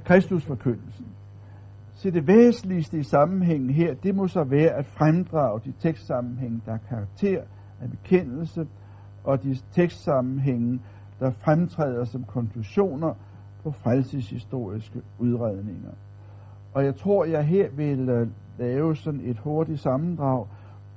Kristus 0.04 0.44
forkyndelsen. 0.44 1.06
Så 2.00 2.10
det 2.10 2.26
væsentligste 2.26 2.98
i 2.98 3.02
sammenhængen 3.02 3.70
her, 3.70 3.94
det 3.94 4.14
må 4.14 4.28
så 4.28 4.44
være 4.44 4.70
at 4.70 4.86
fremdrage 4.86 5.60
de 5.64 5.72
tekstsammenhænge, 5.80 6.60
der 6.66 6.72
er 6.72 6.78
karakter 6.88 7.42
af 7.80 7.90
bekendelse, 7.90 8.66
og 9.24 9.42
de 9.42 9.56
tekstsammenhænge, 9.72 10.80
der 11.18 11.30
fremtræder 11.30 12.04
som 12.04 12.24
konklusioner 12.24 13.14
på 13.62 13.70
frelseshistoriske 13.70 15.02
udredninger. 15.18 15.90
Og 16.74 16.84
jeg 16.84 16.96
tror, 16.96 17.24
jeg 17.24 17.46
her 17.46 17.68
vil 17.70 18.08
øh, 18.08 18.28
lave 18.58 18.96
sådan 18.96 19.20
et 19.20 19.38
hurtigt 19.38 19.80
sammendrag, 19.80 20.46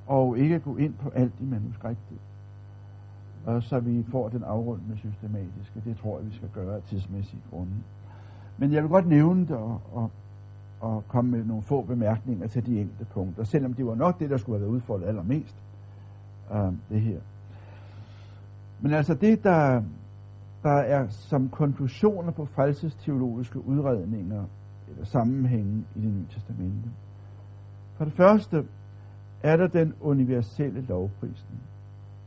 og 0.08 0.38
ikke 0.38 0.60
gå 0.60 0.78
ind 0.78 0.94
på 0.94 1.10
alt 1.10 1.34
i 1.40 1.46
manuskriptet. 1.46 2.18
Og 3.46 3.64
så 3.64 3.80
vi 3.80 4.04
får 4.12 4.30
den 4.30 4.44
afrundende 4.44 4.98
systematiske. 4.98 5.82
Det 5.86 5.98
tror 5.98 6.18
jeg, 6.18 6.28
vi 6.28 6.36
skal 6.36 6.50
gøre 6.54 6.76
af 6.76 6.82
tidsmæssige 6.82 7.42
grunde. 7.50 7.74
Men 8.58 8.74
jeg 8.74 8.84
vil 8.84 8.90
godt 8.90 9.08
nævne 9.08 9.42
det 9.42 9.56
og, 9.56 9.82
og, 9.94 10.12
og 10.84 11.04
komme 11.08 11.32
med 11.32 11.46
nogle 11.46 11.64
få 11.64 11.82
bemærkninger 11.82 12.48
til 12.48 12.66
de 12.66 12.80
enkelte 12.80 13.06
punkter, 13.06 13.44
selvom 13.44 13.74
det 13.74 13.86
var 13.86 13.96
nok 13.96 14.20
det, 14.20 14.30
der 14.30 14.38
skulle 14.38 14.60
have 14.60 14.62
været 14.62 14.76
udfoldet 14.76 15.08
allermest, 15.08 15.56
øh, 16.54 16.74
det 16.90 17.02
her. 17.02 17.20
Men 18.82 18.94
altså 18.94 19.14
det, 19.14 19.44
der, 19.44 19.84
der 20.64 20.70
er 20.70 21.08
som 21.10 21.50
konklusioner 21.50 22.32
på 22.32 22.46
frelsesteologiske 22.46 23.68
udredninger, 23.68 24.46
eller 24.90 25.06
sammenhænge 25.06 25.84
i 25.96 26.02
det 26.02 26.14
nye 26.14 26.26
testamente. 26.30 26.90
For 27.96 28.06
det 28.06 28.14
første 28.14 28.66
er 29.44 29.58
der 29.58 29.68
den 29.68 29.94
universelle 30.02 30.82
lovprisning. 30.82 31.62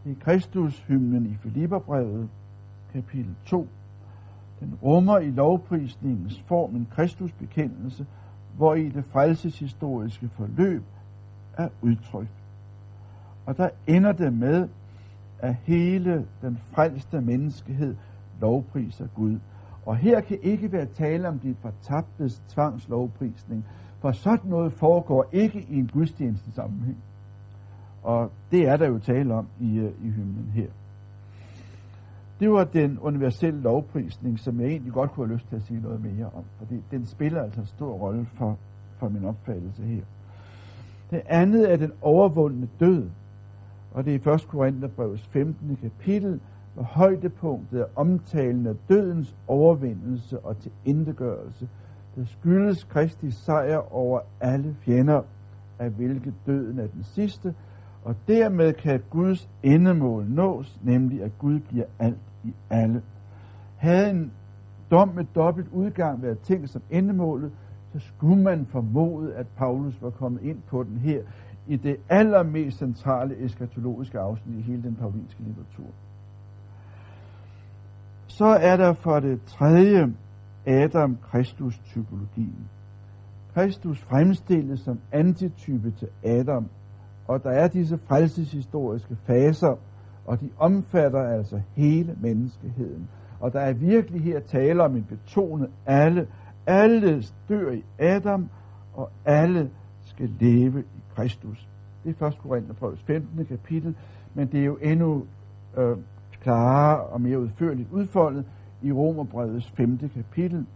Det 0.04 0.10
er 0.10 0.24
Kristus-hymnen 0.24 1.26
i 1.26 1.34
Filipperbrevet, 1.34 2.28
kapitel 2.92 3.34
2. 3.44 3.68
Den 4.60 4.78
rummer 4.82 5.18
i 5.18 5.30
lovprisningens 5.30 6.40
form 6.40 6.76
en 6.76 6.88
Kristusbekendelse, 6.90 8.06
hvor 8.56 8.74
i 8.74 8.88
det 8.88 9.04
frelseshistoriske 9.04 10.28
forløb 10.28 10.82
er 11.56 11.68
udtrykt. 11.82 12.30
Og 13.46 13.56
der 13.56 13.68
ender 13.86 14.12
det 14.12 14.32
med, 14.32 14.68
at 15.38 15.54
hele 15.64 16.26
den 16.42 16.58
frelste 16.72 17.20
menneskehed 17.20 17.96
lovpriser 18.40 19.06
Gud. 19.14 19.38
Og 19.86 19.96
her 19.96 20.20
kan 20.20 20.38
ikke 20.42 20.72
være 20.72 20.86
tale 20.86 21.28
om 21.28 21.38
de 21.38 21.54
fortabtes 21.60 22.42
tvangslovprisning, 22.48 23.64
for 24.00 24.12
sådan 24.12 24.50
noget 24.50 24.72
foregår 24.72 25.26
ikke 25.32 25.66
i 25.70 25.78
en 25.78 25.90
gudstjeneste 25.92 26.52
sammenhæng. 26.52 26.98
Og 28.02 28.30
det 28.50 28.68
er 28.68 28.76
der 28.76 28.86
jo 28.86 28.98
tale 28.98 29.34
om 29.34 29.46
i, 29.60 29.78
øh, 29.78 29.92
i 30.04 30.10
hymnen 30.10 30.50
her. 30.54 30.66
Det 32.40 32.50
var 32.50 32.64
den 32.64 32.98
universelle 32.98 33.60
lovprisning, 33.60 34.38
som 34.38 34.60
jeg 34.60 34.68
egentlig 34.68 34.92
godt 34.92 35.12
kunne 35.12 35.26
have 35.26 35.34
lyst 35.34 35.48
til 35.48 35.56
at 35.56 35.62
sige 35.62 35.80
noget 35.80 36.00
mere 36.00 36.26
om, 36.34 36.44
fordi 36.58 36.82
den 36.90 37.06
spiller 37.06 37.42
altså 37.42 37.60
en 37.60 37.66
stor 37.66 37.92
rolle 37.92 38.26
for, 38.34 38.58
for 38.98 39.08
min 39.08 39.24
opfattelse 39.24 39.82
her. 39.82 40.02
Det 41.10 41.22
andet 41.26 41.72
er 41.72 41.76
den 41.76 41.92
overvundne 42.02 42.68
død, 42.80 43.08
og 43.92 44.04
det 44.04 44.26
er 44.26 44.32
i 44.32 44.34
1. 44.34 44.48
Korintherbrevets 44.48 45.26
15. 45.26 45.76
kapitel, 45.76 46.40
hvor 46.74 46.82
højdepunktet 46.82 47.80
er 47.80 47.86
omtalen 47.96 48.66
af 48.66 48.74
dødens 48.88 49.34
overvindelse 49.48 50.38
og 50.38 50.56
tilindegørelse, 50.58 51.68
der 52.16 52.24
skyldes 52.24 52.84
Kristi 52.84 53.30
sejr 53.30 53.94
over 53.94 54.20
alle 54.40 54.76
fjender, 54.80 55.22
af 55.78 55.90
hvilket 55.90 56.34
døden 56.46 56.78
er 56.78 56.86
den 56.86 57.02
sidste, 57.02 57.54
og 58.06 58.16
dermed 58.28 58.72
kan 58.72 59.02
Guds 59.10 59.48
endemål 59.62 60.26
nås, 60.28 60.80
nemlig 60.82 61.22
at 61.22 61.38
Gud 61.38 61.60
giver 61.60 61.84
alt 61.98 62.18
i 62.44 62.54
alle. 62.70 63.02
Havde 63.76 64.10
en 64.10 64.32
dom 64.90 65.08
med 65.08 65.24
dobbelt 65.34 65.68
udgang 65.72 66.22
været 66.22 66.38
ting 66.38 66.68
som 66.68 66.82
endemålet, 66.90 67.52
så 67.92 67.98
skulle 67.98 68.42
man 68.42 68.66
formode, 68.66 69.34
at 69.34 69.46
Paulus 69.56 70.02
var 70.02 70.10
kommet 70.10 70.42
ind 70.42 70.58
på 70.68 70.82
den 70.82 70.98
her 70.98 71.22
i 71.66 71.76
det 71.76 71.96
allermest 72.08 72.78
centrale 72.78 73.44
eskatologiske 73.44 74.18
afsnit 74.18 74.58
i 74.58 74.62
hele 74.62 74.82
den 74.82 74.94
paulinske 74.94 75.42
litteratur. 75.42 75.90
Så 78.26 78.46
er 78.46 78.76
der 78.76 78.92
for 78.92 79.20
det 79.20 79.42
tredje 79.46 80.14
Adam 80.66 81.18
Kristus 81.22 81.78
typologien. 81.78 82.68
Kristus 83.54 84.00
fremstilles 84.00 84.80
som 84.80 84.98
antitype 85.12 85.90
til 85.90 86.08
Adam, 86.24 86.68
og 87.28 87.42
der 87.42 87.50
er 87.50 87.68
disse 87.68 87.98
frelseshistoriske 87.98 89.16
faser, 89.26 89.76
og 90.26 90.40
de 90.40 90.50
omfatter 90.58 91.22
altså 91.22 91.60
hele 91.74 92.16
menneskeheden. 92.20 93.08
Og 93.40 93.52
der 93.52 93.60
er 93.60 93.72
virkelig 93.72 94.22
her 94.22 94.40
tale 94.40 94.82
om 94.82 94.96
en 94.96 95.04
betonet 95.04 95.68
alle. 95.86 96.26
Alle 96.66 97.22
dør 97.48 97.70
i 97.70 97.84
Adam, 97.98 98.48
og 98.94 99.10
alle 99.24 99.70
skal 100.04 100.30
leve 100.40 100.80
i 100.80 101.00
Kristus. 101.14 101.68
Det 102.04 102.16
er 102.20 102.26
1. 102.26 102.38
Korintherbrevets 102.38 103.02
15. 103.02 103.46
kapitel, 103.46 103.96
men 104.34 104.52
det 104.52 104.60
er 104.60 104.64
jo 104.64 104.76
endnu 104.82 105.24
øh, 105.76 105.96
klarere 106.40 107.00
og 107.00 107.20
mere 107.20 107.40
udførligt 107.40 107.88
udfoldet 107.92 108.44
i 108.82 108.92
Romerbrevets 108.92 109.70
5. 109.70 109.98
kapitel. 109.98 110.66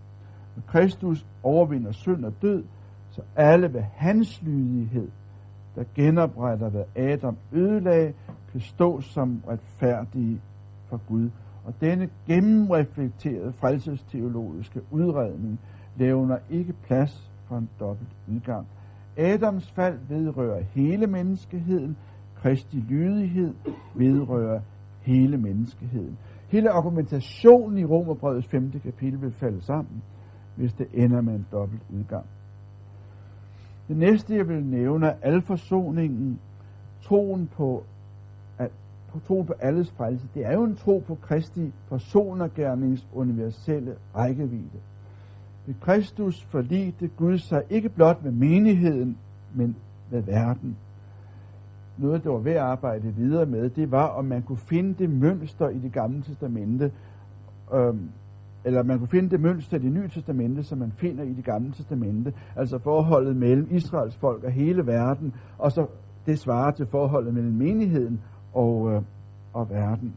Når 0.57 0.63
Kristus 0.67 1.27
overvinder 1.43 1.93
synd 1.93 2.25
og 2.25 2.33
død, 2.43 2.65
så 3.11 3.23
alle 3.37 3.73
ved 3.73 3.83
hans 3.95 4.43
lydighed, 4.43 5.09
der 5.77 5.85
genopretter, 5.95 6.69
hvad 6.69 6.85
Adam 6.97 7.37
ødelagde, 7.53 8.13
kan 8.53 8.61
stå 8.61 9.01
som 9.01 9.43
retfærdige 9.49 10.41
for 10.87 11.01
Gud. 11.09 11.31
Og 11.65 11.75
denne 11.81 12.09
gennemreflekterede 12.27 13.53
frelsesteologiske 13.53 14.81
udredning 14.91 15.61
levner 15.97 16.39
ikke 16.51 16.73
plads 16.73 17.31
for 17.49 17.59
en 17.59 17.69
dobbelt 17.81 18.11
udgang. 18.29 18.67
Adams 19.17 19.71
fald 19.71 19.99
vedrører 20.09 20.63
hele 20.75 21.07
menneskeheden, 21.07 21.97
Kristi 22.43 22.77
lydighed 22.89 23.55
vedrører 23.95 24.61
hele 25.03 25.37
menneskeheden. 25.37 26.19
Hele 26.49 26.71
argumentationen 26.71 27.79
i 27.79 27.85
Romerbrevets 27.85 28.47
5. 28.47 28.81
kapitel 28.85 29.23
vil 29.23 29.33
falde 29.33 29.63
sammen, 29.63 30.03
hvis 30.57 30.73
det 30.73 30.87
ender 30.93 31.21
med 31.21 31.35
en 31.35 31.47
dobbelt 31.53 31.83
udgang. 31.91 32.25
Det 33.91 33.99
næste, 33.99 34.37
jeg 34.37 34.49
vil 34.49 34.65
nævne, 34.65 35.07
er 35.07 35.15
alforsoningen, 35.23 36.41
troen 37.03 37.49
på, 37.57 37.85
at, 38.59 38.71
på 39.13 39.21
troen 39.27 39.47
på 39.47 39.55
alles 39.61 39.91
frelse. 39.91 40.29
Det 40.35 40.47
er 40.47 40.53
jo 40.53 40.65
en 40.65 40.77
tro 40.77 41.03
på 41.07 41.15
Kristi 41.15 41.73
forsonergærnings 41.89 43.07
universelle 43.15 43.95
rækkevidde. 44.17 44.79
Ved 45.67 45.75
Kristus 45.81 46.43
forligte 46.43 47.09
Gud 47.09 47.39
sig 47.39 47.63
ikke 47.71 47.89
blot 47.89 48.25
med 48.25 48.33
menigheden, 48.33 49.19
men 49.55 49.77
med 50.11 50.23
verden. 50.23 50.77
noget, 51.99 52.25
der 52.25 52.31
var 52.31 52.39
ved 52.39 52.53
at 52.53 52.59
arbejde 52.59 53.15
videre 53.15 53.47
med, 53.47 53.71
det 53.71 53.91
var, 53.91 54.07
om 54.07 54.25
man 54.25 54.43
kunne 54.43 54.59
finde 54.59 54.95
det 54.99 55.11
mønster 55.11 55.69
i 55.69 55.79
det 55.79 55.93
gamle 55.93 56.23
testamente, 56.23 56.93
øhm, 57.75 58.11
eller 58.65 58.83
man 58.83 58.99
kunne 58.99 59.09
finde 59.09 59.31
det 59.31 59.41
mønster 59.41 59.77
i 59.77 59.81
det 59.81 59.93
nye 59.93 60.09
testamente, 60.09 60.63
som 60.63 60.79
man 60.79 60.93
finder 60.97 61.25
i 61.25 61.33
det 61.33 61.45
gamle 61.45 61.73
testamente, 61.73 62.33
altså 62.57 62.79
forholdet 62.79 63.37
mellem 63.37 63.69
Israels 63.71 64.17
folk 64.17 64.45
og 64.45 64.51
hele 64.51 64.87
verden, 64.87 65.35
og 65.59 65.73
så 65.73 65.87
det 66.27 66.39
svarer 66.39 66.71
til 66.71 66.87
forholdet 66.87 67.35
mellem 67.35 67.53
menigheden 67.53 68.21
og, 68.53 68.93
øh, 68.93 69.03
og 69.53 69.71
verden. 69.71 70.15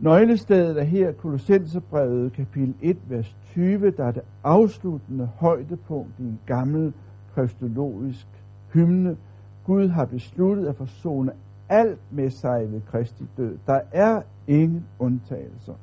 Nøglestedet 0.00 0.78
er 0.78 0.84
her 0.84 1.12
Kolossenserbrevet 1.12 2.32
kapitel 2.32 2.74
1, 2.80 2.96
vers 3.08 3.36
20, 3.44 3.90
der 3.90 4.04
er 4.04 4.10
det 4.10 4.22
afsluttende 4.44 5.30
højdepunkt 5.36 6.12
i 6.18 6.22
en 6.22 6.40
gammel 6.46 6.92
kristologisk 7.34 8.26
hymne. 8.72 9.16
Gud 9.64 9.88
har 9.88 10.04
besluttet 10.04 10.66
at 10.66 10.76
forsone 10.76 11.32
alt 11.68 11.98
med 12.10 12.30
sig 12.30 12.72
ved 12.72 12.80
Kristi 12.80 13.24
død. 13.36 13.58
Der 13.66 13.80
er 13.92 14.22
ingen 14.46 14.86
undtagelser. 14.98 15.74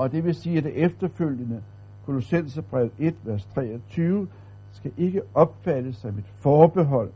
Og 0.00 0.12
det 0.12 0.24
vil 0.24 0.34
sige, 0.34 0.58
at 0.58 0.64
det 0.64 0.72
efterfølgende 0.76 1.62
Kolossenserbrev 2.06 2.90
1, 2.98 3.14
vers 3.24 3.46
23, 3.54 4.28
skal 4.72 4.92
ikke 4.96 5.22
opfattes 5.34 5.96
som 5.96 6.18
et 6.18 6.24
forbehold 6.26 7.10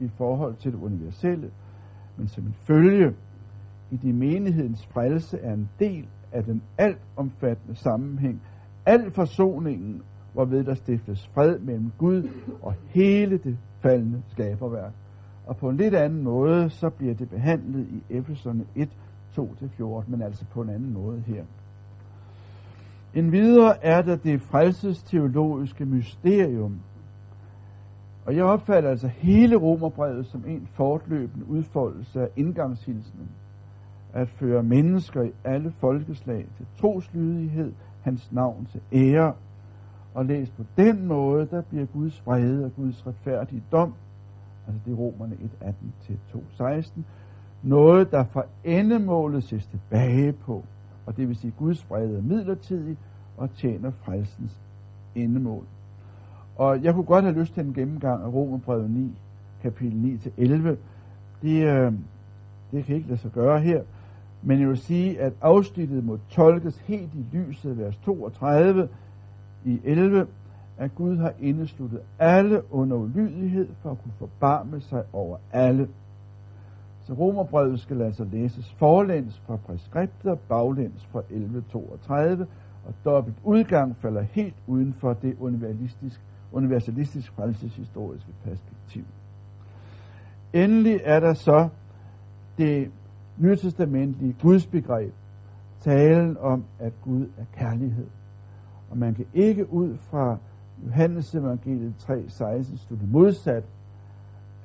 i 0.00 0.08
forhold 0.16 0.54
til 0.54 0.72
det 0.72 0.78
universelle, 0.78 1.50
men 2.16 2.28
som 2.28 2.44
en 2.44 2.54
følge 2.62 3.14
i 3.90 3.96
de 3.96 4.12
menighedens 4.12 4.86
frelse 4.86 5.38
er 5.38 5.54
en 5.54 5.68
del 5.78 6.06
af 6.32 6.44
den 6.44 6.62
altomfattende 6.78 7.76
sammenhæng, 7.76 8.42
al 8.86 9.10
forsoningen, 9.10 10.02
hvorved 10.32 10.64
der 10.64 10.74
stiftes 10.74 11.26
fred 11.34 11.58
mellem 11.58 11.92
Gud 11.98 12.28
og 12.62 12.74
hele 12.88 13.38
det 13.38 13.58
faldende 13.80 14.22
skaberværk. 14.28 14.92
Og 15.46 15.56
på 15.56 15.68
en 15.68 15.76
lidt 15.76 15.94
anden 15.94 16.22
måde, 16.22 16.70
så 16.70 16.90
bliver 16.90 17.14
det 17.14 17.30
behandlet 17.30 17.86
i 17.88 18.02
Efeserne 18.14 18.64
1, 18.74 18.88
2-14, 19.38 20.02
men 20.06 20.22
altså 20.22 20.44
på 20.44 20.62
en 20.62 20.70
anden 20.70 20.92
måde 20.92 21.22
her. 21.26 21.44
En 23.14 23.32
videre 23.32 23.84
er 23.84 24.02
der 24.02 24.16
det 24.16 24.40
frelsesteologiske 24.40 25.84
mysterium. 25.84 26.80
Og 28.26 28.36
jeg 28.36 28.44
opfatter 28.44 28.90
altså 28.90 29.08
hele 29.08 29.56
romerbrevet 29.56 30.26
som 30.26 30.44
en 30.46 30.68
fortløbende 30.74 31.48
udfoldelse 31.48 32.20
af 32.20 32.28
indgangshilsenen 32.36 33.28
at 34.12 34.28
føre 34.28 34.62
mennesker 34.62 35.22
i 35.22 35.30
alle 35.44 35.72
folkeslag 35.78 36.46
til 36.56 36.66
troslydighed, 36.80 37.72
hans 38.02 38.32
navn 38.32 38.68
til 38.72 38.80
ære. 38.92 39.32
Og 40.14 40.24
læst 40.24 40.56
på 40.56 40.64
den 40.76 41.06
måde, 41.06 41.48
der 41.50 41.62
bliver 41.62 41.86
Guds 41.86 42.22
vrede 42.26 42.64
og 42.64 42.72
Guds 42.76 43.06
retfærdige 43.06 43.62
dom, 43.72 43.94
altså 44.66 44.80
det 44.84 44.92
er 44.92 44.96
romerne 44.96 45.36
1, 45.60 45.74
18-2, 46.96 47.00
noget, 47.62 48.10
der 48.10 48.24
fra 48.24 48.42
endemålet 48.64 49.44
ses 49.44 49.66
tilbage 49.66 50.32
på, 50.32 50.64
og 51.08 51.16
det 51.16 51.28
vil 51.28 51.36
sige, 51.36 51.52
Guds 51.58 51.90
vrede 51.90 52.18
er 52.18 52.22
midlertidig 52.22 52.96
og 53.36 53.54
tjener 53.54 53.90
frelsens 53.90 54.60
endemål. 55.14 55.64
Og 56.56 56.82
jeg 56.82 56.94
kunne 56.94 57.04
godt 57.04 57.24
have 57.24 57.40
lyst 57.40 57.54
til 57.54 57.64
en 57.64 57.74
gennemgang 57.74 58.22
af 58.22 58.32
Romerbrevet 58.32 58.90
9, 58.90 59.18
kapitel 59.62 60.20
9-11. 60.38 60.76
Det, 61.42 61.64
øh, 61.64 61.92
det 62.70 62.84
kan 62.84 62.96
ikke 62.96 63.08
lade 63.08 63.20
sig 63.20 63.30
gøre 63.30 63.60
her, 63.60 63.82
men 64.42 64.60
jeg 64.60 64.68
vil 64.68 64.78
sige, 64.78 65.20
at 65.20 65.32
afsnittet 65.40 66.04
må 66.04 66.18
tolkes 66.30 66.78
helt 66.78 67.14
i 67.14 67.36
lyset 67.36 67.78
vers 67.78 67.96
32 67.96 68.88
i 69.64 69.80
11, 69.84 70.26
at 70.78 70.94
Gud 70.94 71.16
har 71.16 71.32
indesluttet 71.40 72.00
alle 72.18 72.74
under 72.74 72.96
ulydighed 72.96 73.68
for 73.82 73.90
at 73.90 74.02
kunne 74.02 74.14
forbarme 74.18 74.80
sig 74.80 75.02
over 75.12 75.36
alle. 75.52 75.88
Så 77.08 77.14
romerbrevet 77.14 77.80
skal 77.80 78.02
altså 78.02 78.24
læses 78.24 78.72
forlæns 78.72 79.38
fra 79.46 79.56
præskriptet 79.56 80.30
og 80.30 80.38
baglæns 80.38 81.06
fra 81.06 81.20
11.32, 81.20 82.46
og 82.86 82.94
dobbelt 83.04 83.36
udgang 83.44 83.96
falder 83.96 84.22
helt 84.22 84.54
uden 84.66 84.92
for 84.92 85.12
det 85.12 85.36
universalistisk, 85.40 86.20
universalistisk 86.52 87.32
frelseshistoriske 87.32 88.30
perspektiv. 88.44 89.04
Endelig 90.52 91.00
er 91.04 91.20
der 91.20 91.34
så 91.34 91.68
det 92.58 92.90
nytestamentlige 93.38 94.36
gudsbegreb, 94.42 95.12
talen 95.80 96.36
om, 96.40 96.64
at 96.78 96.92
Gud 97.02 97.26
er 97.38 97.44
kærlighed. 97.52 98.06
Og 98.90 98.98
man 98.98 99.14
kan 99.14 99.26
ikke 99.34 99.72
ud 99.72 99.96
fra 99.96 100.38
Johannes 100.86 101.34
evangeliet 101.34 101.94
3:16 101.98 102.76
slutte 102.76 103.06
modsat, 103.06 103.64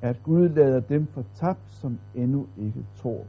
at 0.04 0.22
Gud 0.22 0.48
lader 0.48 0.80
dem 0.80 1.06
fortabt, 1.06 1.60
som 1.68 1.98
endnu 2.14 2.46
ikke 2.58 2.84
tror. 2.96 3.24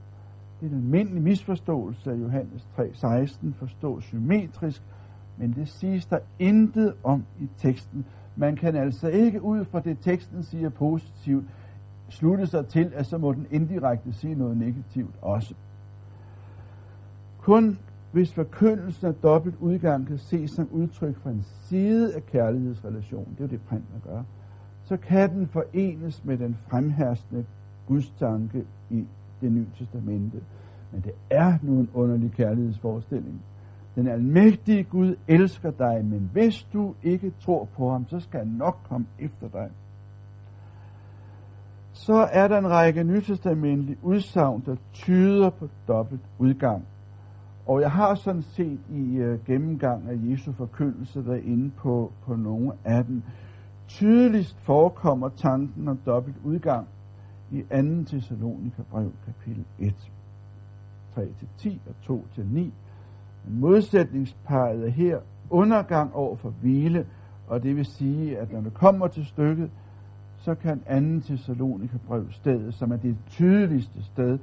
Det 0.62 0.66
er 0.66 0.70
en 0.70 0.78
almindelig 0.78 1.24
misforståelse 1.24 2.12
af 2.12 2.16
Johannes 2.16 2.68
3:16, 2.78 3.54
forstås 3.54 4.04
symmetrisk, 4.04 4.84
men 5.38 5.54
det 5.54 5.68
siges 5.68 6.06
der 6.06 6.18
intet 6.40 6.94
om 7.04 7.26
i 7.40 7.50
teksten. 7.58 8.06
Man 8.36 8.56
kan 8.56 8.76
altså 8.76 9.08
ikke 9.08 9.42
ud 9.42 9.66
fra 9.66 9.80
det, 9.80 9.98
teksten 10.02 10.44
siger 10.44 10.70
positivt, 10.70 11.46
slutte 12.10 12.48
sig 12.48 12.68
til, 12.68 12.92
at 12.96 13.06
så 13.06 13.18
må 13.18 13.34
den 13.34 13.48
indirekte 13.52 14.14
sige 14.14 14.36
noget 14.36 14.58
negativt 14.58 15.16
også. 15.22 15.54
Kun 17.38 17.78
hvis 18.12 18.34
forkyndelsen 18.34 19.08
af 19.08 19.14
dobbelt 19.14 19.56
udgang 19.60 20.08
kan 20.08 20.18
ses 20.18 20.52
som 20.52 20.68
udtryk 20.72 21.18
for 21.18 21.30
en 21.30 21.44
side 21.44 22.16
af 22.16 22.26
kærlighedsrelation, 22.26 23.28
det 23.32 23.40
er 23.40 23.44
jo 23.44 23.48
det 23.48 23.62
printen 23.62 24.02
gør, 24.04 24.24
så 24.86 24.98
kan 24.98 25.30
den 25.30 25.48
forenes 25.48 26.26
med 26.26 26.38
den 26.38 26.58
fremherskende 26.70 27.46
gudstanke 27.88 28.66
i 28.90 29.06
det 29.42 29.52
nye 29.52 29.68
testamente. 29.78 30.42
Men 30.92 31.02
det 31.02 31.12
er 31.30 31.58
nu 31.62 31.80
en 31.80 31.90
underlig 31.94 32.32
kærlighedsforestilling. 32.32 33.42
Den 33.96 34.08
almægtige 34.08 34.84
Gud 34.84 35.16
elsker 35.28 35.72
dig, 35.72 36.06
men 36.06 36.30
hvis 36.34 36.68
du 36.74 36.94
ikke 37.04 37.34
tror 37.40 37.66
på 37.66 37.92
ham, 37.92 38.08
så 38.08 38.20
skal 38.20 38.40
han 38.40 38.48
nok 38.48 38.78
komme 38.90 39.06
efter 39.20 39.48
dig 39.48 39.70
så 41.96 42.28
er 42.32 42.48
der 42.48 42.58
en 42.58 42.70
række 42.70 43.04
nytestamentlige 43.04 43.98
udsagn, 44.04 44.64
der 44.66 44.76
tyder 44.94 45.50
på 45.50 45.70
dobbelt 45.88 46.22
udgang. 46.38 46.86
Og 47.66 47.82
jeg 47.82 47.92
har 47.92 48.16
sådan 48.16 48.42
set 48.42 48.80
i 48.92 49.22
uh, 49.22 49.46
gennemgang 49.46 50.10
af 50.10 50.32
Jesu 50.32 50.52
forkyndelse 50.52 51.28
været 51.28 51.44
inde 51.44 51.72
på, 51.78 52.12
på 52.26 52.36
nogle 52.36 52.72
af 52.84 53.06
dem. 53.06 53.24
Tydeligst 53.88 54.60
forekommer 54.60 55.30
tanken 55.30 55.88
om 55.88 56.00
dobbelt 56.06 56.36
udgang 56.44 56.88
i 57.52 57.62
2. 57.62 57.68
Thessalonika 58.08 58.82
brev 58.92 59.12
kapitel 59.26 59.66
1, 59.80 59.94
3-10 61.18 61.78
og 62.10 62.20
2-9. 62.38 62.44
Men 62.44 62.72
modsætningsparet 63.48 64.86
er 64.86 64.90
her 64.90 65.20
undergang 65.50 66.14
over 66.14 66.36
for 66.36 66.50
hvile, 66.50 67.08
og 67.48 67.64
det 67.64 67.76
vil 67.76 67.86
sige, 67.86 68.38
at 68.38 68.52
når 68.52 68.62
det 68.62 68.74
kommer 68.74 69.08
til 69.08 69.26
stykket, 69.26 69.72
så 70.38 70.56
kan 70.56 70.80
2. 71.20 71.26
Thessalonika 71.26 71.98
brev 72.08 72.32
stedet, 72.32 72.74
som 72.74 72.92
er 72.92 72.98
det 72.98 73.18
tydeligste 73.30 74.04
sted, 74.04 74.40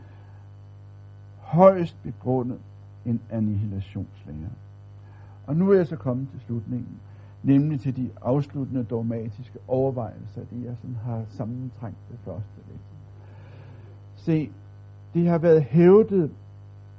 højst 1.41 2.03
begrundet 2.03 2.59
en 3.05 3.21
annihilationslære. 3.31 4.51
Og 5.47 5.57
nu 5.57 5.71
er 5.71 5.77
jeg 5.77 5.87
så 5.87 5.97
kommet 5.97 6.29
til 6.31 6.41
slutningen, 6.41 7.01
nemlig 7.43 7.81
til 7.81 7.97
de 7.97 8.11
afsluttende 8.23 8.85
dogmatiske 8.85 9.59
overvejelser, 9.69 10.41
det 10.41 10.65
jeg 10.65 10.77
sådan 10.81 10.97
har 11.05 11.25
sammentrængt 11.29 11.99
det 12.11 12.19
første 12.25 12.61
lidt. 12.69 12.81
Se, 14.17 14.51
det 15.15 15.29
har 15.29 15.39
været 15.39 15.63
hævdet, 15.63 16.31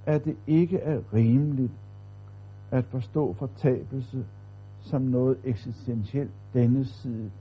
at 0.05 0.25
det 0.25 0.35
ikke 0.47 0.77
er 0.79 0.99
rimeligt 1.13 1.71
at 2.71 2.85
forstå 2.85 3.33
fortabelse 3.33 4.25
som 4.81 5.01
noget 5.01 5.37
eksistentielt 5.43 6.31
denne 6.53 6.85
side 6.85 7.31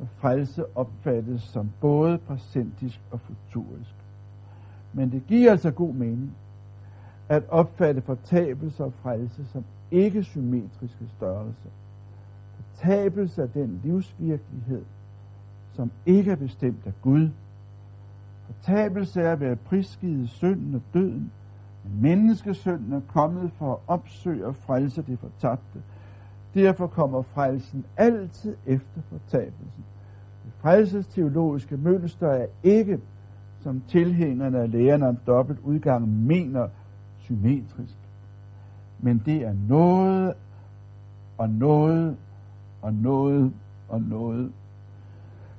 at 0.00 0.08
frelse 0.16 0.64
opfattes 0.76 1.42
som 1.42 1.70
både 1.80 2.18
præsentisk 2.18 3.00
og 3.10 3.20
futurisk. 3.20 3.94
Men 4.92 5.12
det 5.12 5.26
giver 5.26 5.50
altså 5.50 5.70
god 5.70 5.94
mening 5.94 6.34
at 7.28 7.42
opfatte 7.48 8.00
fortabelse 8.00 8.84
og 8.84 8.92
frelse 8.92 9.44
som 9.46 9.64
ikke 9.90 10.24
symmetriske 10.24 11.08
størrelser. 11.16 11.70
Fortabelse 12.74 13.42
af 13.42 13.48
den 13.48 13.80
livsvirkelighed, 13.84 14.82
som 15.72 15.90
ikke 16.06 16.30
er 16.30 16.36
bestemt 16.36 16.86
af 16.86 16.92
Gud. 17.02 17.28
Fortabelse 18.46 19.20
er 19.20 19.32
at 19.32 19.40
være 19.40 19.56
prisgivet 19.56 20.28
synden 20.28 20.74
og 20.74 20.80
døden, 20.94 21.32
men 21.84 22.02
menneskesynden 22.02 22.92
er 22.92 23.00
kommet 23.08 23.50
for 23.58 23.72
at 23.72 23.78
opsøge 23.86 24.46
og 24.46 24.56
frelse 24.56 25.02
det 25.02 25.18
fortabte. 25.18 25.82
Derfor 26.54 26.86
kommer 26.86 27.22
frelsen 27.22 27.84
altid 27.96 28.56
efter 28.66 29.00
fortabelsen. 29.08 29.84
Det 30.44 30.52
frelsesteologiske 30.58 31.76
mønster 31.76 32.28
er 32.28 32.46
ikke, 32.62 33.00
som 33.60 33.82
tilhængerne 33.88 34.58
af 34.58 34.70
lægerne 34.70 35.08
om 35.08 35.16
dobbelt 35.16 35.58
udgang 35.64 36.08
mener, 36.08 36.68
symmetrisk. 37.18 37.96
Men 39.00 39.22
det 39.26 39.44
er 39.44 39.54
noget 39.68 40.34
og 41.38 41.50
noget 41.50 42.16
og 42.82 42.94
noget 42.94 43.52
og 43.88 44.02
noget. 44.02 44.52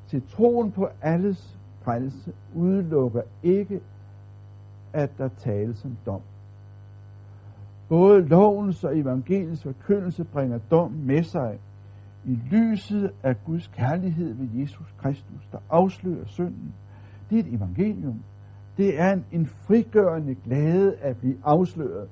Til 0.07 0.21
troen 0.30 0.71
på 0.71 0.88
alles 1.01 1.57
frelse 1.82 2.34
udelukker 2.55 3.21
ikke, 3.43 3.82
at 4.93 5.17
der 5.17 5.28
tales 5.28 5.86
om 5.86 5.97
dom. 6.05 6.21
Både 7.89 8.28
lovens 8.28 8.84
og 8.84 8.99
evangeliets 8.99 9.63
forkyndelse 9.63 10.24
bringer 10.24 10.59
dom 10.71 10.91
med 10.91 11.24
sig 11.24 11.59
i 12.26 12.39
lyset 12.51 13.11
af 13.24 13.45
Guds 13.45 13.67
kærlighed 13.67 14.34
ved 14.34 14.47
Jesus 14.61 14.93
Kristus, 14.97 15.47
der 15.51 15.57
afslører 15.69 16.26
synden. 16.26 16.74
Det 17.30 17.36
er 17.36 17.43
et 17.43 17.53
evangelium. 17.53 18.24
Det 18.78 18.99
er 18.99 19.13
en, 19.13 19.26
en 19.32 19.45
frigørende 19.45 20.36
glæde 20.36 20.95
at 20.95 21.17
blive 21.17 21.38
afsløret 21.43 22.09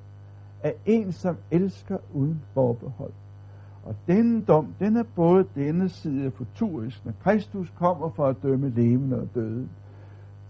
af 0.63 0.73
en, 0.85 1.11
som 1.11 1.37
elsker 1.51 1.97
uden 2.13 2.41
forbehold. 2.53 3.11
Og 3.83 3.95
denne 4.07 4.41
dom, 4.41 4.67
den 4.79 4.97
er 4.97 5.03
både 5.15 5.45
denne 5.55 5.89
side 5.89 6.31
futurisk, 6.31 7.05
når 7.05 7.13
Kristus 7.23 7.73
kommer 7.75 8.09
for 8.09 8.27
at 8.27 8.35
dømme 8.43 8.69
levende 8.69 9.21
og 9.21 9.27
døde. 9.35 9.67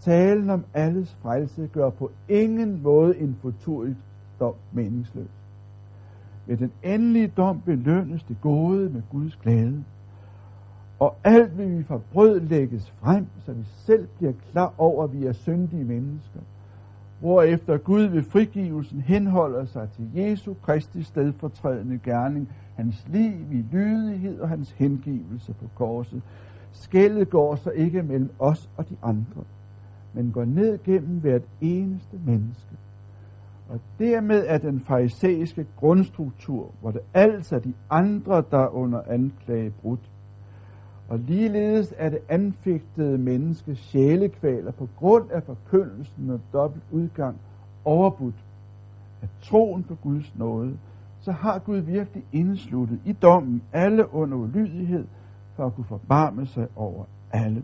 Talen 0.00 0.50
om 0.50 0.64
alles 0.74 1.16
frelse 1.22 1.70
gør 1.72 1.90
på 1.90 2.10
ingen 2.28 2.82
måde 2.82 3.18
en 3.18 3.36
futurisk 3.42 4.00
dom 4.40 4.54
meningsløs. 4.72 5.26
Ved 6.46 6.56
den 6.56 6.72
endelige 6.82 7.32
dom 7.36 7.60
belønnes 7.60 8.22
det 8.22 8.36
gode 8.40 8.90
med 8.90 9.02
Guds 9.10 9.36
glæde. 9.36 9.84
Og 10.98 11.16
alt 11.24 11.58
vil 11.58 11.78
vi 11.78 11.82
forbrød 11.82 12.40
lægges 12.40 12.90
frem, 12.90 13.26
så 13.44 13.52
vi 13.52 13.64
selv 13.64 14.08
bliver 14.16 14.32
klar 14.52 14.74
over, 14.78 15.04
at 15.04 15.12
vi 15.12 15.26
er 15.26 15.32
syndige 15.32 15.84
mennesker. 15.84 16.40
Hvorefter 17.22 17.78
Gud 17.78 18.02
ved 18.02 18.22
frigivelsen 18.22 19.00
henholder 19.00 19.64
sig 19.64 19.88
til 19.90 20.10
Jesu 20.14 20.54
Kristi 20.62 21.02
stedfortrædende 21.02 21.98
gerning, 22.04 22.48
hans 22.76 23.08
liv 23.08 23.32
i 23.52 23.64
lydighed 23.72 24.40
og 24.40 24.48
hans 24.48 24.70
hengivelse 24.70 25.52
på 25.52 25.64
korset. 25.74 26.22
Skældet 26.72 27.30
går 27.30 27.54
så 27.54 27.70
ikke 27.70 28.02
mellem 28.02 28.30
os 28.38 28.70
og 28.76 28.88
de 28.88 28.96
andre, 29.02 29.44
men 30.12 30.32
går 30.32 30.44
ned 30.44 30.78
gennem 30.84 31.20
hvert 31.20 31.42
eneste 31.60 32.20
menneske. 32.26 32.76
Og 33.68 33.80
dermed 33.98 34.44
er 34.46 34.58
den 34.58 34.80
farisæiske 34.80 35.66
grundstruktur, 35.76 36.70
hvor 36.80 36.90
det 36.90 37.00
altså 37.14 37.56
er 37.56 37.60
de 37.60 37.74
andre, 37.90 38.44
der 38.50 38.58
er 38.58 38.74
under 38.74 39.02
anklage 39.06 39.70
brudt. 39.70 40.10
Og 41.12 41.18
ligeledes 41.18 41.94
er 41.96 42.08
det 42.08 42.18
anfægtede 42.28 43.18
menneskes 43.18 43.78
sjælekvaler 43.78 44.70
på 44.70 44.88
grund 44.96 45.30
af 45.30 45.42
forkyndelsen 45.42 46.30
og 46.30 46.40
dobbelt 46.52 46.84
udgang 46.90 47.36
overbudt 47.84 48.34
af 49.22 49.28
troen 49.42 49.82
på 49.82 49.94
Guds 49.94 50.34
nåde, 50.36 50.78
så 51.20 51.32
har 51.32 51.58
Gud 51.58 51.76
virkelig 51.76 52.24
indsluttet 52.32 53.00
i 53.04 53.12
dommen 53.12 53.62
alle 53.72 54.14
under 54.14 54.36
ulydighed 54.36 55.04
for 55.56 55.66
at 55.66 55.74
kunne 55.74 55.84
forbarme 55.84 56.46
sig 56.46 56.68
over 56.76 57.04
alle. 57.32 57.62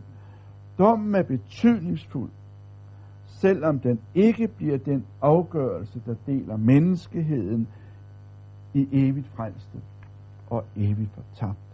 Dommen 0.78 1.14
er 1.14 1.22
betydningsfuld, 1.22 2.30
selvom 3.26 3.78
den 3.78 4.00
ikke 4.14 4.48
bliver 4.48 4.78
den 4.78 5.06
afgørelse, 5.22 6.02
der 6.06 6.14
deler 6.26 6.56
menneskeheden 6.56 7.68
i 8.74 8.88
evigt 8.92 9.28
frelste 9.28 9.78
og 10.50 10.64
evigt 10.76 11.10
fortabt. 11.14 11.67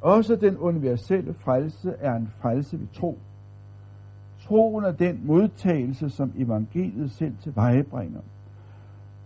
Også 0.00 0.36
den 0.36 0.56
universelle 0.56 1.34
frelse 1.34 1.94
er 2.00 2.14
en 2.14 2.28
frelse 2.40 2.80
ved 2.80 2.86
tro. 2.92 3.18
Troen 4.40 4.84
er 4.84 4.92
den 4.92 5.20
modtagelse, 5.24 6.10
som 6.10 6.32
evangeliet 6.36 7.10
selv 7.10 7.36
tilvejebringer. 7.42 8.20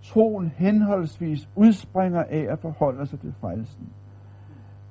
Troen 0.03 0.53
henholdsvis 0.57 1.49
udspringer 1.57 2.23
af 2.23 2.47
at 2.51 2.59
forholde 2.59 3.07
sig 3.07 3.21
til 3.21 3.35
frelsen. 3.41 3.89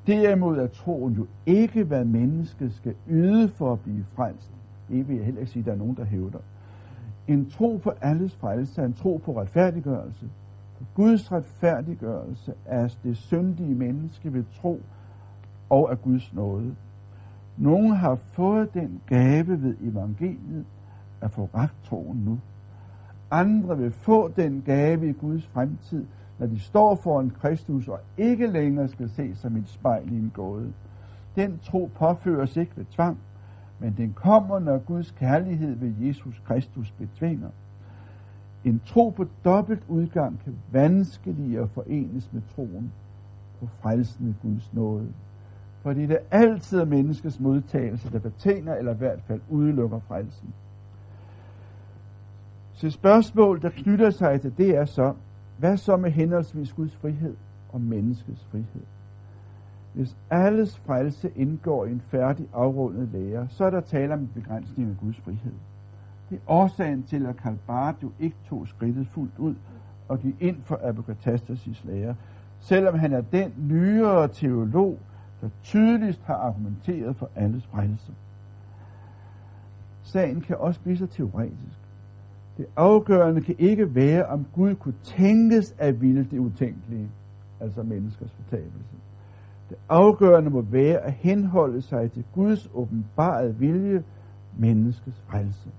Derimod 0.08 0.58
er 0.58 0.68
troen 0.68 1.14
jo 1.14 1.28
ikke, 1.46 1.84
hvad 1.84 2.06
mennesket 2.06 2.74
skal 2.74 2.96
yde 3.10 3.50
for 3.50 3.74
at 3.74 3.80
blive 3.80 4.06
frelst. 4.16 4.52
Det 4.90 5.08
vil 5.08 5.16
jeg 5.16 5.26
heller 5.26 5.42
ikke 5.42 5.52
sige, 5.52 5.62
at 5.62 5.66
der 5.66 5.72
er 5.72 5.78
nogen, 5.78 5.96
der 5.96 6.06
hævder. 6.06 6.40
En 7.28 7.50
tro 7.50 7.80
på 7.84 7.92
alles 8.02 8.36
frelse 8.36 8.82
er 8.82 8.86
en 8.86 8.94
tro 8.94 9.22
på 9.26 9.40
retfærdiggørelse. 9.40 10.30
Guds 10.96 11.32
retfærdiggørelse 11.32 12.54
er 12.66 12.88
det 13.04 13.18
syndige 13.18 13.76
menneske 13.76 14.34
ved 14.34 14.44
tro 14.62 14.82
og 15.72 15.92
af 15.92 16.02
Guds 16.02 16.34
nåde. 16.34 16.76
Nogle 17.58 17.96
har 17.96 18.16
fået 18.16 18.74
den 18.74 19.02
gave 19.06 19.62
ved 19.62 19.76
evangeliet 19.82 20.66
at 21.22 21.32
få 21.32 21.50
ret 21.56 21.74
troen 21.84 22.18
nu. 22.26 22.40
Andre 23.32 23.78
vil 23.78 23.92
få 23.92 24.28
den 24.28 24.64
gave 24.66 25.10
i 25.10 25.12
Guds 25.12 25.48
fremtid, 25.48 26.06
når 26.40 26.48
de 26.48 26.60
står 26.60 26.96
foran 26.96 27.30
Kristus 27.30 27.88
og 27.88 28.00
ikke 28.18 28.48
længere 28.48 28.88
skal 28.88 29.10
se 29.10 29.36
som 29.36 29.56
et 29.56 29.70
spejl 29.70 30.12
i 30.12 30.16
en 30.16 30.32
gåde. 30.34 30.74
Den 31.36 31.60
tro 31.64 31.90
påføres 31.96 32.58
ikke 32.58 32.72
ved 32.76 32.86
tvang, 32.92 33.18
men 33.80 33.94
den 33.98 34.14
kommer, 34.14 34.60
når 34.60 34.78
Guds 34.78 35.12
kærlighed 35.12 35.76
ved 35.76 35.94
Jesus 36.08 36.42
Kristus 36.46 36.92
betvinger. 36.92 37.50
En 38.66 38.82
tro 38.86 39.10
på 39.10 39.26
dobbelt 39.46 39.84
udgang 39.88 40.40
kan 40.44 40.56
vanskeligere 40.72 41.68
forenes 41.68 42.34
med 42.34 42.42
troen 42.56 42.92
på 43.60 43.68
frelsende 43.82 44.36
Guds 44.42 44.74
nåde. 44.74 45.14
Fordi 45.82 46.06
det 46.06 46.18
altid 46.32 46.80
er 46.80 46.86
menneskets 46.86 47.40
modtagelse, 47.40 48.12
der 48.12 48.20
betinger 48.20 48.76
eller 48.76 48.94
i 48.94 48.98
hvert 48.98 49.22
fald 49.28 49.42
udelukker 49.50 50.00
frelsen. 50.08 50.54
Så 52.74 52.90
spørgsmål, 52.90 53.62
der 53.62 53.70
knytter 53.70 54.10
sig 54.10 54.42
til 54.42 54.58
det 54.58 54.76
er 54.76 54.86
så, 54.86 55.14
hvad 55.58 55.78
så 55.78 55.98
med 55.98 56.12
henholdsvis 56.12 56.74
Guds 56.74 56.96
frihed 56.96 57.36
og 57.72 57.82
menneskets 57.82 58.46
frihed? 58.52 58.86
Hvis 59.94 60.18
alles 60.30 60.80
frelse 60.80 61.32
indgår 61.36 61.86
i 61.86 61.92
en 61.92 62.02
færdig 62.02 62.48
afrundet 62.54 63.10
lære, 63.14 63.48
så 63.50 63.66
er 63.66 63.70
der 63.70 63.82
tale 63.82 64.14
om 64.14 64.20
en 64.20 64.32
begrænsning 64.34 64.90
af 64.90 64.98
Guds 64.98 65.20
frihed. 65.20 65.54
Det 66.30 66.36
er 66.36 66.52
årsagen 66.52 67.04
til, 67.04 67.26
at 67.26 67.38
Karl 67.38 67.58
Barth 67.68 68.04
jo 68.04 68.12
ikke 68.20 68.36
tog 68.50 68.68
skridtet 68.68 69.08
fuldt 69.08 69.38
ud 69.38 69.56
og 70.08 70.20
gik 70.20 70.36
ind 70.40 70.58
for 70.64 70.80
Abokatastasis 70.84 71.84
lære, 71.86 72.16
selvom 72.60 73.00
han 73.00 73.14
er 73.14 73.22
den 73.22 73.54
nyere 73.58 74.28
teolog, 74.28 75.00
der 75.42 75.50
tydeligst 75.64 76.22
har 76.24 76.36
argumenteret 76.36 77.16
for 77.16 77.30
alles 77.36 77.66
frelse. 77.66 78.12
Sagen 80.04 80.42
kan 80.42 80.58
også 80.58 80.82
blive 80.82 80.98
så 80.98 81.08
teoretisk. 81.08 81.80
Det 82.58 82.66
afgørende 82.76 83.42
kan 83.42 83.56
ikke 83.60 83.96
være, 83.96 84.26
om 84.26 84.46
Gud 84.54 84.76
kunne 84.76 84.96
tænkes 85.04 85.76
at 85.78 86.02
ville 86.02 86.24
det 86.24 86.40
utænkelige, 86.40 87.10
altså 87.60 87.84
menneskers 87.84 88.32
fortabelse. 88.32 88.96
Det 89.70 89.78
afgørende 89.90 90.50
må 90.50 90.62
være 90.62 90.98
at 90.98 91.14
henholde 91.14 91.82
sig 91.82 92.12
til 92.12 92.24
Guds 92.34 92.70
åbenbarede 92.74 93.56
vilje, 93.56 94.04
menneskets 94.58 95.22
frelse. 95.28 95.70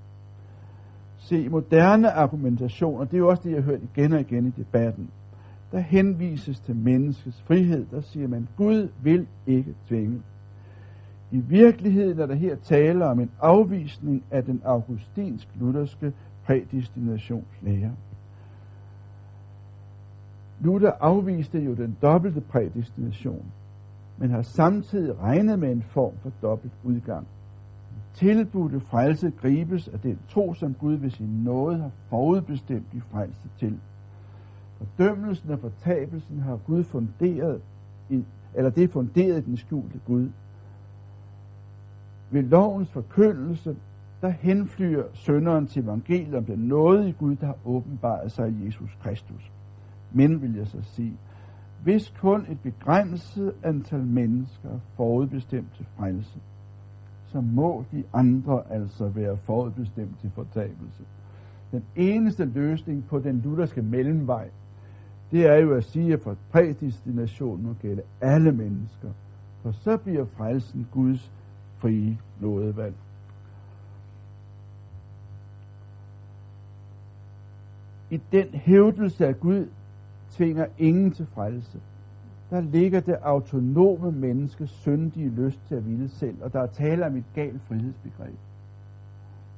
Se, 1.18 1.48
moderne 1.48 2.10
argumentationer, 2.10 3.04
det 3.04 3.14
er 3.14 3.18
jo 3.18 3.28
også 3.28 3.42
det, 3.42 3.50
jeg 3.50 3.62
har 3.62 3.70
hørt 3.70 3.82
igen 3.82 4.12
og 4.12 4.20
igen 4.20 4.46
i 4.46 4.50
debatten, 4.50 5.10
der 5.72 5.78
henvises 5.78 6.60
til 6.60 6.76
menneskets 6.76 7.42
frihed, 7.42 7.86
der 7.90 8.00
siger 8.00 8.28
man, 8.28 8.48
Gud 8.56 8.88
vil 9.02 9.26
ikke 9.46 9.74
tvinge. 9.88 10.22
I 11.30 11.38
virkeligheden 11.38 12.18
er 12.18 12.26
der 12.26 12.34
her 12.34 12.56
tale 12.56 13.06
om 13.06 13.20
en 13.20 13.30
afvisning 13.40 14.24
af 14.30 14.44
den 14.44 14.62
augustinsk-lutherske 14.64 16.12
prædestinationslære. 16.44 17.92
Luther 20.60 20.92
afviste 21.00 21.58
jo 21.58 21.74
den 21.74 21.96
dobbelte 22.02 22.40
prædestination, 22.40 23.44
men 24.18 24.30
har 24.30 24.42
samtidig 24.42 25.18
regnet 25.18 25.58
med 25.58 25.72
en 25.72 25.82
form 25.82 26.12
for 26.22 26.32
dobbelt 26.42 26.72
udgang. 26.82 27.26
Tilbudte 28.14 28.80
frelse 28.80 29.30
gribes 29.30 29.88
af 29.88 30.00
den 30.00 30.18
tro, 30.28 30.54
som 30.54 30.74
Gud 30.74 30.94
ved 30.94 31.10
sin 31.10 31.42
nåde 31.44 31.78
har 31.78 31.90
forudbestemt 32.08 32.92
de 32.92 33.00
frelse 33.00 33.48
til. 33.58 33.78
Fordømmelsen 34.82 35.50
og 35.50 35.58
fortabelsen 35.58 36.38
har 36.38 36.56
Gud 36.56 36.84
funderet 36.84 37.60
i, 38.10 38.24
eller 38.54 38.70
det 38.70 38.84
er 38.84 38.88
funderet 38.88 39.38
i 39.38 39.46
den 39.46 39.56
skjulte 39.56 40.00
Gud. 40.06 40.28
Ved 42.30 42.42
lovens 42.42 42.90
forkyndelse, 42.90 43.76
der 44.20 44.28
henflyr 44.28 45.04
sønderen 45.12 45.66
til 45.66 45.82
evangeliet 45.82 46.34
om 46.34 46.44
den 46.44 46.58
nåde 46.58 47.08
i 47.08 47.12
Gud, 47.12 47.36
der 47.36 47.46
har 47.46 47.56
åbenbaret 47.64 48.32
sig 48.32 48.50
i 48.50 48.66
Jesus 48.66 48.98
Kristus. 49.02 49.52
Men, 50.12 50.42
vil 50.42 50.54
jeg 50.54 50.66
så 50.66 50.78
sige, 50.82 51.16
hvis 51.82 52.14
kun 52.20 52.46
et 52.50 52.60
begrænset 52.60 53.54
antal 53.62 54.04
mennesker 54.04 54.68
er 54.68 54.78
forudbestemt 54.96 55.74
til 55.76 55.86
frelse, 55.96 56.40
så 57.26 57.40
må 57.40 57.84
de 57.92 58.04
andre 58.12 58.62
altså 58.70 59.08
være 59.08 59.36
forudbestemt 59.36 60.20
til 60.20 60.30
fortabelse. 60.30 61.02
Den 61.72 61.84
eneste 61.96 62.44
løsning 62.44 63.04
på 63.06 63.18
den 63.18 63.40
lutherske 63.40 63.82
mellemvej, 63.82 64.50
det 65.32 65.46
er 65.46 65.54
jo 65.54 65.74
at 65.74 65.84
sige, 65.84 66.12
at 66.12 66.20
for 66.20 66.36
prædestination 66.50 67.62
må 67.62 67.74
gælde 67.82 68.02
alle 68.20 68.52
mennesker, 68.52 69.08
for 69.62 69.72
så 69.72 69.96
bliver 69.96 70.24
frelsen 70.24 70.88
Guds 70.92 71.32
frie 71.78 72.18
nådevalg. 72.40 72.94
I 78.10 78.20
den 78.32 78.48
hævdelse 78.48 79.26
af 79.26 79.40
Gud 79.40 79.66
tvinger 80.30 80.66
ingen 80.78 81.10
til 81.12 81.26
frelse. 81.26 81.80
Der 82.50 82.60
ligger 82.60 83.00
det 83.00 83.16
autonome 83.22 84.12
menneskes 84.12 84.70
syndige 84.70 85.28
lyst 85.28 85.58
til 85.68 85.74
at 85.74 85.86
ville 85.86 86.08
selv, 86.08 86.36
og 86.42 86.52
der 86.52 86.60
er 86.60 86.66
tale 86.66 87.06
om 87.06 87.16
et 87.16 87.24
galt 87.34 87.62
frihedsbegreb. 87.68 88.34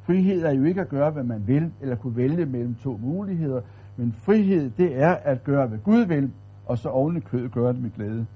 Frihed 0.02 0.42
er 0.42 0.52
jo 0.52 0.64
ikke 0.64 0.80
at 0.80 0.88
gøre, 0.88 1.10
hvad 1.10 1.24
man 1.24 1.46
vil, 1.46 1.72
eller 1.80 1.96
kunne 1.96 2.16
vælge 2.16 2.46
mellem 2.46 2.74
to 2.74 2.96
muligheder, 3.02 3.60
men 3.96 4.12
frihed, 4.12 4.70
det 4.70 4.96
er 4.96 5.14
at 5.14 5.44
gøre, 5.44 5.66
hvad 5.66 5.78
Gud 5.78 6.04
vil, 6.04 6.32
og 6.66 6.78
så 6.78 6.88
oven 6.88 7.16
i 7.16 7.20
kødet 7.20 7.52
gøre 7.52 7.72
det 7.72 7.82
med 7.82 7.90
glæde. 7.90 8.26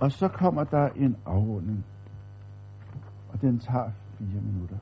Og 0.00 0.12
så 0.12 0.28
kommer 0.28 0.64
der 0.64 0.88
en 0.88 1.16
afrunding, 1.26 1.84
og 3.32 3.40
den 3.40 3.58
tager 3.58 3.90
fire 4.18 4.40
minutter. 4.40 4.76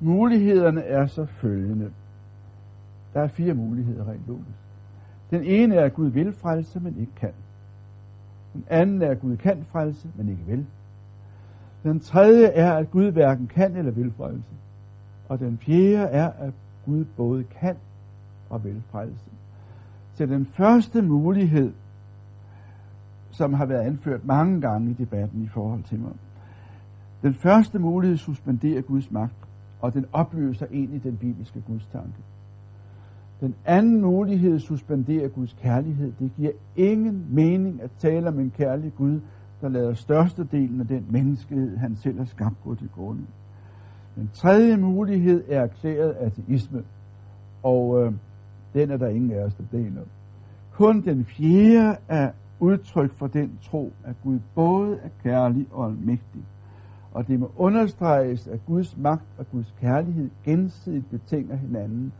Mulighederne 0.00 0.82
er 0.82 1.06
så 1.06 1.26
følgende. 1.26 1.92
Der 3.14 3.20
er 3.20 3.28
fire 3.28 3.54
muligheder 3.54 4.08
rent 4.08 4.26
logisk. 4.26 4.58
Den 5.30 5.44
ene 5.44 5.74
er, 5.74 5.84
at 5.84 5.94
Gud 5.94 6.10
vil 6.10 6.32
frelse, 6.32 6.80
men 6.80 6.96
ikke 6.96 7.14
kan. 7.14 7.32
Den 8.52 8.64
anden 8.70 9.02
er, 9.02 9.10
at 9.10 9.20
Gud 9.20 9.36
kan 9.36 9.64
frelse, 9.64 10.08
men 10.16 10.28
ikke 10.28 10.44
vil. 10.46 10.66
Den 11.82 12.00
tredje 12.00 12.46
er, 12.46 12.72
at 12.72 12.90
Gud 12.90 13.10
hverken 13.10 13.46
kan 13.46 13.76
eller 13.76 13.92
vil 13.92 14.12
frelse. 14.16 14.50
Og 15.28 15.38
den 15.38 15.58
fjerde 15.58 16.08
er, 16.12 16.30
at 16.38 16.52
Gud 16.86 17.04
både 17.16 17.44
kan 17.44 17.76
og 18.50 18.64
vil 18.64 18.82
frelse. 18.90 19.30
Så 20.14 20.26
den 20.26 20.46
første 20.46 21.02
mulighed, 21.02 21.72
som 23.30 23.54
har 23.54 23.66
været 23.66 23.80
anført 23.80 24.24
mange 24.24 24.60
gange 24.60 24.90
i 24.90 24.94
debatten 24.94 25.42
i 25.42 25.48
forhold 25.48 25.82
til 25.82 25.98
mig, 25.98 26.12
den 27.22 27.34
første 27.34 27.78
mulighed 27.78 28.16
suspenderer 28.16 28.82
Guds 28.82 29.10
magt, 29.10 29.34
og 29.80 29.94
den 29.94 30.06
opløser 30.12 30.66
egentlig 30.72 31.04
den 31.04 31.16
bibelske 31.16 31.62
Guds 31.66 31.86
tanke. 31.92 32.18
Den 33.40 33.54
anden 33.64 34.00
mulighed 34.00 34.58
suspenderer 34.58 35.28
Guds 35.28 35.56
kærlighed. 35.62 36.12
Det 36.18 36.30
giver 36.36 36.52
ingen 36.76 37.26
mening 37.30 37.82
at 37.82 37.90
tale 37.98 38.28
om 38.28 38.40
en 38.40 38.52
kærlig 38.56 38.92
Gud, 38.96 39.20
der 39.62 39.68
lader 39.68 39.94
størstedelen 39.94 40.80
af 40.80 40.86
den 40.86 41.06
menneskehed, 41.10 41.76
han 41.76 41.96
selv 41.96 42.18
har 42.18 42.24
skabt, 42.24 42.54
gå 42.64 42.74
til 42.74 42.88
grunde. 42.94 43.22
Den 44.16 44.30
tredje 44.34 44.76
mulighed 44.76 45.44
er 45.48 45.60
erklæret 45.60 46.10
ateisme, 46.10 46.82
og 47.62 48.02
øh, 48.02 48.12
den 48.74 48.90
er 48.90 48.96
der 48.96 49.08
ingen 49.08 49.30
af 49.30 49.44
os, 49.44 49.54
der 49.54 49.78
deler. 49.78 50.02
Kun 50.72 51.00
den 51.00 51.24
fjerde 51.24 51.96
er 52.08 52.30
udtryk 52.60 53.12
for 53.12 53.26
den 53.26 53.58
tro, 53.62 53.92
at 54.04 54.14
Gud 54.24 54.38
både 54.54 54.98
er 55.02 55.08
kærlig 55.22 55.66
og 55.70 55.86
almægtig. 55.86 56.42
Og 57.12 57.28
det 57.28 57.40
må 57.40 57.52
understreges, 57.56 58.46
at 58.46 58.66
Guds 58.66 58.96
magt 58.96 59.26
og 59.38 59.46
Guds 59.52 59.74
kærlighed 59.80 60.30
gensidigt 60.44 61.10
betinger 61.10 61.56
hinanden. 61.56 62.12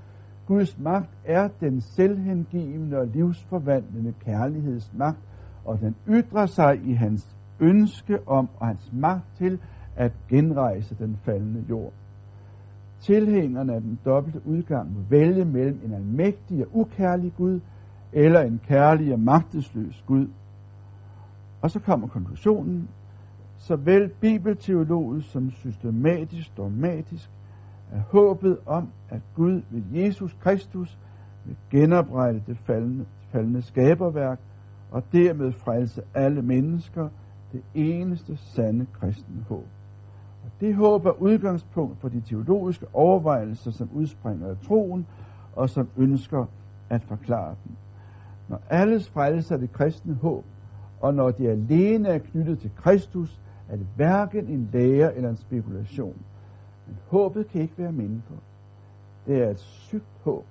Guds 0.47 0.79
magt 0.79 1.11
er 1.25 1.49
den 1.61 1.81
selvhengivende 1.81 2.99
og 2.99 3.07
livsforvandlende 3.07 4.13
kærlighedsmagt, 4.25 5.19
og 5.65 5.81
den 5.81 5.97
ytrer 6.09 6.47
sig 6.47 6.81
i 6.85 6.93
hans 6.93 7.37
ønske 7.61 8.29
om 8.29 8.49
og 8.59 8.67
hans 8.67 8.93
magt 8.93 9.25
til 9.39 9.59
at 9.97 10.13
genrejse 10.29 10.95
den 10.95 11.19
faldende 11.25 11.65
jord. 11.71 11.93
Tilhængerne 13.01 13.75
af 13.75 13.81
den 13.81 13.99
dobbelte 14.05 14.41
udgang 14.47 14.95
må 14.95 15.01
vælge 15.09 15.45
mellem 15.45 15.81
en 15.85 15.95
almægtig 15.95 16.67
og 16.67 16.69
ukærlig 16.73 17.33
Gud, 17.37 17.61
eller 18.13 18.41
en 18.41 18.61
kærlig 18.67 19.13
og 19.13 19.21
magtesløs 19.21 20.05
Gud. 20.07 20.29
Og 21.63 21.71
så 21.71 21.81
kommer 21.81 22.09
konklusionen. 22.09 22.89
Såvel 23.59 24.09
bibelteologisk 24.09 25.31
som 25.31 25.51
systematisk 25.51 26.57
dogmatisk 26.57 27.31
er 27.93 28.01
håbet 28.01 28.59
om, 28.67 28.89
at 29.11 29.21
Gud 29.35 29.63
ved 29.71 29.83
Jesus 29.93 30.37
Kristus 30.41 30.99
vil 31.45 31.57
genoprette 31.71 32.43
det 32.47 32.59
faldende, 32.59 33.05
faldende 33.31 33.63
skaberværk 33.63 34.39
og 34.93 35.03
dermed 35.13 35.53
frelse 35.53 36.03
alle 36.15 36.43
mennesker 36.43 37.09
det 37.53 37.63
eneste 37.75 38.37
sande 38.37 38.87
kristne 38.93 39.45
håb. 39.49 39.67
Og 40.45 40.51
det 40.61 40.75
håb 40.75 41.07
er 41.07 41.23
udgangspunkt 41.23 42.01
for 42.01 42.09
de 42.09 42.21
teologiske 42.21 42.87
overvejelser, 42.93 43.71
som 43.71 43.89
udspringer 43.95 44.49
af 44.49 44.57
troen 44.67 45.07
og 45.57 45.71
som 45.71 45.89
ønsker 45.97 46.47
at 46.91 47.03
forklare 47.03 47.55
den. 47.65 47.77
Når 48.49 48.61
alles 48.71 49.09
frelse 49.09 49.55
er 49.55 49.59
det 49.59 49.73
kristne 49.73 50.15
håb, 50.15 50.45
og 51.01 51.15
når 51.15 51.31
det 51.31 51.49
alene 51.49 52.09
er 52.09 52.19
knyttet 52.19 52.59
til 52.59 52.71
Kristus, 52.77 53.41
er 53.69 53.77
det 53.77 53.87
hverken 53.97 54.47
en 54.47 54.69
lære 54.73 55.17
eller 55.17 55.31
en 55.31 55.37
spekulation. 55.37 56.17
Men 56.87 56.97
håbet 57.09 57.49
kan 57.49 57.63
ikke 57.63 57.79
være 57.79 57.93
mindre. 57.93 58.35
Det 59.27 59.43
er 59.43 59.51
et 59.51 59.59
sygt 59.59 60.21
håb, 60.25 60.45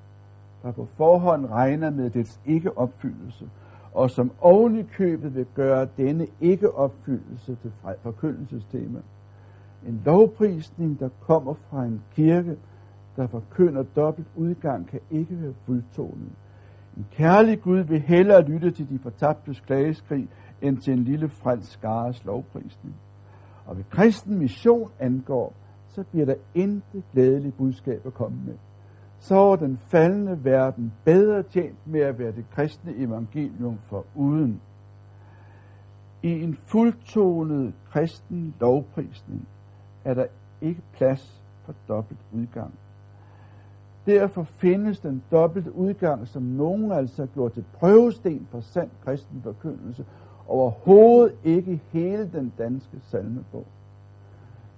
der 0.64 0.72
på 0.72 0.88
forhånd 0.98 1.46
regner 1.46 1.90
med 1.90 2.10
dets 2.10 2.40
ikke 2.46 2.78
opfyldelse, 2.78 3.50
og 3.94 4.12
som 4.12 4.32
oven 4.42 4.88
købet 4.98 5.36
vil 5.36 5.46
gøre 5.56 5.88
denne 5.98 6.28
ikke 6.42 6.76
opfyldelse 6.76 7.58
til 7.62 7.72
forkyndelsestema. 8.04 9.00
En 9.88 10.02
lovprisning, 10.06 11.00
der 11.00 11.10
kommer 11.20 11.54
fra 11.54 11.86
en 11.86 12.02
kirke, 12.16 12.58
der 13.16 13.28
forkynder 13.28 13.84
dobbelt 13.96 14.28
udgang, 14.36 14.88
kan 14.88 15.00
ikke 15.12 15.42
være 15.42 15.54
fuldtonet. 15.66 16.32
En 16.98 17.08
kærlig 17.12 17.62
Gud 17.62 17.80
vil 17.80 18.02
hellere 18.02 18.42
lytte 18.42 18.72
til 18.72 18.90
de 18.90 19.00
fortabte 19.00 19.54
klageskrig, 19.66 20.30
end 20.62 20.78
til 20.78 20.94
en 20.94 21.04
lille 21.04 21.30
fransk 21.30 21.72
skares 21.72 22.26
lovprisning. 22.26 22.96
Og 23.66 23.76
hvad 23.76 23.84
kristen 23.90 24.40
mission 24.40 24.92
angår, 25.00 25.54
så 25.90 26.04
bliver 26.12 26.26
der 26.26 26.36
intet 26.56 27.04
glædeligt 27.14 27.58
budskab 27.58 28.06
at 28.06 28.14
komme 28.14 28.38
med. 28.46 28.56
Så 29.22 29.36
var 29.36 29.56
den 29.56 29.78
faldende 29.78 30.44
verden 30.44 30.94
bedre 31.06 31.44
tjent 31.44 31.88
med 31.88 32.02
at 32.02 32.20
være 32.20 32.32
det 32.32 32.46
kristne 32.52 32.94
evangelium 32.96 33.78
for 33.90 34.06
uden. 34.16 34.62
I 36.24 36.44
en 36.44 36.56
fuldtonet 36.56 37.74
kristen 37.92 38.56
lovprisning 38.60 39.48
er 40.06 40.14
der 40.14 40.26
ikke 40.62 40.82
plads 40.94 41.44
for 41.66 41.74
dobbelt 41.88 42.20
udgang. 42.32 42.74
Derfor 44.06 44.44
findes 44.44 45.00
den 45.00 45.24
dobbelte 45.32 45.76
udgang, 45.76 46.28
som 46.28 46.44
nogen 46.44 46.92
altså 46.92 47.28
gjorde 47.34 47.54
til 47.54 47.66
prøvesten 47.74 48.48
for 48.52 48.60
sand 48.60 48.90
kristen 49.06 49.42
forkyndelse, 49.44 50.06
overhovedet 50.48 51.36
ikke 51.44 51.82
hele 51.92 52.30
den 52.34 52.54
danske 52.58 52.98
salmebog. 53.02 53.66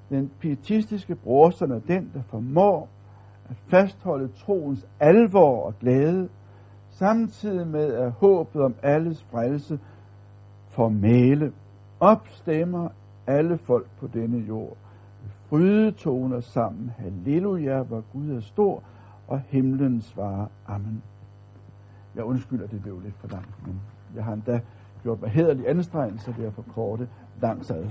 Den 0.10 0.32
pietistiske 0.40 1.16
brorson 1.16 1.72
er 1.72 1.80
den, 1.80 2.12
der 2.14 2.22
formår 2.22 2.90
at 3.50 3.56
fastholde 3.68 4.28
troens 4.28 4.88
alvor 5.00 5.66
og 5.66 5.74
glæde, 5.80 6.30
samtidig 6.90 7.68
med 7.68 7.94
at 7.94 8.12
håbet 8.12 8.62
om 8.62 8.76
alles 8.84 9.24
frelse 9.32 9.80
formale 10.70 11.52
opstemmer 12.00 12.90
alle 13.28 13.58
folk 13.58 13.88
på 14.00 14.08
denne 14.08 14.38
jord. 14.38 14.78
Frydetoner 15.50 16.40
sammen, 16.40 16.92
halleluja, 16.98 17.82
hvor 17.82 18.04
Gud 18.14 18.30
er 18.30 18.42
stor, 18.42 18.84
og 19.28 19.42
himlen 19.48 20.02
svarer 20.02 20.46
amen. 20.68 21.04
Jeg 22.16 22.24
undskylder, 22.24 22.68
det 22.68 22.82
blev 22.82 23.00
lidt 23.00 23.16
for 23.16 23.28
langt, 23.28 23.68
men 23.68 23.82
jeg 24.16 24.24
har 24.24 24.34
endda 24.34 24.60
gjort 25.04 25.22
mig 25.22 25.30
hederlig 25.30 25.70
anstrengelse 25.70 26.36
ved 26.38 26.46
at 26.46 26.54
forkorte 26.54 27.08
langt 27.42 27.72
ad. 27.72 27.86